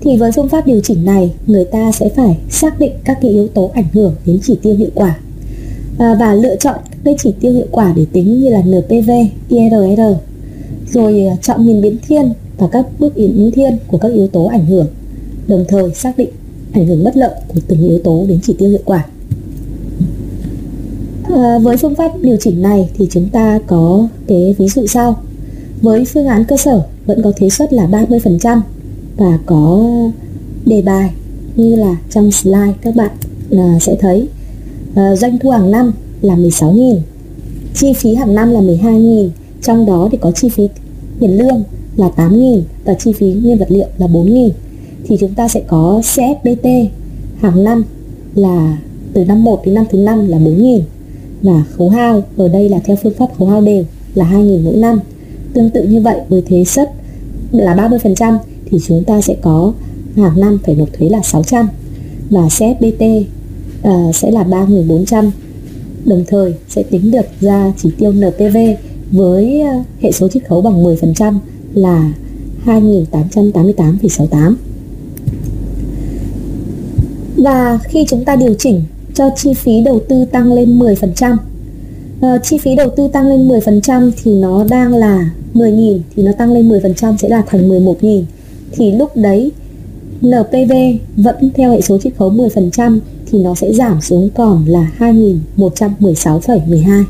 thì 0.00 0.16
với 0.16 0.32
phương 0.32 0.48
pháp 0.48 0.66
điều 0.66 0.80
chỉnh 0.80 1.04
này 1.04 1.34
người 1.46 1.64
ta 1.64 1.92
sẽ 1.92 2.08
phải 2.08 2.38
xác 2.50 2.78
định 2.78 2.92
các 3.04 3.18
cái 3.22 3.30
yếu 3.30 3.48
tố 3.48 3.70
ảnh 3.74 3.88
hưởng 3.92 4.14
đến 4.26 4.38
chỉ 4.42 4.58
tiêu 4.62 4.76
hiệu 4.76 4.90
quả. 4.94 5.18
À, 5.98 6.14
và 6.20 6.34
lựa 6.34 6.56
chọn 6.56 6.78
các 7.04 7.16
chỉ 7.22 7.32
tiêu 7.40 7.52
hiệu 7.52 7.66
quả 7.70 7.92
để 7.96 8.06
tính 8.12 8.40
như 8.40 8.48
là 8.48 8.62
NPV, 8.62 9.10
IRR 9.48 10.00
rồi 10.92 11.26
à, 11.26 11.36
chọn 11.42 11.66
nhìn 11.66 11.82
biến 11.82 11.96
thiên 12.08 12.32
và 12.58 12.68
các 12.72 12.86
bước 12.98 13.16
biến 13.16 13.50
thiên 13.54 13.78
của 13.86 13.98
các 13.98 14.12
yếu 14.12 14.26
tố 14.26 14.46
ảnh 14.46 14.66
hưởng 14.66 14.86
đồng 15.46 15.64
thời 15.68 15.94
xác 15.94 16.18
định 16.18 16.30
ảnh 16.72 16.86
hưởng 16.86 17.04
bất 17.04 17.16
lợi 17.16 17.34
của 17.48 17.60
từng 17.68 17.88
yếu 17.88 17.98
tố 17.98 18.24
đến 18.28 18.38
chỉ 18.42 18.54
tiêu 18.58 18.70
hiệu 18.70 18.82
quả. 18.84 19.06
À, 21.22 21.58
với 21.58 21.76
phương 21.76 21.94
pháp 21.94 22.12
điều 22.22 22.36
chỉnh 22.36 22.62
này 22.62 22.90
thì 22.98 23.08
chúng 23.10 23.28
ta 23.28 23.58
có 23.66 24.08
cái 24.26 24.54
ví 24.58 24.68
dụ 24.68 24.86
sau. 24.86 25.22
Với 25.82 26.04
phương 26.04 26.26
án 26.26 26.44
cơ 26.44 26.56
sở 26.56 26.82
vẫn 27.06 27.22
có 27.22 27.32
thuế 27.32 27.48
suất 27.48 27.72
là 27.72 27.86
30% 27.86 28.60
và 29.16 29.38
có 29.46 29.90
đề 30.66 30.82
bài 30.82 31.10
như 31.56 31.76
là 31.76 31.96
trong 32.10 32.32
slide 32.32 32.72
các 32.82 32.96
bạn 32.96 33.10
à, 33.50 33.78
sẽ 33.80 33.96
thấy. 34.00 34.28
Ờ, 34.94 35.16
doanh 35.16 35.38
thu 35.38 35.50
hàng 35.50 35.70
năm 35.70 35.92
là 36.22 36.36
16.000 36.36 36.98
chi 37.74 37.92
phí 37.92 38.14
hàng 38.14 38.34
năm 38.34 38.50
là 38.50 38.60
12.000 38.60 39.28
trong 39.62 39.86
đó 39.86 40.08
thì 40.12 40.18
có 40.20 40.30
chi 40.30 40.48
phí 40.48 40.68
tiền 41.20 41.38
lương 41.38 41.62
là 41.96 42.10
8.000 42.16 42.62
và 42.84 42.94
chi 42.94 43.12
phí 43.12 43.26
nguyên 43.32 43.58
vật 43.58 43.70
liệu 43.70 43.86
là 43.98 44.06
4.000 44.06 44.50
thì 45.04 45.16
chúng 45.20 45.34
ta 45.34 45.48
sẽ 45.48 45.62
có 45.66 46.00
CFBT 46.04 46.86
hàng 47.40 47.64
năm 47.64 47.84
là 48.34 48.78
từ 49.12 49.24
năm 49.24 49.44
1 49.44 49.62
đến 49.64 49.74
năm 49.74 49.84
thứ 49.90 49.98
năm 49.98 50.28
là 50.28 50.38
4.000 50.38 50.80
và 51.42 51.64
khấu 51.76 51.88
hao, 51.88 52.22
ở 52.36 52.48
đây 52.48 52.68
là 52.68 52.78
theo 52.84 52.96
phương 52.96 53.14
pháp 53.14 53.26
khấu 53.38 53.48
hao 53.48 53.60
đều, 53.60 53.84
là 54.14 54.24
2.000 54.24 54.64
mỗi 54.64 54.76
năm. 54.76 55.00
Tương 55.54 55.70
tự 55.70 55.82
như 55.82 56.00
vậy 56.00 56.20
với 56.28 56.42
thuế 56.42 56.64
suất 56.64 56.92
là 57.52 57.74
30% 57.74 58.38
thì 58.70 58.78
chúng 58.86 59.04
ta 59.04 59.20
sẽ 59.20 59.36
có 59.42 59.72
hàng 60.16 60.40
năm 60.40 60.58
phải 60.64 60.74
nộp 60.74 60.88
thuế 60.92 61.08
là 61.08 61.22
600 61.22 61.68
và 62.30 62.46
CFBT 62.46 63.22
uh, 63.88 64.14
sẽ 64.14 64.30
là 64.30 64.44
3.400 64.44 65.30
đồng 66.04 66.24
thời 66.28 66.54
sẽ 66.68 66.82
tính 66.82 67.10
được 67.10 67.26
ra 67.40 67.72
chỉ 67.76 67.90
tiêu 67.98 68.12
NPV 68.12 68.56
với 69.10 69.60
ờ, 69.60 69.82
hệ 70.00 70.12
số 70.12 70.28
chiết 70.28 70.48
khấu 70.48 70.62
bằng 70.62 70.84
10% 70.84 71.38
là 71.74 72.12
2.888,68 72.66 74.54
và 77.36 77.78
khi 77.84 78.04
chúng 78.08 78.24
ta 78.24 78.36
điều 78.36 78.54
chỉnh 78.54 78.82
cho 79.14 79.30
chi 79.36 79.54
phí 79.54 79.82
đầu 79.84 80.00
tư 80.08 80.24
tăng 80.24 80.52
lên 80.52 80.78
10% 80.78 81.34
uh, 81.34 81.40
à, 82.20 82.38
chi 82.38 82.58
phí 82.58 82.74
đầu 82.74 82.90
tư 82.96 83.08
tăng 83.08 83.28
lên 83.28 83.48
10% 83.48 84.10
thì 84.22 84.34
nó 84.34 84.64
đang 84.64 84.94
là 84.94 85.30
10.000 85.54 85.98
thì 86.16 86.22
nó 86.22 86.32
tăng 86.32 86.52
lên 86.52 86.68
10% 86.68 87.16
sẽ 87.16 87.28
là 87.28 87.42
thành 87.46 87.68
11.000 87.68 88.22
thì 88.72 88.92
lúc 88.92 89.16
đấy 89.16 89.52
NPV 90.20 90.72
vẫn 91.16 91.50
theo 91.54 91.72
hệ 91.72 91.80
số 91.80 91.98
chiết 91.98 92.16
khấu 92.18 92.30
10% 92.30 92.98
thì 93.30 93.38
nó 93.38 93.54
sẽ 93.54 93.72
giảm 93.72 94.00
xuống 94.00 94.30
còn 94.34 94.64
là 94.64 94.90
2.116,12 94.98 97.04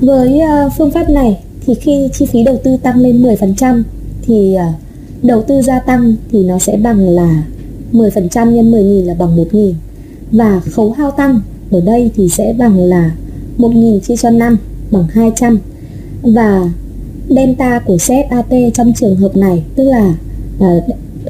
Với 0.00 0.40
ờ, 0.40 0.70
phương 0.78 0.90
pháp 0.90 1.10
này 1.10 1.38
thì 1.66 1.74
khi 1.74 2.08
chi 2.12 2.26
phí 2.26 2.42
đầu 2.42 2.58
tư 2.64 2.76
tăng 2.76 3.00
lên 3.00 3.22
10% 3.22 3.82
thì 4.22 4.54
ờ, 4.54 4.66
đầu 5.22 5.42
tư 5.42 5.62
gia 5.62 5.80
tăng 5.80 6.14
thì 6.32 6.44
nó 6.44 6.58
sẽ 6.58 6.76
bằng 6.76 7.08
là 7.08 7.42
10% 7.92 8.50
nhân 8.50 8.72
10.000 8.72 9.06
là 9.06 9.14
bằng 9.14 9.36
1.000 9.36 9.74
và 10.32 10.60
khấu 10.60 10.92
hao 10.92 11.10
tăng 11.10 11.40
ở 11.70 11.80
đây 11.80 12.10
thì 12.16 12.28
sẽ 12.28 12.54
bằng 12.58 12.78
là 12.78 13.10
1.000 13.58 14.00
chia 14.00 14.16
cho 14.16 14.30
5 14.30 14.56
bằng 14.90 15.06
200 15.12 15.58
và 16.22 16.70
delta 17.28 17.78
của 17.78 17.98
AT 18.30 18.52
trong 18.74 18.92
trường 18.94 19.16
hợp 19.16 19.36
này 19.36 19.64
tức 19.76 19.84
là 19.84 20.14
uh, 20.58 20.84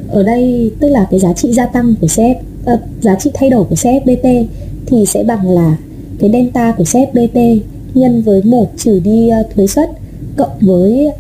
ở 0.09 0.23
đây 0.23 0.71
tức 0.81 0.89
là 0.89 1.07
cái 1.11 1.21
giá 1.21 1.33
trị 1.33 1.53
gia 1.53 1.67
tăng 1.67 1.95
của 2.01 2.07
CF 2.07 2.35
uh, 2.35 2.43
ờ, 2.65 2.79
giá 3.01 3.15
trị 3.15 3.31
thay 3.35 3.51
đổi 3.51 3.65
của 3.65 3.75
CFBT 3.75 4.45
thì 4.87 5.07
sẽ 5.07 5.25
bằng 5.25 5.51
là 5.51 5.77
cái 6.19 6.31
delta 6.33 6.73
của 6.73 6.85
CFBT 6.85 7.59
nhân 7.95 8.23
với 8.23 8.43
1 8.43 8.71
trừ 8.77 9.01
đi 9.05 9.31
uh, 9.41 9.55
thuế 9.55 9.67
suất 9.67 9.91
cộng 10.37 10.59
với 10.61 11.11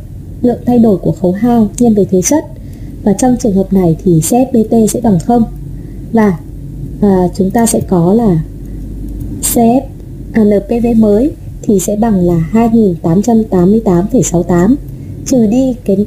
lượng 0.43 0.59
thay 0.66 0.79
đổi 0.79 0.97
của 0.97 1.12
khấu 1.12 1.33
hao 1.33 1.68
nhân 1.79 1.95
với 1.95 2.05
thuế 2.05 2.23
suất 2.23 2.45
và 3.03 3.12
trong 3.12 3.37
trường 3.41 3.55
hợp 3.55 3.73
này 3.73 3.97
thì 4.05 4.21
CFBT 4.21 4.87
sẽ 4.87 5.01
bằng 5.01 5.18
0 5.18 5.45
và 6.12 6.39
à, 7.01 7.29
chúng 7.37 7.51
ta 7.51 7.66
sẽ 7.66 7.81
có 7.81 8.14
là 8.14 8.39
CF 9.43 9.81
à, 10.33 10.45
NPV 10.45 10.87
mới 10.97 11.31
thì 11.62 11.81
sẽ 11.81 11.97
bằng 11.97 12.21
là 12.21 12.49
2888,68 12.53 14.75
trừ 15.27 15.47
đi 15.47 15.75
cái 15.85 16.07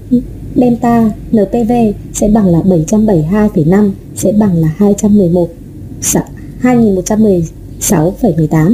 delta 0.55 1.11
NPV 1.31 1.71
sẽ 2.13 2.27
bằng 2.27 2.45
là 2.45 2.59
772,5 2.59 3.91
sẽ 4.15 4.31
bằng 4.31 4.55
là 4.55 4.67
211 4.77 5.49
2116,18 6.61 8.47
dạ, 8.49 8.69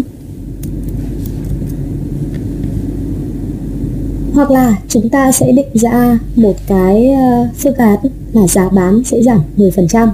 hoặc 4.34 4.52
là 4.52 4.78
chúng 4.88 5.10
ta 5.10 5.32
sẽ 5.32 5.52
định 5.52 5.70
ra 5.74 6.20
một 6.36 6.56
cái 6.68 7.12
ờ, 7.12 7.48
phương 7.58 7.76
án 7.76 7.98
là 8.34 8.48
giá 8.48 8.70
bán 8.70 9.04
sẽ 9.04 9.22
giảm 9.22 9.42
10% 9.58 10.10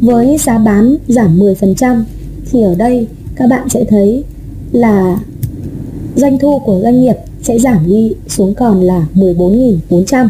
với 0.00 0.36
giá 0.38 0.58
bán 0.58 0.96
giảm 1.08 1.38
10% 1.38 2.02
thì 2.50 2.62
ở 2.62 2.74
đây 2.74 3.06
các 3.36 3.48
bạn 3.50 3.68
sẽ 3.68 3.84
thấy 3.84 4.24
là 4.72 5.18
doanh 6.16 6.38
thu 6.38 6.58
của 6.58 6.80
doanh 6.82 7.00
nghiệp 7.00 7.16
sẽ 7.42 7.58
giảm 7.58 7.86
đi 7.86 8.12
xuống 8.28 8.54
còn 8.54 8.80
là 8.80 9.06
14.400 9.14 10.28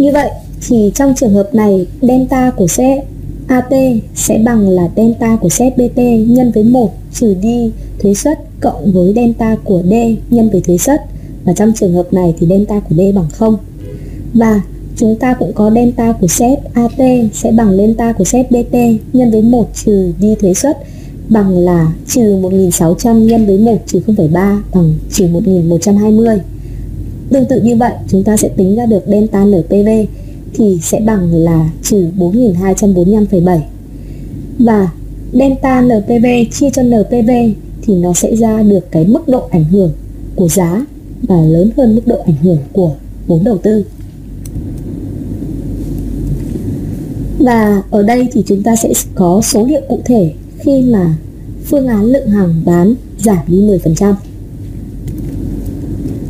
như 0.00 0.10
vậy 0.12 0.30
thì 0.68 0.92
trong 0.94 1.14
trường 1.16 1.34
hợp 1.34 1.54
này 1.54 1.86
delta 2.02 2.50
của 2.50 2.66
xe 2.66 3.02
AT 3.46 3.72
sẽ 4.14 4.38
bằng 4.38 4.68
là 4.68 4.88
delta 4.96 5.36
của 5.36 5.48
set 5.48 5.76
BT 5.76 5.98
nhân 6.26 6.52
với 6.54 6.64
1 6.64 6.92
trừ 7.14 7.34
đi 7.42 7.70
thuế 7.98 8.14
suất 8.14 8.38
cộng 8.60 8.92
với 8.92 9.12
delta 9.16 9.56
của 9.64 9.82
D 9.84 9.92
nhân 10.30 10.50
với 10.50 10.60
thuế 10.60 10.78
suất 10.78 11.00
và 11.44 11.52
trong 11.52 11.72
trường 11.72 11.92
hợp 11.92 12.12
này 12.12 12.34
thì 12.38 12.46
delta 12.46 12.80
của 12.80 12.94
D 12.96 13.00
bằng 13.14 13.28
0 13.32 13.56
và 14.34 14.60
chúng 14.96 15.16
ta 15.16 15.34
cũng 15.34 15.52
có 15.52 15.70
delta 15.70 16.12
của 16.12 16.26
set 16.26 16.58
AT 16.74 17.00
sẽ 17.32 17.52
bằng 17.52 17.76
delta 17.76 18.12
của 18.12 18.24
set 18.24 18.50
BT 18.50 18.74
nhân 19.12 19.30
với 19.30 19.42
1 19.42 19.68
trừ 19.84 20.12
đi 20.20 20.34
thuế 20.34 20.54
suất 20.54 20.78
bằng 21.28 21.58
là 21.58 21.92
trừ 22.08 22.36
1600 22.36 23.26
nhân 23.26 23.46
với 23.46 23.58
1 23.58 23.76
trừ 23.86 24.00
0,3 24.06 24.60
bằng 24.74 24.94
trừ 25.12 25.26
1120. 25.28 26.38
Tương 27.30 27.44
tự 27.44 27.60
như 27.60 27.76
vậy, 27.76 27.92
chúng 28.08 28.24
ta 28.24 28.36
sẽ 28.36 28.48
tính 28.48 28.76
ra 28.76 28.86
được 28.86 29.02
delta 29.06 29.44
NPV 29.44 29.88
thì 30.54 30.78
sẽ 30.82 31.00
bằng 31.00 31.34
là 31.34 31.70
trừ 31.82 32.06
4245,7. 32.18 33.60
Và 34.58 34.90
delta 35.32 35.80
NPV 35.80 36.26
chia 36.52 36.70
cho 36.70 36.82
NPV 36.82 37.30
thì 37.82 37.94
nó 37.96 38.12
sẽ 38.12 38.36
ra 38.36 38.62
được 38.62 38.90
cái 38.90 39.04
mức 39.04 39.28
độ 39.28 39.48
ảnh 39.50 39.64
hưởng 39.64 39.92
của 40.34 40.48
giá 40.48 40.86
và 41.22 41.40
lớn 41.40 41.70
hơn 41.76 41.94
mức 41.94 42.06
độ 42.06 42.16
ảnh 42.26 42.36
hưởng 42.42 42.58
của 42.72 42.92
vốn 43.26 43.44
đầu 43.44 43.58
tư. 43.58 43.84
Và 47.38 47.82
ở 47.90 48.02
đây 48.02 48.28
thì 48.32 48.42
chúng 48.46 48.62
ta 48.62 48.76
sẽ 48.76 48.92
có 49.14 49.40
số 49.44 49.66
liệu 49.66 49.80
cụ 49.88 50.00
thể 50.04 50.32
khi 50.58 50.82
mà 50.82 51.16
phương 51.64 51.88
án 51.88 52.04
lượng 52.04 52.28
hàng 52.28 52.62
bán 52.64 52.94
giảm 53.18 53.38
đi 53.46 53.58
10%. 53.58 54.14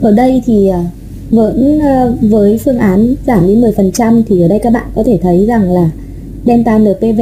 Ở 0.03 0.13
đây 0.13 0.43
thì 0.47 0.69
à, 0.69 0.85
vẫn 1.31 1.81
à, 1.81 2.09
với 2.21 2.59
phương 2.59 2.79
án 2.79 3.15
giảm 3.27 3.47
đi 3.47 3.57
10% 3.57 4.23
thì 4.29 4.43
ở 4.43 4.49
đây 4.49 4.59
các 4.59 4.73
bạn 4.73 4.87
có 4.95 5.03
thể 5.03 5.19
thấy 5.23 5.47
rằng 5.47 5.73
là 5.73 5.91
delta 6.47 6.79
NPV 6.79 7.21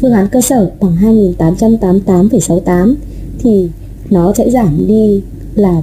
phương 0.00 0.12
án 0.12 0.28
cơ 0.28 0.40
sở 0.40 0.70
bằng 0.80 0.96
2888,68 1.38 2.94
thì 3.38 3.68
nó 4.10 4.32
sẽ 4.32 4.50
giảm 4.50 4.86
đi 4.86 5.22
là 5.54 5.82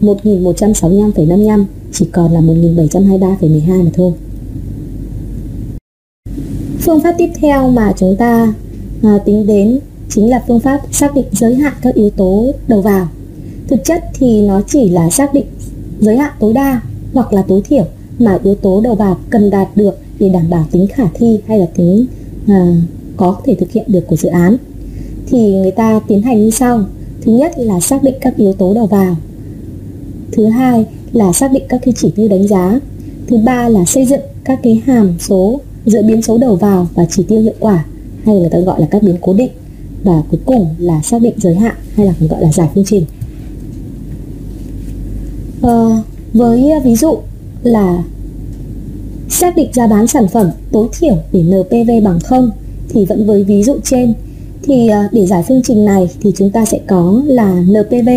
1165,55 0.00 1.64
chỉ 1.92 2.06
còn 2.12 2.32
là 2.32 2.40
1723,12 2.40 3.84
mà 3.84 3.90
thôi. 3.94 4.12
Phương 6.78 7.00
pháp 7.00 7.14
tiếp 7.18 7.28
theo 7.40 7.70
mà 7.70 7.92
chúng 7.96 8.16
ta 8.16 8.54
à, 9.02 9.18
tính 9.24 9.46
đến 9.46 9.78
chính 10.08 10.30
là 10.30 10.44
phương 10.48 10.60
pháp 10.60 10.80
xác 10.92 11.14
định 11.14 11.26
giới 11.32 11.54
hạn 11.54 11.72
các 11.82 11.94
yếu 11.94 12.10
tố 12.10 12.52
đầu 12.68 12.80
vào. 12.80 13.08
Thực 13.70 13.84
chất 13.84 14.04
thì 14.14 14.42
nó 14.42 14.62
chỉ 14.66 14.88
là 14.88 15.10
xác 15.10 15.34
định 15.34 15.46
giới 16.00 16.16
hạn 16.16 16.32
tối 16.38 16.52
đa 16.52 16.80
hoặc 17.12 17.32
là 17.32 17.42
tối 17.42 17.62
thiểu 17.68 17.84
mà 18.18 18.38
yếu 18.44 18.54
tố 18.54 18.80
đầu 18.80 18.94
vào 18.94 19.18
cần 19.30 19.50
đạt 19.50 19.68
được 19.76 19.98
để 20.18 20.28
đảm 20.28 20.50
bảo 20.50 20.66
tính 20.70 20.86
khả 20.86 21.04
thi 21.14 21.40
hay 21.46 21.58
là 21.58 21.66
tính 21.76 22.06
à, 22.48 22.76
có 23.16 23.40
thể 23.44 23.54
thực 23.54 23.72
hiện 23.72 23.84
được 23.88 24.06
của 24.06 24.16
dự 24.16 24.28
án. 24.28 24.56
Thì 25.26 25.54
người 25.54 25.70
ta 25.70 26.00
tiến 26.08 26.22
hành 26.22 26.40
như 26.42 26.50
sau. 26.50 26.84
Thứ 27.20 27.32
nhất 27.32 27.52
là 27.58 27.80
xác 27.80 28.02
định 28.02 28.14
các 28.20 28.36
yếu 28.36 28.52
tố 28.52 28.74
đầu 28.74 28.86
vào. 28.86 29.16
Thứ 30.32 30.46
hai 30.46 30.86
là 31.12 31.32
xác 31.32 31.52
định 31.52 31.64
các 31.68 31.80
cái 31.84 31.94
chỉ 31.96 32.10
tiêu 32.16 32.28
đánh 32.28 32.48
giá. 32.48 32.80
Thứ 33.26 33.36
ba 33.36 33.68
là 33.68 33.84
xây 33.84 34.06
dựng 34.06 34.20
các 34.44 34.60
cái 34.62 34.82
hàm 34.86 35.14
số 35.18 35.60
giữa 35.86 36.02
biến 36.02 36.22
số 36.22 36.38
đầu 36.38 36.56
vào 36.56 36.88
và 36.94 37.06
chỉ 37.10 37.22
tiêu 37.22 37.40
hiệu 37.40 37.54
quả 37.60 37.84
hay 38.24 38.38
người 38.38 38.50
ta 38.50 38.58
gọi 38.58 38.80
là 38.80 38.86
các 38.90 39.02
biến 39.02 39.16
cố 39.20 39.34
định 39.34 39.50
và 40.04 40.22
cuối 40.30 40.40
cùng 40.46 40.66
là 40.78 41.02
xác 41.02 41.22
định 41.22 41.34
giới 41.36 41.54
hạn 41.54 41.74
hay 41.94 42.06
là 42.06 42.14
còn 42.20 42.28
gọi 42.28 42.42
là 42.42 42.52
giải 42.52 42.68
phương 42.74 42.84
trình 42.84 43.04
à, 45.62 46.02
với 46.32 46.70
ờ, 46.70 46.80
ví 46.84 46.96
dụ 46.96 47.18
là 47.62 48.02
xác 49.28 49.56
định 49.56 49.70
giá 49.72 49.86
bán 49.86 50.06
sản 50.06 50.28
phẩm 50.28 50.50
tối 50.72 50.88
thiểu 50.98 51.16
để 51.32 51.42
NPV 51.42 51.90
bằng 52.04 52.20
0 52.20 52.50
thì 52.88 53.04
vẫn 53.04 53.26
với 53.26 53.44
ví 53.44 53.62
dụ 53.62 53.76
trên 53.84 54.14
thì 54.62 54.88
ờ, 54.88 55.02
để 55.12 55.26
giải 55.26 55.44
phương 55.48 55.62
trình 55.64 55.84
này 55.84 56.10
thì 56.20 56.32
chúng 56.36 56.50
ta 56.50 56.64
sẽ 56.64 56.80
có 56.86 57.22
là 57.26 57.62
NPV 57.62 58.08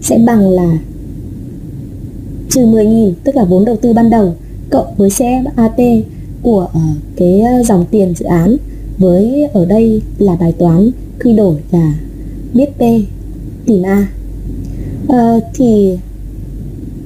sẽ 0.00 0.18
bằng 0.18 0.50
là 0.50 0.78
trừ 2.50 2.66
10.000 2.66 3.12
tức 3.24 3.36
là 3.36 3.44
vốn 3.44 3.64
đầu 3.64 3.76
tư 3.76 3.92
ban 3.92 4.10
đầu 4.10 4.34
cộng 4.70 4.94
với 4.96 5.08
CFAT 5.08 6.02
của 6.42 6.68
cái 7.16 7.42
dòng 7.64 7.84
tiền 7.90 8.14
dự 8.14 8.26
án 8.26 8.56
với 8.98 9.48
ở 9.52 9.64
đây 9.64 10.02
là 10.18 10.36
bài 10.36 10.52
toán 10.58 10.90
quy 11.24 11.32
đổi 11.32 11.56
là 11.70 11.94
biết 12.54 12.66
P 12.78 12.82
tìm 13.66 13.82
A. 13.82 14.08
À, 15.08 15.34
thì 15.54 15.98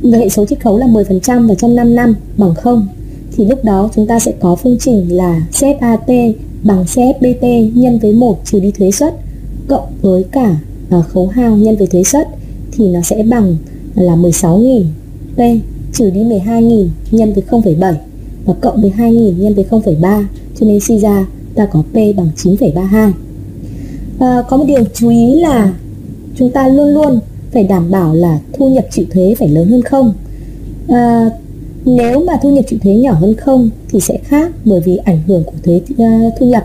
hệ 0.03 0.28
số 0.28 0.47
chiết 0.47 0.61
khấu 0.61 0.78
là 0.78 0.86
10% 0.86 1.49
và 1.49 1.55
trong 1.55 1.74
5 1.74 1.94
năm 1.94 2.14
bằng 2.36 2.55
0 2.55 2.86
thì 3.36 3.44
lúc 3.44 3.64
đó 3.64 3.90
chúng 3.94 4.07
ta 4.07 4.18
sẽ 4.18 4.32
có 4.40 4.57
phương 4.57 4.76
trình 4.80 5.16
là 5.16 5.40
CFAT 5.53 6.32
bằng 6.62 6.84
CFBT 6.84 7.70
nhân 7.74 7.99
với 7.99 8.12
1 8.12 8.40
trừ 8.44 8.61
đi 8.61 8.70
thuế 8.70 8.90
suất 8.90 9.14
cộng 9.68 9.86
với 10.03 10.24
cả 10.32 10.57
uh, 10.99 11.07
khấu 11.07 11.26
hao 11.26 11.57
nhân 11.57 11.76
với 11.76 11.86
thuế 11.86 12.03
suất 12.05 12.28
thì 12.72 12.88
nó 12.88 13.01
sẽ 13.01 13.22
bằng 13.22 13.57
là 13.94 14.16
16.000 14.16 14.84
P 15.36 15.40
trừ 15.92 16.11
đi 16.11 16.20
12.000 16.20 16.88
nhân 17.11 17.32
với 17.32 17.44
0,7 17.51 17.94
và 18.44 18.55
cộng 18.61 18.82
12.000 18.82 19.36
nhân 19.38 19.55
với 19.55 19.64
0,3 19.70 20.24
cho 20.61 20.66
nên 20.66 20.80
suy 20.80 20.99
ra 20.99 21.26
ta 21.55 21.66
có 21.66 21.82
P 21.92 21.94
bằng 21.94 22.30
9,32 22.36 23.12
à, 24.18 24.42
có 24.49 24.57
một 24.57 24.64
điều 24.68 24.84
chú 24.94 25.09
ý 25.09 25.34
là 25.40 25.74
chúng 26.36 26.51
ta 26.51 26.68
luôn 26.68 26.88
luôn 26.88 27.20
phải 27.53 27.64
đảm 27.64 27.90
bảo 27.90 28.14
là 28.14 28.38
thu 28.53 28.68
nhập 28.68 28.86
chịu 28.90 29.07
thuế 29.11 29.34
phải 29.38 29.49
lớn 29.49 29.68
hơn 29.68 29.82
không? 29.82 30.12
À, 30.88 31.30
nếu 31.84 32.24
mà 32.24 32.32
thu 32.42 32.51
nhập 32.51 32.64
chịu 32.68 32.78
thuế 32.82 32.94
nhỏ 32.94 33.12
hơn 33.12 33.34
không 33.34 33.70
thì 33.88 34.01
sẽ 34.01 34.18
khác 34.24 34.53
bởi 34.64 34.80
vì 34.80 34.97
ảnh 34.97 35.22
hưởng 35.26 35.44
của 35.44 35.57
thuế 35.64 35.76
uh, 35.76 36.34
thu 36.38 36.47
nhập. 36.47 36.64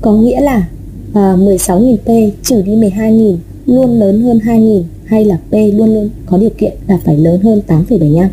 Có 0.00 0.12
nghĩa 0.12 0.40
là 0.40 0.66
à, 1.14 1.32
uh, 1.32 1.40
16.000 1.40 1.96
P 1.96 2.34
trừ 2.42 2.62
đi 2.62 2.72
12.000 2.72 3.36
luôn 3.66 4.00
lớn 4.00 4.22
hơn 4.22 4.38
2.000 4.38 4.82
hay 5.04 5.24
là 5.24 5.36
P 5.50 5.52
luôn 5.52 5.94
luôn 5.94 6.10
có 6.26 6.38
điều 6.38 6.50
kiện 6.50 6.72
là 6.88 6.98
phải 7.04 7.16
lớn 7.16 7.40
hơn 7.40 7.62
8,75 7.68 8.28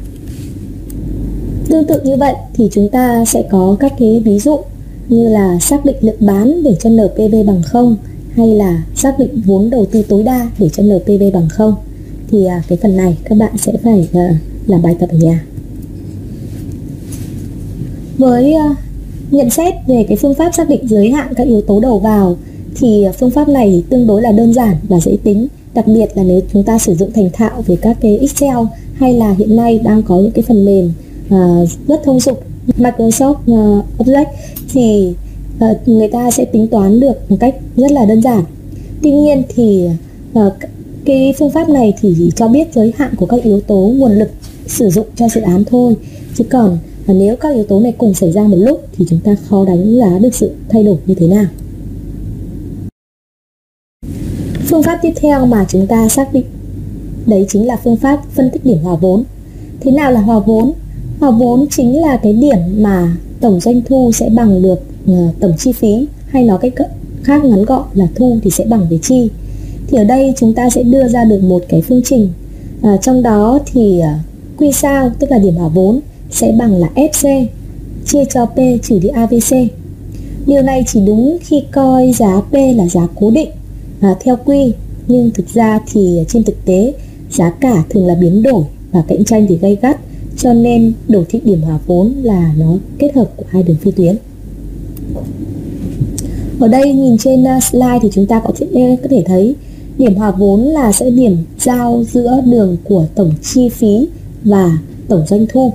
Tương 1.69 1.85
tự 1.85 2.01
như 2.03 2.15
vậy 2.15 2.35
thì 2.53 2.69
chúng 2.71 2.89
ta 2.89 3.25
sẽ 3.25 3.43
có 3.51 3.75
các 3.79 3.93
cái 3.99 4.21
ví 4.25 4.39
dụ 4.39 4.59
như 5.09 5.29
là 5.29 5.59
xác 5.59 5.85
định 5.85 5.95
lượng 6.01 6.15
bán 6.19 6.63
để 6.63 6.75
cho 6.79 6.89
NPV 6.89 7.35
bằng 7.47 7.61
0 7.63 7.95
hay 8.35 8.47
là 8.47 8.83
xác 8.95 9.19
định 9.19 9.41
vốn 9.45 9.69
đầu 9.69 9.85
tư 9.85 10.01
tối 10.01 10.23
đa 10.23 10.49
để 10.59 10.69
cho 10.69 10.83
NPV 10.83 11.23
bằng 11.33 11.49
không 11.49 11.75
thì 12.31 12.45
à, 12.45 12.63
cái 12.67 12.77
phần 12.81 12.97
này 12.97 13.17
các 13.23 13.37
bạn 13.37 13.57
sẽ 13.57 13.73
phải 13.83 14.07
à, 14.13 14.35
làm 14.67 14.81
bài 14.81 14.95
tập 14.99 15.09
ở 15.09 15.17
nhà. 15.17 15.45
Với 18.17 18.53
à, 18.53 18.75
nhận 19.31 19.49
xét 19.49 19.73
về 19.87 20.05
cái 20.07 20.17
phương 20.17 20.33
pháp 20.33 20.53
xác 20.53 20.69
định 20.69 20.87
giới 20.87 21.11
hạn 21.11 21.33
các 21.35 21.47
yếu 21.47 21.61
tố 21.61 21.79
đầu 21.79 21.99
vào 21.99 22.37
thì 22.75 23.05
phương 23.19 23.31
pháp 23.31 23.49
này 23.49 23.83
tương 23.89 24.07
đối 24.07 24.21
là 24.21 24.31
đơn 24.31 24.53
giản 24.53 24.75
và 24.89 24.99
dễ 24.99 25.17
tính 25.23 25.47
đặc 25.73 25.87
biệt 25.87 26.07
là 26.15 26.23
nếu 26.23 26.41
chúng 26.53 26.63
ta 26.63 26.79
sử 26.79 26.95
dụng 26.95 27.11
thành 27.11 27.29
thạo 27.33 27.61
về 27.67 27.75
các 27.75 27.97
cái 28.01 28.17
Excel 28.17 28.57
hay 28.93 29.13
là 29.13 29.33
hiện 29.33 29.55
nay 29.55 29.79
đang 29.83 30.03
có 30.03 30.15
những 30.15 30.31
cái 30.31 30.43
phần 30.47 30.65
mềm 30.65 30.91
à, 31.29 31.59
rất 31.87 32.01
thông 32.03 32.19
dụng 32.19 32.37
Microsoft 32.77 33.35
à, 33.47 33.79
uh, 33.79 33.85
Object 33.97 34.25
thì 34.73 35.13
Ờ, 35.61 35.75
người 35.85 36.07
ta 36.07 36.31
sẽ 36.31 36.45
tính 36.45 36.67
toán 36.67 36.99
được 36.99 37.31
một 37.31 37.37
cách 37.39 37.55
rất 37.75 37.91
là 37.91 38.05
đơn 38.05 38.21
giản. 38.21 38.43
Tuy 39.03 39.11
nhiên 39.11 39.43
thì 39.55 39.87
ờ, 40.33 40.55
cái 41.05 41.33
phương 41.39 41.49
pháp 41.49 41.69
này 41.69 41.93
thì 42.01 42.15
chỉ 42.17 42.31
cho 42.35 42.47
biết 42.47 42.73
giới 42.73 42.93
hạn 42.97 43.15
của 43.15 43.25
các 43.25 43.43
yếu 43.43 43.61
tố 43.61 43.75
nguồn 43.75 44.11
lực 44.11 44.31
sử 44.67 44.89
dụng 44.89 45.05
cho 45.15 45.29
dự 45.29 45.41
án 45.41 45.63
thôi. 45.63 45.95
Chứ 46.35 46.43
còn 46.43 46.77
ờ, 47.07 47.13
nếu 47.13 47.35
các 47.35 47.55
yếu 47.55 47.63
tố 47.63 47.79
này 47.79 47.93
cùng 47.97 48.13
xảy 48.13 48.31
ra 48.31 48.43
một 48.43 48.57
lúc 48.59 48.87
thì 48.97 49.05
chúng 49.09 49.19
ta 49.19 49.35
khó 49.49 49.65
đánh 49.65 49.97
giá 49.97 50.19
được 50.19 50.35
sự 50.35 50.51
thay 50.69 50.83
đổi 50.83 50.97
như 51.05 51.15
thế 51.15 51.27
nào. 51.27 51.45
Phương 54.65 54.83
pháp 54.83 54.99
tiếp 55.01 55.13
theo 55.15 55.45
mà 55.45 55.65
chúng 55.69 55.87
ta 55.87 56.09
xác 56.09 56.33
định 56.33 56.45
đấy 57.25 57.45
chính 57.49 57.67
là 57.67 57.75
phương 57.83 57.97
pháp 57.97 58.21
phân 58.31 58.49
tích 58.49 58.65
điểm 58.65 58.77
hòa 58.77 58.95
vốn. 58.95 59.23
Thế 59.79 59.91
nào 59.91 60.11
là 60.11 60.21
hòa 60.21 60.39
vốn? 60.39 60.73
Hòa 61.19 61.31
vốn 61.31 61.65
chính 61.69 62.01
là 62.01 62.17
cái 62.17 62.33
điểm 62.33 62.57
mà 62.77 63.17
tổng 63.41 63.59
doanh 63.59 63.81
thu 63.81 64.11
sẽ 64.11 64.29
bằng 64.29 64.61
được 64.61 64.90
uh, 65.11 65.39
tổng 65.39 65.53
chi 65.57 65.71
phí 65.71 66.07
hay 66.25 66.43
nói 66.43 66.57
cách 66.61 66.73
khác 67.23 67.43
ngắn 67.43 67.65
gọn 67.65 67.83
là 67.93 68.07
thu 68.15 68.39
thì 68.43 68.51
sẽ 68.51 68.65
bằng 68.65 68.89
với 68.89 68.99
chi. 69.01 69.29
Thì 69.87 69.97
ở 69.97 70.03
đây 70.03 70.33
chúng 70.37 70.53
ta 70.53 70.69
sẽ 70.69 70.83
đưa 70.83 71.07
ra 71.07 71.23
được 71.23 71.43
một 71.43 71.63
cái 71.69 71.81
phương 71.81 72.01
trình. 72.05 72.29
À, 72.81 72.97
trong 73.01 73.23
đó 73.23 73.59
thì 73.65 73.99
à, 73.99 74.19
uh, 74.55 74.61
Q 74.61 74.71
sao 74.71 75.11
tức 75.19 75.31
là 75.31 75.37
điểm 75.37 75.55
hòa 75.55 75.67
vốn 75.67 75.99
sẽ 76.31 76.51
bằng 76.59 76.75
là 76.75 76.89
FC 76.95 77.45
chia 78.05 78.25
cho 78.25 78.45
P 78.45 78.57
trừ 78.83 78.99
đi 78.99 79.09
AVC. 79.09 79.55
Điều 80.45 80.61
này 80.61 80.83
chỉ 80.87 81.01
đúng 81.05 81.37
khi 81.41 81.63
coi 81.71 82.13
giá 82.13 82.41
P 82.51 82.53
là 82.53 82.87
giá 82.87 83.07
cố 83.19 83.31
định 83.31 83.49
à, 84.01 84.15
theo 84.23 84.37
Q 84.45 84.71
nhưng 85.07 85.31
thực 85.31 85.49
ra 85.53 85.79
thì 85.91 86.19
trên 86.27 86.43
thực 86.43 86.65
tế 86.65 86.93
giá 87.31 87.49
cả 87.49 87.83
thường 87.89 88.07
là 88.07 88.15
biến 88.15 88.43
đổi 88.43 88.63
và 88.91 89.03
cạnh 89.07 89.23
tranh 89.23 89.47
thì 89.49 89.57
gay 89.57 89.77
gắt 89.81 89.97
cho 90.37 90.53
nên 90.53 90.93
đồ 91.07 91.23
thị 91.29 91.41
điểm 91.43 91.61
hòa 91.61 91.79
vốn 91.87 92.13
là 92.23 92.53
nó 92.57 92.73
kết 92.99 93.15
hợp 93.15 93.29
của 93.35 93.43
hai 93.49 93.63
đường 93.63 93.77
phi 93.77 93.91
tuyến 93.91 94.15
ở 96.59 96.67
đây 96.67 96.93
nhìn 96.93 97.17
trên 97.17 97.43
uh, 97.43 97.63
slide 97.63 97.99
thì 98.01 98.09
chúng 98.13 98.27
ta 98.27 98.39
có 98.39 98.53
thể, 98.57 98.67
eh, 98.73 98.99
có 99.01 99.07
thể 99.09 99.23
thấy 99.27 99.55
điểm 99.97 100.15
hòa 100.15 100.31
vốn 100.31 100.63
là 100.63 100.91
sẽ 100.91 101.09
điểm 101.09 101.37
giao 101.59 102.03
giữa 102.11 102.41
đường 102.45 102.77
của 102.83 103.05
tổng 103.15 103.31
chi 103.41 103.69
phí 103.69 104.07
và 104.43 104.77
tổng 105.07 105.23
doanh 105.27 105.45
thu. 105.53 105.73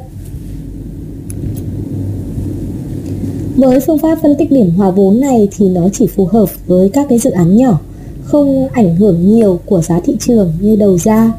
Với 3.57 3.81
phương 3.81 3.99
pháp 3.99 4.19
phân 4.23 4.35
tích 4.39 4.53
điểm 4.53 4.71
hòa 4.71 4.91
vốn 4.91 5.21
này 5.21 5.49
thì 5.57 5.69
nó 5.69 5.89
chỉ 5.93 6.07
phù 6.07 6.25
hợp 6.25 6.49
với 6.67 6.89
các 6.89 7.07
cái 7.09 7.19
dự 7.19 7.31
án 7.31 7.57
nhỏ 7.57 7.81
không 8.25 8.69
ảnh 8.69 8.97
hưởng 8.97 9.35
nhiều 9.35 9.61
của 9.67 9.83
giá 9.83 10.01
thị 10.01 10.17
trường 10.21 10.53
như 10.61 10.77
đầu 10.77 10.99
ra 10.99 11.33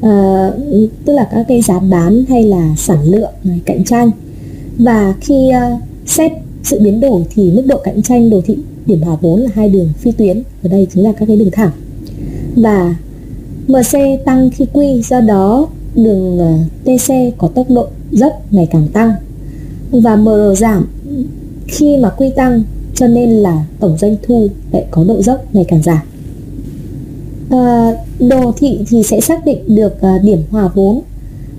à, 0.00 0.50
tức 1.04 1.12
là 1.12 1.28
các 1.32 1.44
cái 1.48 1.62
giá 1.62 1.78
bán 1.78 2.24
hay 2.28 2.42
là 2.42 2.74
sản 2.76 2.98
lượng 3.04 3.30
cạnh 3.64 3.84
tranh. 3.84 4.10
Và 4.78 5.14
khi 5.20 5.48
uh, 5.48 5.80
xét 6.06 6.32
sự 6.62 6.80
biến 6.80 7.00
đổi 7.00 7.22
thì 7.34 7.50
mức 7.50 7.62
độ 7.66 7.80
cạnh 7.84 8.02
tranh 8.02 8.30
đồ 8.30 8.40
thị 8.40 8.56
điểm 8.86 9.02
hòa 9.02 9.16
vốn 9.20 9.40
là 9.40 9.50
hai 9.54 9.68
đường 9.68 9.92
phi 9.98 10.10
tuyến 10.10 10.42
ở 10.62 10.68
đây 10.68 10.86
chính 10.94 11.04
là 11.04 11.12
các 11.12 11.26
cái 11.26 11.36
đường 11.36 11.50
thẳng. 11.50 11.70
Và 12.56 12.96
MC 13.68 14.24
tăng 14.24 14.50
khi 14.50 14.66
Q 14.72 15.00
do 15.02 15.20
đó 15.20 15.68
đường 15.94 16.38
ờ, 16.38 16.54
TC 16.84 17.12
có 17.38 17.48
tốc 17.48 17.70
độ 17.70 17.86
dốc 18.10 18.42
ngày 18.50 18.68
càng 18.70 18.88
tăng. 18.92 19.12
Và 19.90 20.16
MR 20.16 20.58
giảm 20.58 20.88
khi 21.66 21.96
mà 21.96 22.12
Q 22.18 22.30
tăng 22.30 22.62
cho 22.94 23.06
nên 23.06 23.30
là 23.30 23.64
tổng 23.80 23.98
doanh 23.98 24.16
thu 24.22 24.48
lại 24.72 24.84
có 24.90 25.04
độ 25.04 25.22
dốc 25.22 25.54
ngày 25.54 25.64
càng 25.68 25.82
giảm. 25.82 25.98
À, 27.50 27.92
đồ 28.18 28.52
thị 28.58 28.78
thì 28.88 29.02
sẽ 29.02 29.20
xác 29.20 29.44
định 29.44 29.58
được 29.66 30.00
à, 30.00 30.18
điểm 30.22 30.42
hòa 30.50 30.68
vốn. 30.74 31.00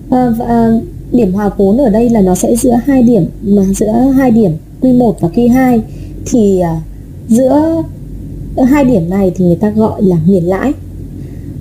À, 0.10 0.30
và 0.30 0.72
điểm 1.12 1.34
hòa 1.34 1.50
vốn 1.58 1.78
ở 1.78 1.90
đây 1.90 2.10
là 2.10 2.22
nó 2.22 2.36
sẽ 2.36 2.56
giữa 2.56 2.80
hai 2.86 3.04
điểm 3.04 3.26
mà 3.42 3.64
giữa 3.76 3.92
hai 3.92 4.32
điểm 4.32 4.52
Q1 4.82 5.14
và 5.20 5.30
Q2 5.36 5.80
thì 6.26 6.60
à, 6.60 6.82
giữa 7.28 7.84
hai 8.68 8.86
điểm 8.86 9.10
này 9.10 9.32
thì 9.36 9.46
người 9.46 9.56
ta 9.56 9.70
gọi 9.70 10.04
là 10.04 10.18
miền 10.26 10.48
lãi. 10.48 10.74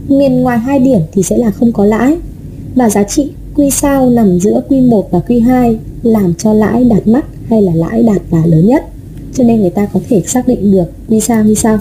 Miền 0.09 0.41
ngoài 0.43 0.59
hai 0.59 0.79
điểm 0.79 1.01
thì 1.13 1.23
sẽ 1.23 1.37
là 1.39 1.51
không 1.51 1.73
có 1.73 1.85
lãi. 1.85 2.17
Và 2.75 2.91
giá 2.91 3.03
trị 3.03 3.31
Q 3.57 3.71
sao 3.71 4.11
nằm 4.11 4.39
giữa 4.39 4.63
Q1 4.69 5.03
và 5.11 5.21
Q2 5.29 5.77
làm 6.03 6.35
cho 6.35 6.53
lãi 6.53 6.85
đạt 6.85 7.07
mắt 7.07 7.25
hay 7.49 7.63
là 7.63 7.75
lãi 7.75 8.03
đạt 8.03 8.23
và 8.31 8.47
lớn 8.47 8.67
nhất? 8.67 8.85
Cho 9.35 9.45
nên 9.45 9.61
người 9.61 9.71
ta 9.71 9.87
có 9.93 10.01
thể 10.09 10.23
xác 10.27 10.49
định 10.49 10.73
được 10.73 10.93
Q 11.09 11.21
sao 11.21 11.45
như 11.45 11.55
sau. 11.55 11.79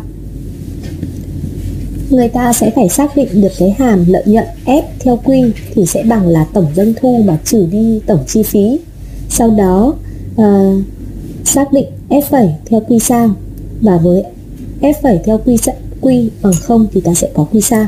Người 2.10 2.28
ta 2.28 2.54
sẽ 2.54 2.72
phải 2.76 2.90
xác 2.90 3.16
định 3.16 3.42
được 3.42 3.52
cái 3.60 3.76
hàm 3.80 4.06
lợi 4.08 4.24
nhuận 4.26 4.46
F 4.66 4.82
theo 5.00 5.20
Q 5.26 5.52
thì 5.74 5.86
sẽ 5.86 6.04
bằng 6.04 6.28
là 6.28 6.46
tổng 6.54 6.66
doanh 6.76 6.94
thu 7.02 7.24
mà 7.26 7.38
trừ 7.46 7.68
đi 7.72 8.00
tổng 8.06 8.20
chi 8.28 8.44
phí. 8.44 8.80
Sau 9.30 9.50
đó 9.50 9.94
uh, 10.42 10.84
xác 11.48 11.74
định 11.74 11.86
F 12.10 12.50
theo 12.66 12.82
quy 12.88 13.00
sang 13.00 13.34
và 13.82 13.98
với 13.98 14.24
F 14.82 15.18
theo 15.26 15.40
quy 15.46 15.58
quy 16.02 16.30
bằng 16.42 16.54
0 16.54 16.88
thì 16.92 17.02
ta 17.02 17.14
sẽ 17.14 17.30
có 17.34 17.44
quy 17.52 17.62
sang. 17.62 17.88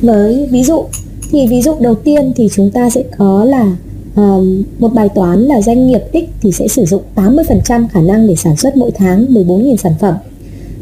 Với 0.00 0.48
ví 0.50 0.62
dụ 0.62 0.84
thì 1.30 1.46
ví 1.46 1.62
dụ 1.62 1.74
đầu 1.80 1.94
tiên 1.94 2.32
thì 2.36 2.48
chúng 2.52 2.70
ta 2.70 2.90
sẽ 2.90 3.02
có 3.18 3.44
là 3.44 3.76
um, 4.16 4.62
một 4.78 4.94
bài 4.94 5.08
toán 5.08 5.42
là 5.42 5.62
doanh 5.62 5.86
nghiệp 5.86 6.00
X 6.12 6.16
thì 6.40 6.52
sẽ 6.52 6.68
sử 6.68 6.84
dụng 6.84 7.02
80% 7.14 7.88
khả 7.88 8.00
năng 8.00 8.26
để 8.26 8.36
sản 8.36 8.56
xuất 8.56 8.76
mỗi 8.76 8.90
tháng 8.90 9.26
14.000 9.34 9.76
sản 9.76 9.94
phẩm. 10.00 10.14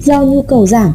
Do 0.05 0.23
nhu 0.23 0.43
cầu 0.43 0.67
giảm 0.67 0.93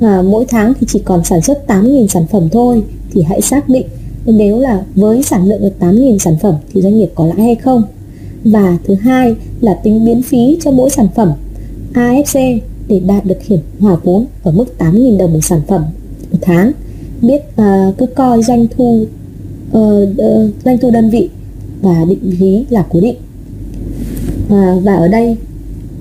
à, 0.00 0.22
mỗi 0.22 0.44
tháng 0.44 0.72
thì 0.80 0.86
chỉ 0.90 0.98
còn 1.04 1.24
sản 1.24 1.42
xuất 1.42 1.64
8.000 1.66 2.06
sản 2.06 2.26
phẩm 2.26 2.48
thôi 2.52 2.82
thì 3.10 3.22
hãy 3.22 3.40
xác 3.40 3.68
định 3.68 3.86
nếu 4.26 4.58
là 4.58 4.84
với 4.94 5.22
sản 5.22 5.48
lượng 5.48 5.60
được 5.60 5.74
8.000 5.80 6.18
sản 6.18 6.36
phẩm 6.42 6.54
thì 6.72 6.82
doanh 6.82 6.98
nghiệp 6.98 7.10
có 7.14 7.26
lãi 7.26 7.42
hay 7.42 7.54
không 7.54 7.82
và 8.50 8.78
thứ 8.84 8.94
hai 8.94 9.34
là 9.60 9.74
tính 9.74 10.04
biến 10.04 10.22
phí 10.22 10.58
cho 10.60 10.70
mỗi 10.70 10.90
sản 10.90 11.08
phẩm. 11.14 11.32
AFC 11.94 12.58
để 12.88 13.00
đạt 13.00 13.24
được 13.24 13.42
hiểm 13.42 13.60
hòa 13.80 13.96
vốn 14.04 14.26
ở 14.42 14.52
mức 14.52 14.64
8.000 14.78 15.18
đồng 15.18 15.32
một 15.32 15.40
sản 15.42 15.60
phẩm 15.68 15.82
một 16.32 16.38
tháng. 16.42 16.72
Biết 17.22 17.42
uh, 17.60 17.98
cứ 17.98 18.06
coi 18.06 18.42
doanh 18.42 18.66
thu 18.76 19.06
uh, 19.70 20.08
uh, 20.10 20.50
doanh 20.64 20.78
thu 20.78 20.90
đơn 20.90 21.10
vị 21.10 21.28
và 21.82 22.04
định 22.08 22.36
phí 22.40 22.64
là 22.70 22.86
cố 22.90 23.00
định. 23.00 23.16
Uh, 24.46 24.84
và 24.84 24.94
ở 24.94 25.08
đây 25.08 25.36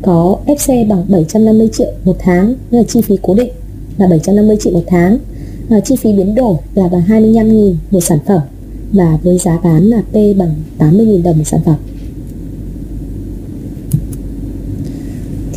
có 0.02 0.38
FC 0.46 0.88
bằng 0.88 1.06
750 1.10 1.70
triệu 1.74 1.92
một 2.06 2.16
tháng 2.20 2.54
là 2.72 2.84
chi 2.84 3.02
phí 3.02 3.18
cố 3.22 3.34
định 3.34 3.52
là 3.98 4.08
750 4.08 4.58
triệu 4.60 4.74
một 4.74 4.84
tháng. 4.88 5.18
À, 5.70 5.80
chi 5.80 5.96
phí 5.96 6.14
biến 6.14 6.36
đổi 6.36 6.56
là 6.76 6.88
bằng 6.88 7.02
25.000 7.08 7.76
một 7.92 8.00
sản 8.00 8.20
phẩm 8.26 8.42
và 8.94 9.18
với 9.24 9.38
giá 9.38 9.58
bán 9.64 9.84
là 9.84 10.02
P 10.02 10.14
bằng 10.14 10.56
80.000 10.80 11.24
đồng 11.24 11.38
một 11.38 11.44
sản 11.44 11.60
phẩm. 11.66 11.76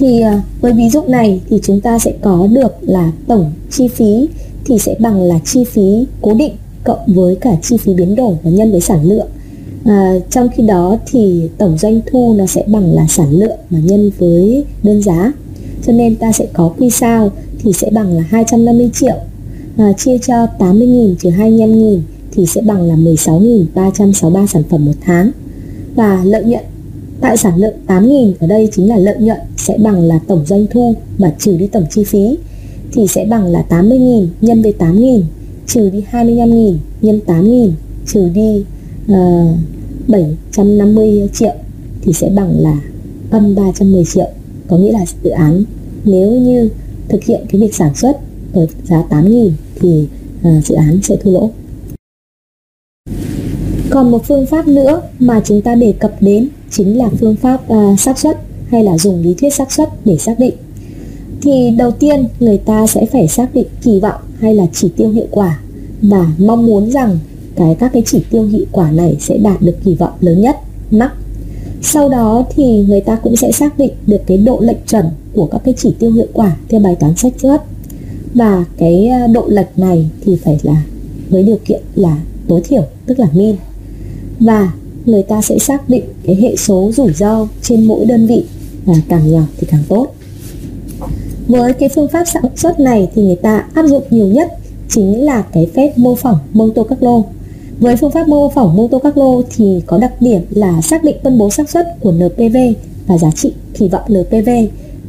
Thì 0.00 0.20
à, 0.20 0.42
với 0.60 0.72
ví 0.72 0.88
dụ 0.88 1.02
này 1.08 1.40
thì 1.50 1.60
chúng 1.62 1.80
ta 1.80 1.98
sẽ 1.98 2.12
có 2.20 2.46
được 2.46 2.72
là 2.80 3.12
tổng 3.26 3.52
chi 3.70 3.88
phí 3.88 4.28
thì 4.64 4.78
sẽ 4.78 4.94
bằng 4.98 5.22
là 5.22 5.38
chi 5.44 5.64
phí 5.64 6.06
cố 6.22 6.34
định 6.34 6.52
cộng 6.84 6.98
với 7.06 7.36
cả 7.36 7.56
chi 7.62 7.76
phí 7.76 7.94
biến 7.94 8.14
đổi 8.14 8.34
và 8.42 8.50
nhân 8.50 8.70
với 8.70 8.80
sản 8.80 9.04
lượng. 9.04 9.26
À, 9.84 10.14
trong 10.30 10.48
khi 10.56 10.62
đó 10.62 10.98
thì 11.06 11.48
tổng 11.58 11.78
doanh 11.78 12.00
thu 12.10 12.34
nó 12.38 12.46
sẽ 12.46 12.64
bằng 12.66 12.94
là 12.94 13.06
sản 13.06 13.30
lượng 13.30 13.58
mà 13.70 13.78
nhân 13.78 14.10
với 14.18 14.64
đơn 14.82 15.02
giá. 15.02 15.32
Cho 15.86 15.92
nên 15.92 16.16
ta 16.16 16.32
sẽ 16.32 16.46
có 16.52 16.72
quy 16.78 16.90
sao 16.90 17.30
thì 17.58 17.72
sẽ 17.72 17.90
bằng 17.90 18.12
là 18.12 18.22
250 18.28 18.90
triệu. 18.94 19.16
À, 19.76 19.92
chia 19.92 20.18
cho 20.18 20.46
80.000 20.58 21.14
trừ 21.14 21.30
25.000 21.30 22.00
thì 22.32 22.46
sẽ 22.46 22.60
bằng 22.60 22.82
là 22.82 22.94
16.363 22.94 24.46
sản 24.46 24.62
phẩm 24.70 24.84
một 24.84 24.92
tháng. 25.00 25.30
Và 25.94 26.22
lợi 26.24 26.44
nhuận 26.44 26.64
tại 27.20 27.36
sản 27.36 27.56
lượng 27.56 27.74
8.000 27.86 28.32
ở 28.40 28.46
đây 28.46 28.68
chính 28.72 28.88
là 28.88 28.96
lợi 28.96 29.16
nhuận 29.18 29.38
sẽ 29.60 29.78
bằng 29.78 30.02
là 30.02 30.18
tổng 30.26 30.46
doanh 30.46 30.66
thu 30.66 30.94
mà 31.18 31.34
trừ 31.38 31.56
đi 31.56 31.66
tổng 31.66 31.86
chi 31.90 32.04
phí 32.04 32.38
thì 32.92 33.06
sẽ 33.06 33.24
bằng 33.24 33.46
là 33.46 33.64
80.000 33.68 34.26
nhân 34.40 34.62
với 34.62 34.74
8.000 34.78 35.22
trừ 35.66 35.90
đi 35.90 36.04
25.000 36.10 36.76
nhân 37.02 37.20
8.000 37.26 37.70
trừ 38.06 38.28
đi 38.34 38.64
ờ, 39.08 39.50
uh, 39.50 39.56
750 40.08 41.28
triệu 41.32 41.54
thì 42.02 42.12
sẽ 42.12 42.30
bằng 42.34 42.60
là 42.60 42.80
âm 43.30 43.54
310 43.54 44.04
triệu 44.04 44.28
có 44.68 44.76
nghĩa 44.76 44.92
là 44.92 45.04
dự 45.24 45.30
án 45.30 45.64
nếu 46.04 46.30
như 46.32 46.68
thực 47.08 47.24
hiện 47.24 47.40
cái 47.48 47.60
việc 47.60 47.74
sản 47.74 47.94
xuất 47.94 48.16
ở 48.52 48.66
giá 48.84 49.04
8.000 49.10 49.50
thì 49.80 50.08
uh, 50.48 50.64
dự 50.64 50.74
án 50.74 51.00
sẽ 51.02 51.16
thua 51.16 51.30
lỗ. 51.30 51.50
Còn 53.90 54.10
một 54.10 54.24
phương 54.28 54.46
pháp 54.46 54.68
nữa 54.68 55.02
mà 55.18 55.40
chúng 55.44 55.62
ta 55.62 55.74
đề 55.74 55.92
cập 55.92 56.16
đến 56.20 56.48
chính 56.70 56.98
là 56.98 57.08
phương 57.20 57.36
pháp 57.36 57.72
uh, 57.72 58.00
xác 58.00 58.18
suất 58.18 58.38
hay 58.70 58.84
là 58.84 58.98
dùng 58.98 59.22
lý 59.22 59.34
thuyết 59.34 59.54
xác 59.54 59.72
suất 59.72 59.88
để 60.04 60.16
xác 60.16 60.38
định. 60.38 60.54
Thì 61.42 61.70
đầu 61.70 61.90
tiên 61.90 62.28
người 62.40 62.58
ta 62.58 62.86
sẽ 62.86 63.06
phải 63.06 63.28
xác 63.28 63.54
định 63.54 63.66
kỳ 63.82 64.00
vọng 64.00 64.20
hay 64.38 64.54
là 64.54 64.66
chỉ 64.72 64.88
tiêu 64.96 65.10
hiệu 65.10 65.26
quả 65.30 65.60
và 66.02 66.26
mong 66.38 66.66
muốn 66.66 66.90
rằng 66.90 67.18
cái 67.56 67.76
các 67.80 67.92
cái 67.92 68.02
chỉ 68.06 68.22
tiêu 68.30 68.42
hiệu 68.42 68.64
quả 68.72 68.90
này 68.90 69.16
sẽ 69.20 69.38
đạt 69.38 69.62
được 69.62 69.76
kỳ 69.84 69.94
vọng 69.94 70.12
lớn 70.20 70.40
nhất, 70.40 70.56
mắc. 70.90 71.12
Sau 71.82 72.08
đó 72.08 72.44
thì 72.54 72.84
người 72.88 73.00
ta 73.00 73.16
cũng 73.16 73.36
sẽ 73.36 73.52
xác 73.52 73.78
định 73.78 73.92
được 74.06 74.20
cái 74.26 74.38
độ 74.38 74.60
lệch 74.60 74.86
chuẩn 74.86 75.04
của 75.34 75.46
các 75.46 75.60
cái 75.64 75.74
chỉ 75.76 75.94
tiêu 75.98 76.12
hiệu 76.12 76.26
quả 76.32 76.56
theo 76.68 76.80
bài 76.80 76.96
toán 77.00 77.16
sách 77.16 77.32
trước 77.42 77.60
và 78.34 78.64
cái 78.78 79.08
ờ, 79.08 79.26
độ 79.26 79.44
lệch 79.48 79.78
này 79.78 80.10
thì 80.24 80.36
phải 80.36 80.58
là 80.62 80.82
với 81.28 81.42
điều 81.42 81.58
kiện 81.64 81.80
là 81.94 82.18
tối 82.48 82.60
thiểu 82.64 82.82
tức 83.06 83.18
là 83.18 83.26
min 83.32 83.56
và 84.40 84.72
người 85.06 85.22
ta 85.22 85.42
sẽ 85.42 85.58
xác 85.58 85.88
định 85.88 86.04
cái 86.24 86.36
hệ 86.36 86.56
số 86.56 86.90
rủi 86.96 87.12
ro 87.12 87.48
trên 87.62 87.84
mỗi 87.84 88.04
đơn 88.06 88.26
vị 88.26 88.44
à, 88.86 88.94
càng 89.08 89.32
nhỏ 89.32 89.42
thì 89.58 89.66
càng 89.70 89.82
tốt 89.88 90.14
với 91.50 91.72
cái 91.72 91.88
phương 91.88 92.08
pháp 92.08 92.24
sản 92.24 92.42
xuất 92.56 92.80
này 92.80 93.08
thì 93.14 93.22
người 93.22 93.36
ta 93.36 93.64
áp 93.74 93.86
dụng 93.86 94.02
nhiều 94.10 94.26
nhất 94.26 94.52
chính 94.88 95.24
là 95.24 95.42
cái 95.42 95.70
phép 95.74 95.92
mô 95.98 96.14
phỏng 96.14 96.38
mô 96.52 96.68
tô 96.70 96.86
các 96.88 97.02
lô. 97.02 97.24
với 97.78 97.96
phương 97.96 98.10
pháp 98.10 98.28
mô 98.28 98.48
phỏng 98.48 98.76
mô 98.76 98.88
tô 98.88 98.98
các 98.98 99.18
lô 99.18 99.42
thì 99.56 99.82
có 99.86 99.98
đặc 99.98 100.12
điểm 100.22 100.42
là 100.50 100.80
xác 100.80 101.04
định 101.04 101.16
phân 101.22 101.38
bố 101.38 101.50
xác 101.50 101.70
suất 101.70 101.86
của 102.00 102.12
NPV 102.12 102.56
và 103.06 103.18
giá 103.18 103.30
trị 103.30 103.52
kỳ 103.78 103.88
vọng 103.88 104.02
NPV 104.08 104.48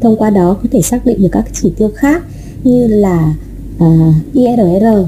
thông 0.02 0.18
qua 0.18 0.30
đó 0.30 0.58
có 0.64 0.70
thể 0.72 0.82
xác 0.82 1.06
định 1.06 1.22
được 1.22 1.30
các 1.32 1.46
chỉ 1.62 1.72
tiêu 1.78 1.92
khác 1.96 2.24
như 2.64 2.88
là 2.88 3.34
à, 3.80 3.88
uh, 3.88 4.34
IRR, 4.34 4.86
uh, 5.00 5.08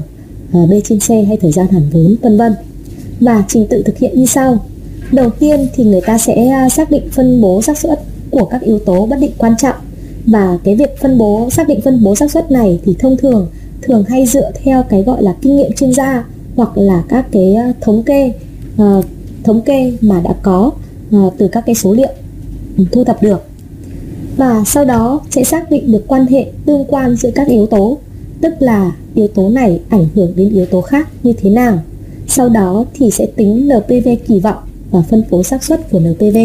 à, 0.52 0.66
B 0.70 0.72
trên 0.84 0.98
C 0.98 1.08
hay 1.08 1.38
thời 1.40 1.52
gian 1.52 1.66
hoàn 1.66 1.90
vốn 1.92 2.16
vân 2.22 2.36
vân. 2.36 2.52
Và 3.20 3.44
trình 3.48 3.66
tự 3.70 3.82
thực 3.82 3.98
hiện 3.98 4.20
như 4.20 4.26
sau. 4.26 4.58
Đầu 5.12 5.30
tiên 5.30 5.68
thì 5.74 5.84
người 5.84 6.00
ta 6.00 6.18
sẽ 6.18 6.48
à, 6.48 6.68
xác 6.68 6.90
định 6.90 7.08
phân 7.10 7.40
bố 7.40 7.62
xác 7.62 7.78
suất 7.78 8.00
của 8.34 8.44
các 8.44 8.62
yếu 8.62 8.78
tố 8.78 9.06
bất 9.06 9.16
định 9.20 9.32
quan 9.38 9.54
trọng. 9.58 9.76
Và 10.26 10.58
cái 10.64 10.76
việc 10.76 10.98
phân 11.00 11.18
bố 11.18 11.48
xác 11.50 11.68
định 11.68 11.80
phân 11.80 12.04
bố 12.04 12.14
xác 12.14 12.30
suất 12.30 12.50
này 12.50 12.80
thì 12.84 12.96
thông 12.98 13.16
thường 13.16 13.48
thường 13.82 14.04
hay 14.08 14.26
dựa 14.26 14.50
theo 14.64 14.82
cái 14.82 15.02
gọi 15.02 15.22
là 15.22 15.34
kinh 15.42 15.56
nghiệm 15.56 15.72
chuyên 15.72 15.92
gia 15.92 16.24
hoặc 16.56 16.76
là 16.78 17.02
các 17.08 17.26
cái 17.32 17.54
ờ, 17.54 17.72
thống 17.80 18.02
kê 18.02 18.32
uh, 18.82 19.04
thống 19.44 19.60
kê 19.60 19.92
mà 20.00 20.20
đã 20.24 20.34
có 20.42 20.70
uh, 21.16 21.34
từ 21.38 21.48
các 21.48 21.66
cái 21.66 21.74
số 21.74 21.92
liệu 21.92 22.08
ừ, 22.78 22.84
thu 22.92 23.04
thập 23.04 23.22
được. 23.22 23.42
Và 24.36 24.64
sau 24.66 24.84
đó 24.84 25.20
sẽ 25.30 25.44
xác 25.44 25.70
định 25.70 25.92
được 25.92 26.04
quan 26.08 26.26
hệ 26.26 26.46
tương 26.66 26.84
quan 26.84 27.16
giữa 27.16 27.30
các 27.34 27.48
yếu 27.48 27.66
tố 27.66 27.98
tức 28.40 28.54
là 28.58 28.92
yếu 29.14 29.28
tố 29.28 29.48
này 29.48 29.80
ảnh 29.88 30.06
hưởng 30.14 30.32
đến 30.36 30.50
yếu 30.50 30.66
tố 30.66 30.80
khác 30.80 31.08
như 31.22 31.32
thế 31.32 31.50
nào. 31.50 31.78
Sau 32.28 32.48
đó 32.48 32.84
thì 32.94 33.10
sẽ 33.10 33.26
tính 33.26 33.68
NPV 33.68 34.08
kỳ 34.26 34.40
vọng 34.40 34.62
và 34.90 35.02
phân 35.02 35.22
phối 35.30 35.44
xác 35.44 35.64
suất 35.64 35.90
của 35.90 36.00
NPV 36.00 36.36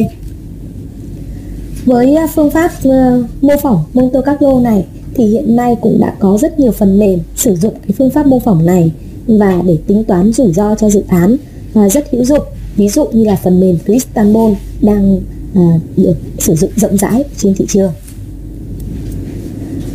với 1.86 2.16
à, 2.16 2.28
phương 2.36 2.52
pháp 2.52 2.72
uh, 2.88 3.26
mô 3.42 3.58
phỏng 3.62 3.84
Monte 3.94 4.20
Carlo 4.26 4.60
này 4.60 4.86
thì 5.14 5.26
hiện 5.26 5.56
nay 5.56 5.76
cũng 5.82 6.00
đã 6.00 6.16
có 6.20 6.38
rất 6.42 6.60
nhiều 6.60 6.72
phần 6.72 7.00
mềm 7.00 7.20
sử 7.36 7.56
dụng 7.56 7.74
cái 7.74 7.92
phương 7.98 8.10
pháp 8.10 8.28
mô 8.28 8.40
phỏng 8.40 8.66
này 8.66 8.92
và 9.28 9.62
để 9.66 9.78
tính 9.88 10.04
toán 10.04 10.34
rủi 10.34 10.54
ro 10.54 10.76
cho 10.76 10.90
dự 10.90 11.04
án 11.08 11.38
và 11.74 11.90
rất 11.90 12.12
hữu 12.12 12.26
dụng. 12.26 12.44
Ví 12.76 12.90
dụ 12.90 13.06
như 13.06 13.24
là 13.24 13.36
phần 13.36 13.60
mềm 13.60 13.78
Crystalball 13.86 14.54
đang 14.82 15.20
à, 15.56 15.80
được 15.98 16.16
sử 16.40 16.56
dụng 16.56 16.72
rộng 16.76 16.98
rãi 16.98 17.24
trên 17.38 17.54
thị 17.56 17.66
trường. 17.68 17.92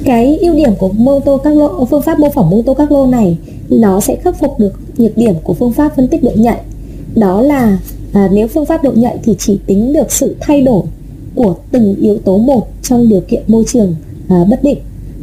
Cái 0.05 0.39
ưu 0.39 0.55
điểm 0.55 0.71
của 0.79 0.89
Monte 0.89 1.31
Carlo 1.45 1.85
phương 1.91 2.03
pháp 2.03 2.19
mô 2.19 2.31
phỏng 2.31 2.51
Monte 2.51 2.75
Carlo 2.75 3.07
này 3.07 3.39
nó 3.69 4.01
sẽ 4.01 4.17
khắc 4.17 4.41
phục 4.41 4.59
được 4.59 4.73
nhược 4.97 5.17
điểm 5.17 5.35
của 5.43 5.55
phương 5.55 5.73
pháp 5.73 5.97
phân 5.97 6.09
tích 6.09 6.23
độ 6.23 6.33
nhạy. 6.35 6.61
Đó 7.15 7.43
là 7.43 7.79
à, 8.13 8.29
nếu 8.33 8.49
phương 8.49 8.67
pháp 8.67 8.85
độ 8.85 8.93
nhạy 8.95 9.19
thì 9.25 9.35
chỉ 9.39 9.59
tính 9.67 9.93
được 9.93 10.13
sự 10.13 10.37
thay 10.41 10.61
đổi 10.61 10.83
của 11.35 11.55
từng 11.71 11.97
yếu 11.97 12.19
tố 12.19 12.39
một 12.39 12.69
trong 12.83 13.09
điều 13.09 13.21
kiện 13.21 13.43
môi 13.47 13.65
trường 13.73 13.95
à, 14.29 14.45
bất 14.51 14.63
định. 14.63 14.79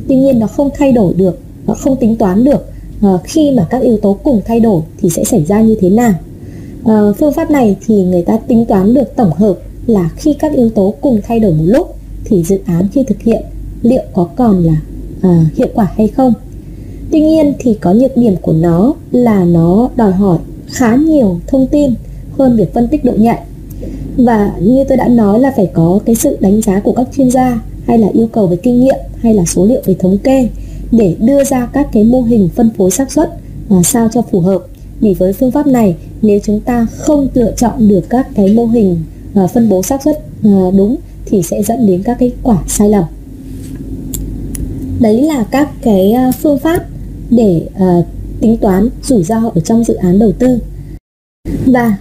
Tuy 0.07 0.16
nhiên 0.16 0.39
nó 0.39 0.47
không 0.47 0.70
thay 0.78 0.91
đổi 0.91 1.14
được 1.14 1.39
nó 1.68 1.74
không 1.74 1.95
tính 1.95 2.16
toán 2.16 2.43
được 2.43 2.70
à, 3.01 3.09
khi 3.24 3.51
mà 3.51 3.68
các 3.70 3.82
yếu 3.82 3.97
tố 3.97 4.18
cùng 4.24 4.41
thay 4.45 4.59
đổi 4.59 4.82
thì 5.01 5.09
sẽ 5.09 5.24
xảy 5.24 5.45
ra 5.45 5.62
như 5.62 5.76
thế 5.82 5.89
nào. 5.89 6.14
À, 6.86 7.01
phương 7.20 7.34
pháp 7.34 7.51
này 7.51 7.76
thì 7.88 8.03
người 8.03 8.22
ta 8.22 8.38
tính 8.38 8.66
toán 8.66 8.93
được 8.93 9.16
tổng 9.16 9.34
hợp 9.34 9.57
là 9.88 10.09
khi 10.18 10.34
các 10.34 10.53
yếu 10.53 10.70
tố 10.70 10.93
cùng 11.01 11.20
thay 11.24 11.39
đổi 11.39 11.53
một 11.53 11.64
lúc 11.66 11.95
thì 12.26 12.43
dự 12.43 12.59
án 12.66 12.88
khi 12.93 13.03
thực 13.03 13.22
hiện 13.22 13.41
liệu 13.82 14.01
có 14.14 14.30
còn 14.36 14.64
là 14.64 14.82
à, 15.22 15.45
hiệu 15.55 15.68
quả 15.74 15.88
hay 15.97 16.07
không. 16.07 16.34
Tuy 17.12 17.22
nhiên 17.22 17.53
thì 17.59 17.74
có 17.74 17.93
nhược 17.93 18.18
điểm 18.18 18.36
của 18.41 18.53
nó 18.53 18.93
là 19.12 19.43
nó 19.43 19.89
đòi 19.95 20.12
hỏi 20.12 20.38
khá 20.68 20.95
nhiều 20.95 21.39
thông 21.47 21.68
tin 21.68 21.93
hơn 22.38 22.57
việc 22.57 22.74
phân 22.74 22.88
tích 22.88 23.05
độ 23.05 23.14
nhạy 23.18 23.39
và 24.26 24.54
như 24.60 24.84
tôi 24.84 24.98
đã 24.98 25.08
nói 25.08 25.40
là 25.40 25.54
phải 25.56 25.70
có 25.74 26.00
cái 26.06 26.16
sự 26.16 26.38
đánh 26.40 26.62
giá 26.62 26.80
của 26.80 26.94
các 26.94 27.08
chuyên 27.18 27.32
gia 27.32 27.62
hay 27.88 27.98
là 27.98 28.08
yêu 28.14 28.28
cầu 28.28 28.48
về 28.48 28.56
kinh 28.56 28.80
nghiệm 28.84 29.00
hay 29.16 29.34
là 29.34 29.46
số 29.46 29.66
liệu 29.66 29.82
về 29.86 29.94
thống 30.00 30.18
kê 30.18 30.50
để 30.92 31.16
đưa 31.20 31.44
ra 31.44 31.66
các 31.74 31.88
cái 31.94 32.04
mô 32.04 32.22
hình 32.22 32.50
phân 32.56 32.70
phối 32.78 32.92
xác 32.92 33.12
suất 33.12 33.30
à, 33.70 33.84
sao 33.84 34.10
cho 34.14 34.22
phù 34.22 34.40
hợp. 34.40 34.62
Vì 35.00 35.14
với 35.14 35.34
phương 35.34 35.52
pháp 35.52 35.68
này 35.68 35.96
nếu 36.22 36.40
chúng 36.44 36.60
ta 36.60 36.88
không 36.98 37.28
lựa 37.34 37.52
chọn 37.58 37.88
được 37.88 38.10
các 38.10 38.28
cái 38.36 38.54
mô 38.54 38.66
hình 38.66 38.98
à, 39.34 39.48
phân 39.48 39.70
bố 39.70 39.84
xác 39.84 40.04
suất 40.04 40.20
à, 40.44 40.72
đúng 40.78 40.96
thì 41.26 41.44
sẽ 41.44 41.64
dẫn 41.64 41.88
đến 41.88 42.04
các 42.04 42.18
cái 42.20 42.32
quả 42.44 42.64
sai 42.68 42.90
lầm. 42.90 43.04
Đấy 45.00 45.22
là 45.22 45.46
các 45.52 45.70
cái 45.82 46.12
à, 46.12 46.32
phương 46.32 46.60
pháp 46.60 46.86
để 47.30 47.68
à, 47.76 48.02
tính 48.42 48.58
toán 48.58 48.90
rủi 49.04 49.24
ro 49.24 49.42
ở 49.56 49.62
trong 49.62 49.84
dự 49.84 49.94
án 49.94 50.20
đầu 50.20 50.32
tư. 50.32 50.60
Và 51.66 51.98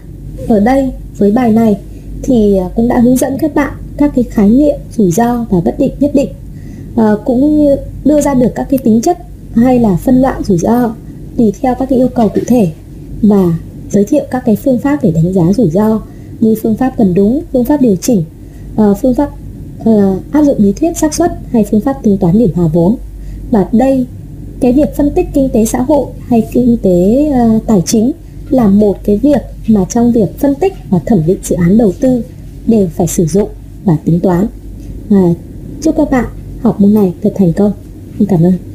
ở 0.48 0.60
đây 0.60 0.90
với 1.18 1.30
bài 1.30 1.52
này 1.52 1.76
thì 2.22 2.56
à, 2.56 2.68
cũng 2.76 2.88
đã 2.88 2.98
hướng 2.98 3.16
dẫn 3.16 3.38
các 3.38 3.54
bạn 3.54 3.72
các 3.96 4.12
cái 4.14 4.24
khái 4.24 4.50
niệm 4.50 4.76
rủi 4.96 5.10
ro 5.10 5.46
và 5.50 5.60
bất 5.60 5.78
định 5.78 5.92
nhất 6.00 6.10
định. 6.14 6.28
À, 6.96 7.12
cũng 7.24 7.56
như 7.58 7.76
đưa 8.04 8.20
ra 8.20 8.34
được 8.34 8.54
các 8.54 8.66
cái 8.70 8.78
tính 8.78 9.00
chất 9.00 9.18
hay 9.54 9.78
là 9.78 9.96
phân 9.96 10.20
loại 10.20 10.42
rủi 10.42 10.58
ro 10.58 10.94
tùy 11.36 11.52
theo 11.60 11.74
các 11.74 11.88
cái 11.88 11.98
yêu 11.98 12.08
cầu 12.08 12.28
cụ 12.28 12.40
thể 12.46 12.68
và 13.22 13.58
giới 13.90 14.04
thiệu 14.04 14.24
các 14.30 14.42
cái 14.46 14.56
phương 14.56 14.78
pháp 14.78 14.98
để 15.02 15.10
đánh 15.10 15.32
giá 15.32 15.52
rủi 15.52 15.70
ro 15.70 16.00
như 16.40 16.54
phương 16.62 16.76
pháp 16.76 16.94
cần 16.96 17.14
đúng 17.14 17.42
phương 17.52 17.64
pháp 17.64 17.80
điều 17.80 17.96
chỉnh 17.96 18.24
uh, 18.82 18.96
phương 19.02 19.14
pháp 19.14 19.30
uh, 19.88 20.32
áp 20.32 20.42
dụng 20.42 20.56
lý 20.58 20.72
thuyết 20.72 20.96
xác 20.96 21.14
suất 21.14 21.32
hay 21.50 21.64
phương 21.70 21.80
pháp 21.80 22.02
tính 22.02 22.18
toán 22.18 22.38
điểm 22.38 22.50
hòa 22.54 22.66
vốn. 22.66 22.96
Và 23.50 23.68
đây 23.72 24.06
cái 24.60 24.72
việc 24.72 24.96
phân 24.96 25.10
tích 25.10 25.26
kinh 25.34 25.48
tế 25.48 25.64
xã 25.64 25.80
hội 25.80 26.06
hay 26.26 26.48
kinh 26.52 26.76
tế 26.82 27.30
uh, 27.56 27.66
tài 27.66 27.82
chính 27.86 28.12
là 28.50 28.68
một 28.68 28.96
cái 29.04 29.16
việc 29.16 29.42
mà 29.70 29.84
trong 29.88 30.12
việc 30.12 30.38
phân 30.38 30.54
tích 30.54 30.72
và 30.90 30.98
thẩm 31.06 31.22
định 31.26 31.38
dự 31.42 31.56
án 31.56 31.78
đầu 31.78 31.92
tư 32.00 32.22
đều 32.66 32.88
phải 32.96 33.06
sử 33.06 33.26
dụng 33.26 33.48
và 33.84 33.96
tính 34.04 34.20
toán. 34.20 34.46
À, 35.10 35.34
chúc 35.82 35.94
các 35.96 36.10
bạn 36.10 36.26
học 36.60 36.80
môn 36.80 36.94
này 36.94 37.12
thật 37.22 37.32
thành 37.36 37.52
công. 37.52 37.72
Xin 38.18 38.28
cảm 38.28 38.42
ơn. 38.42 38.69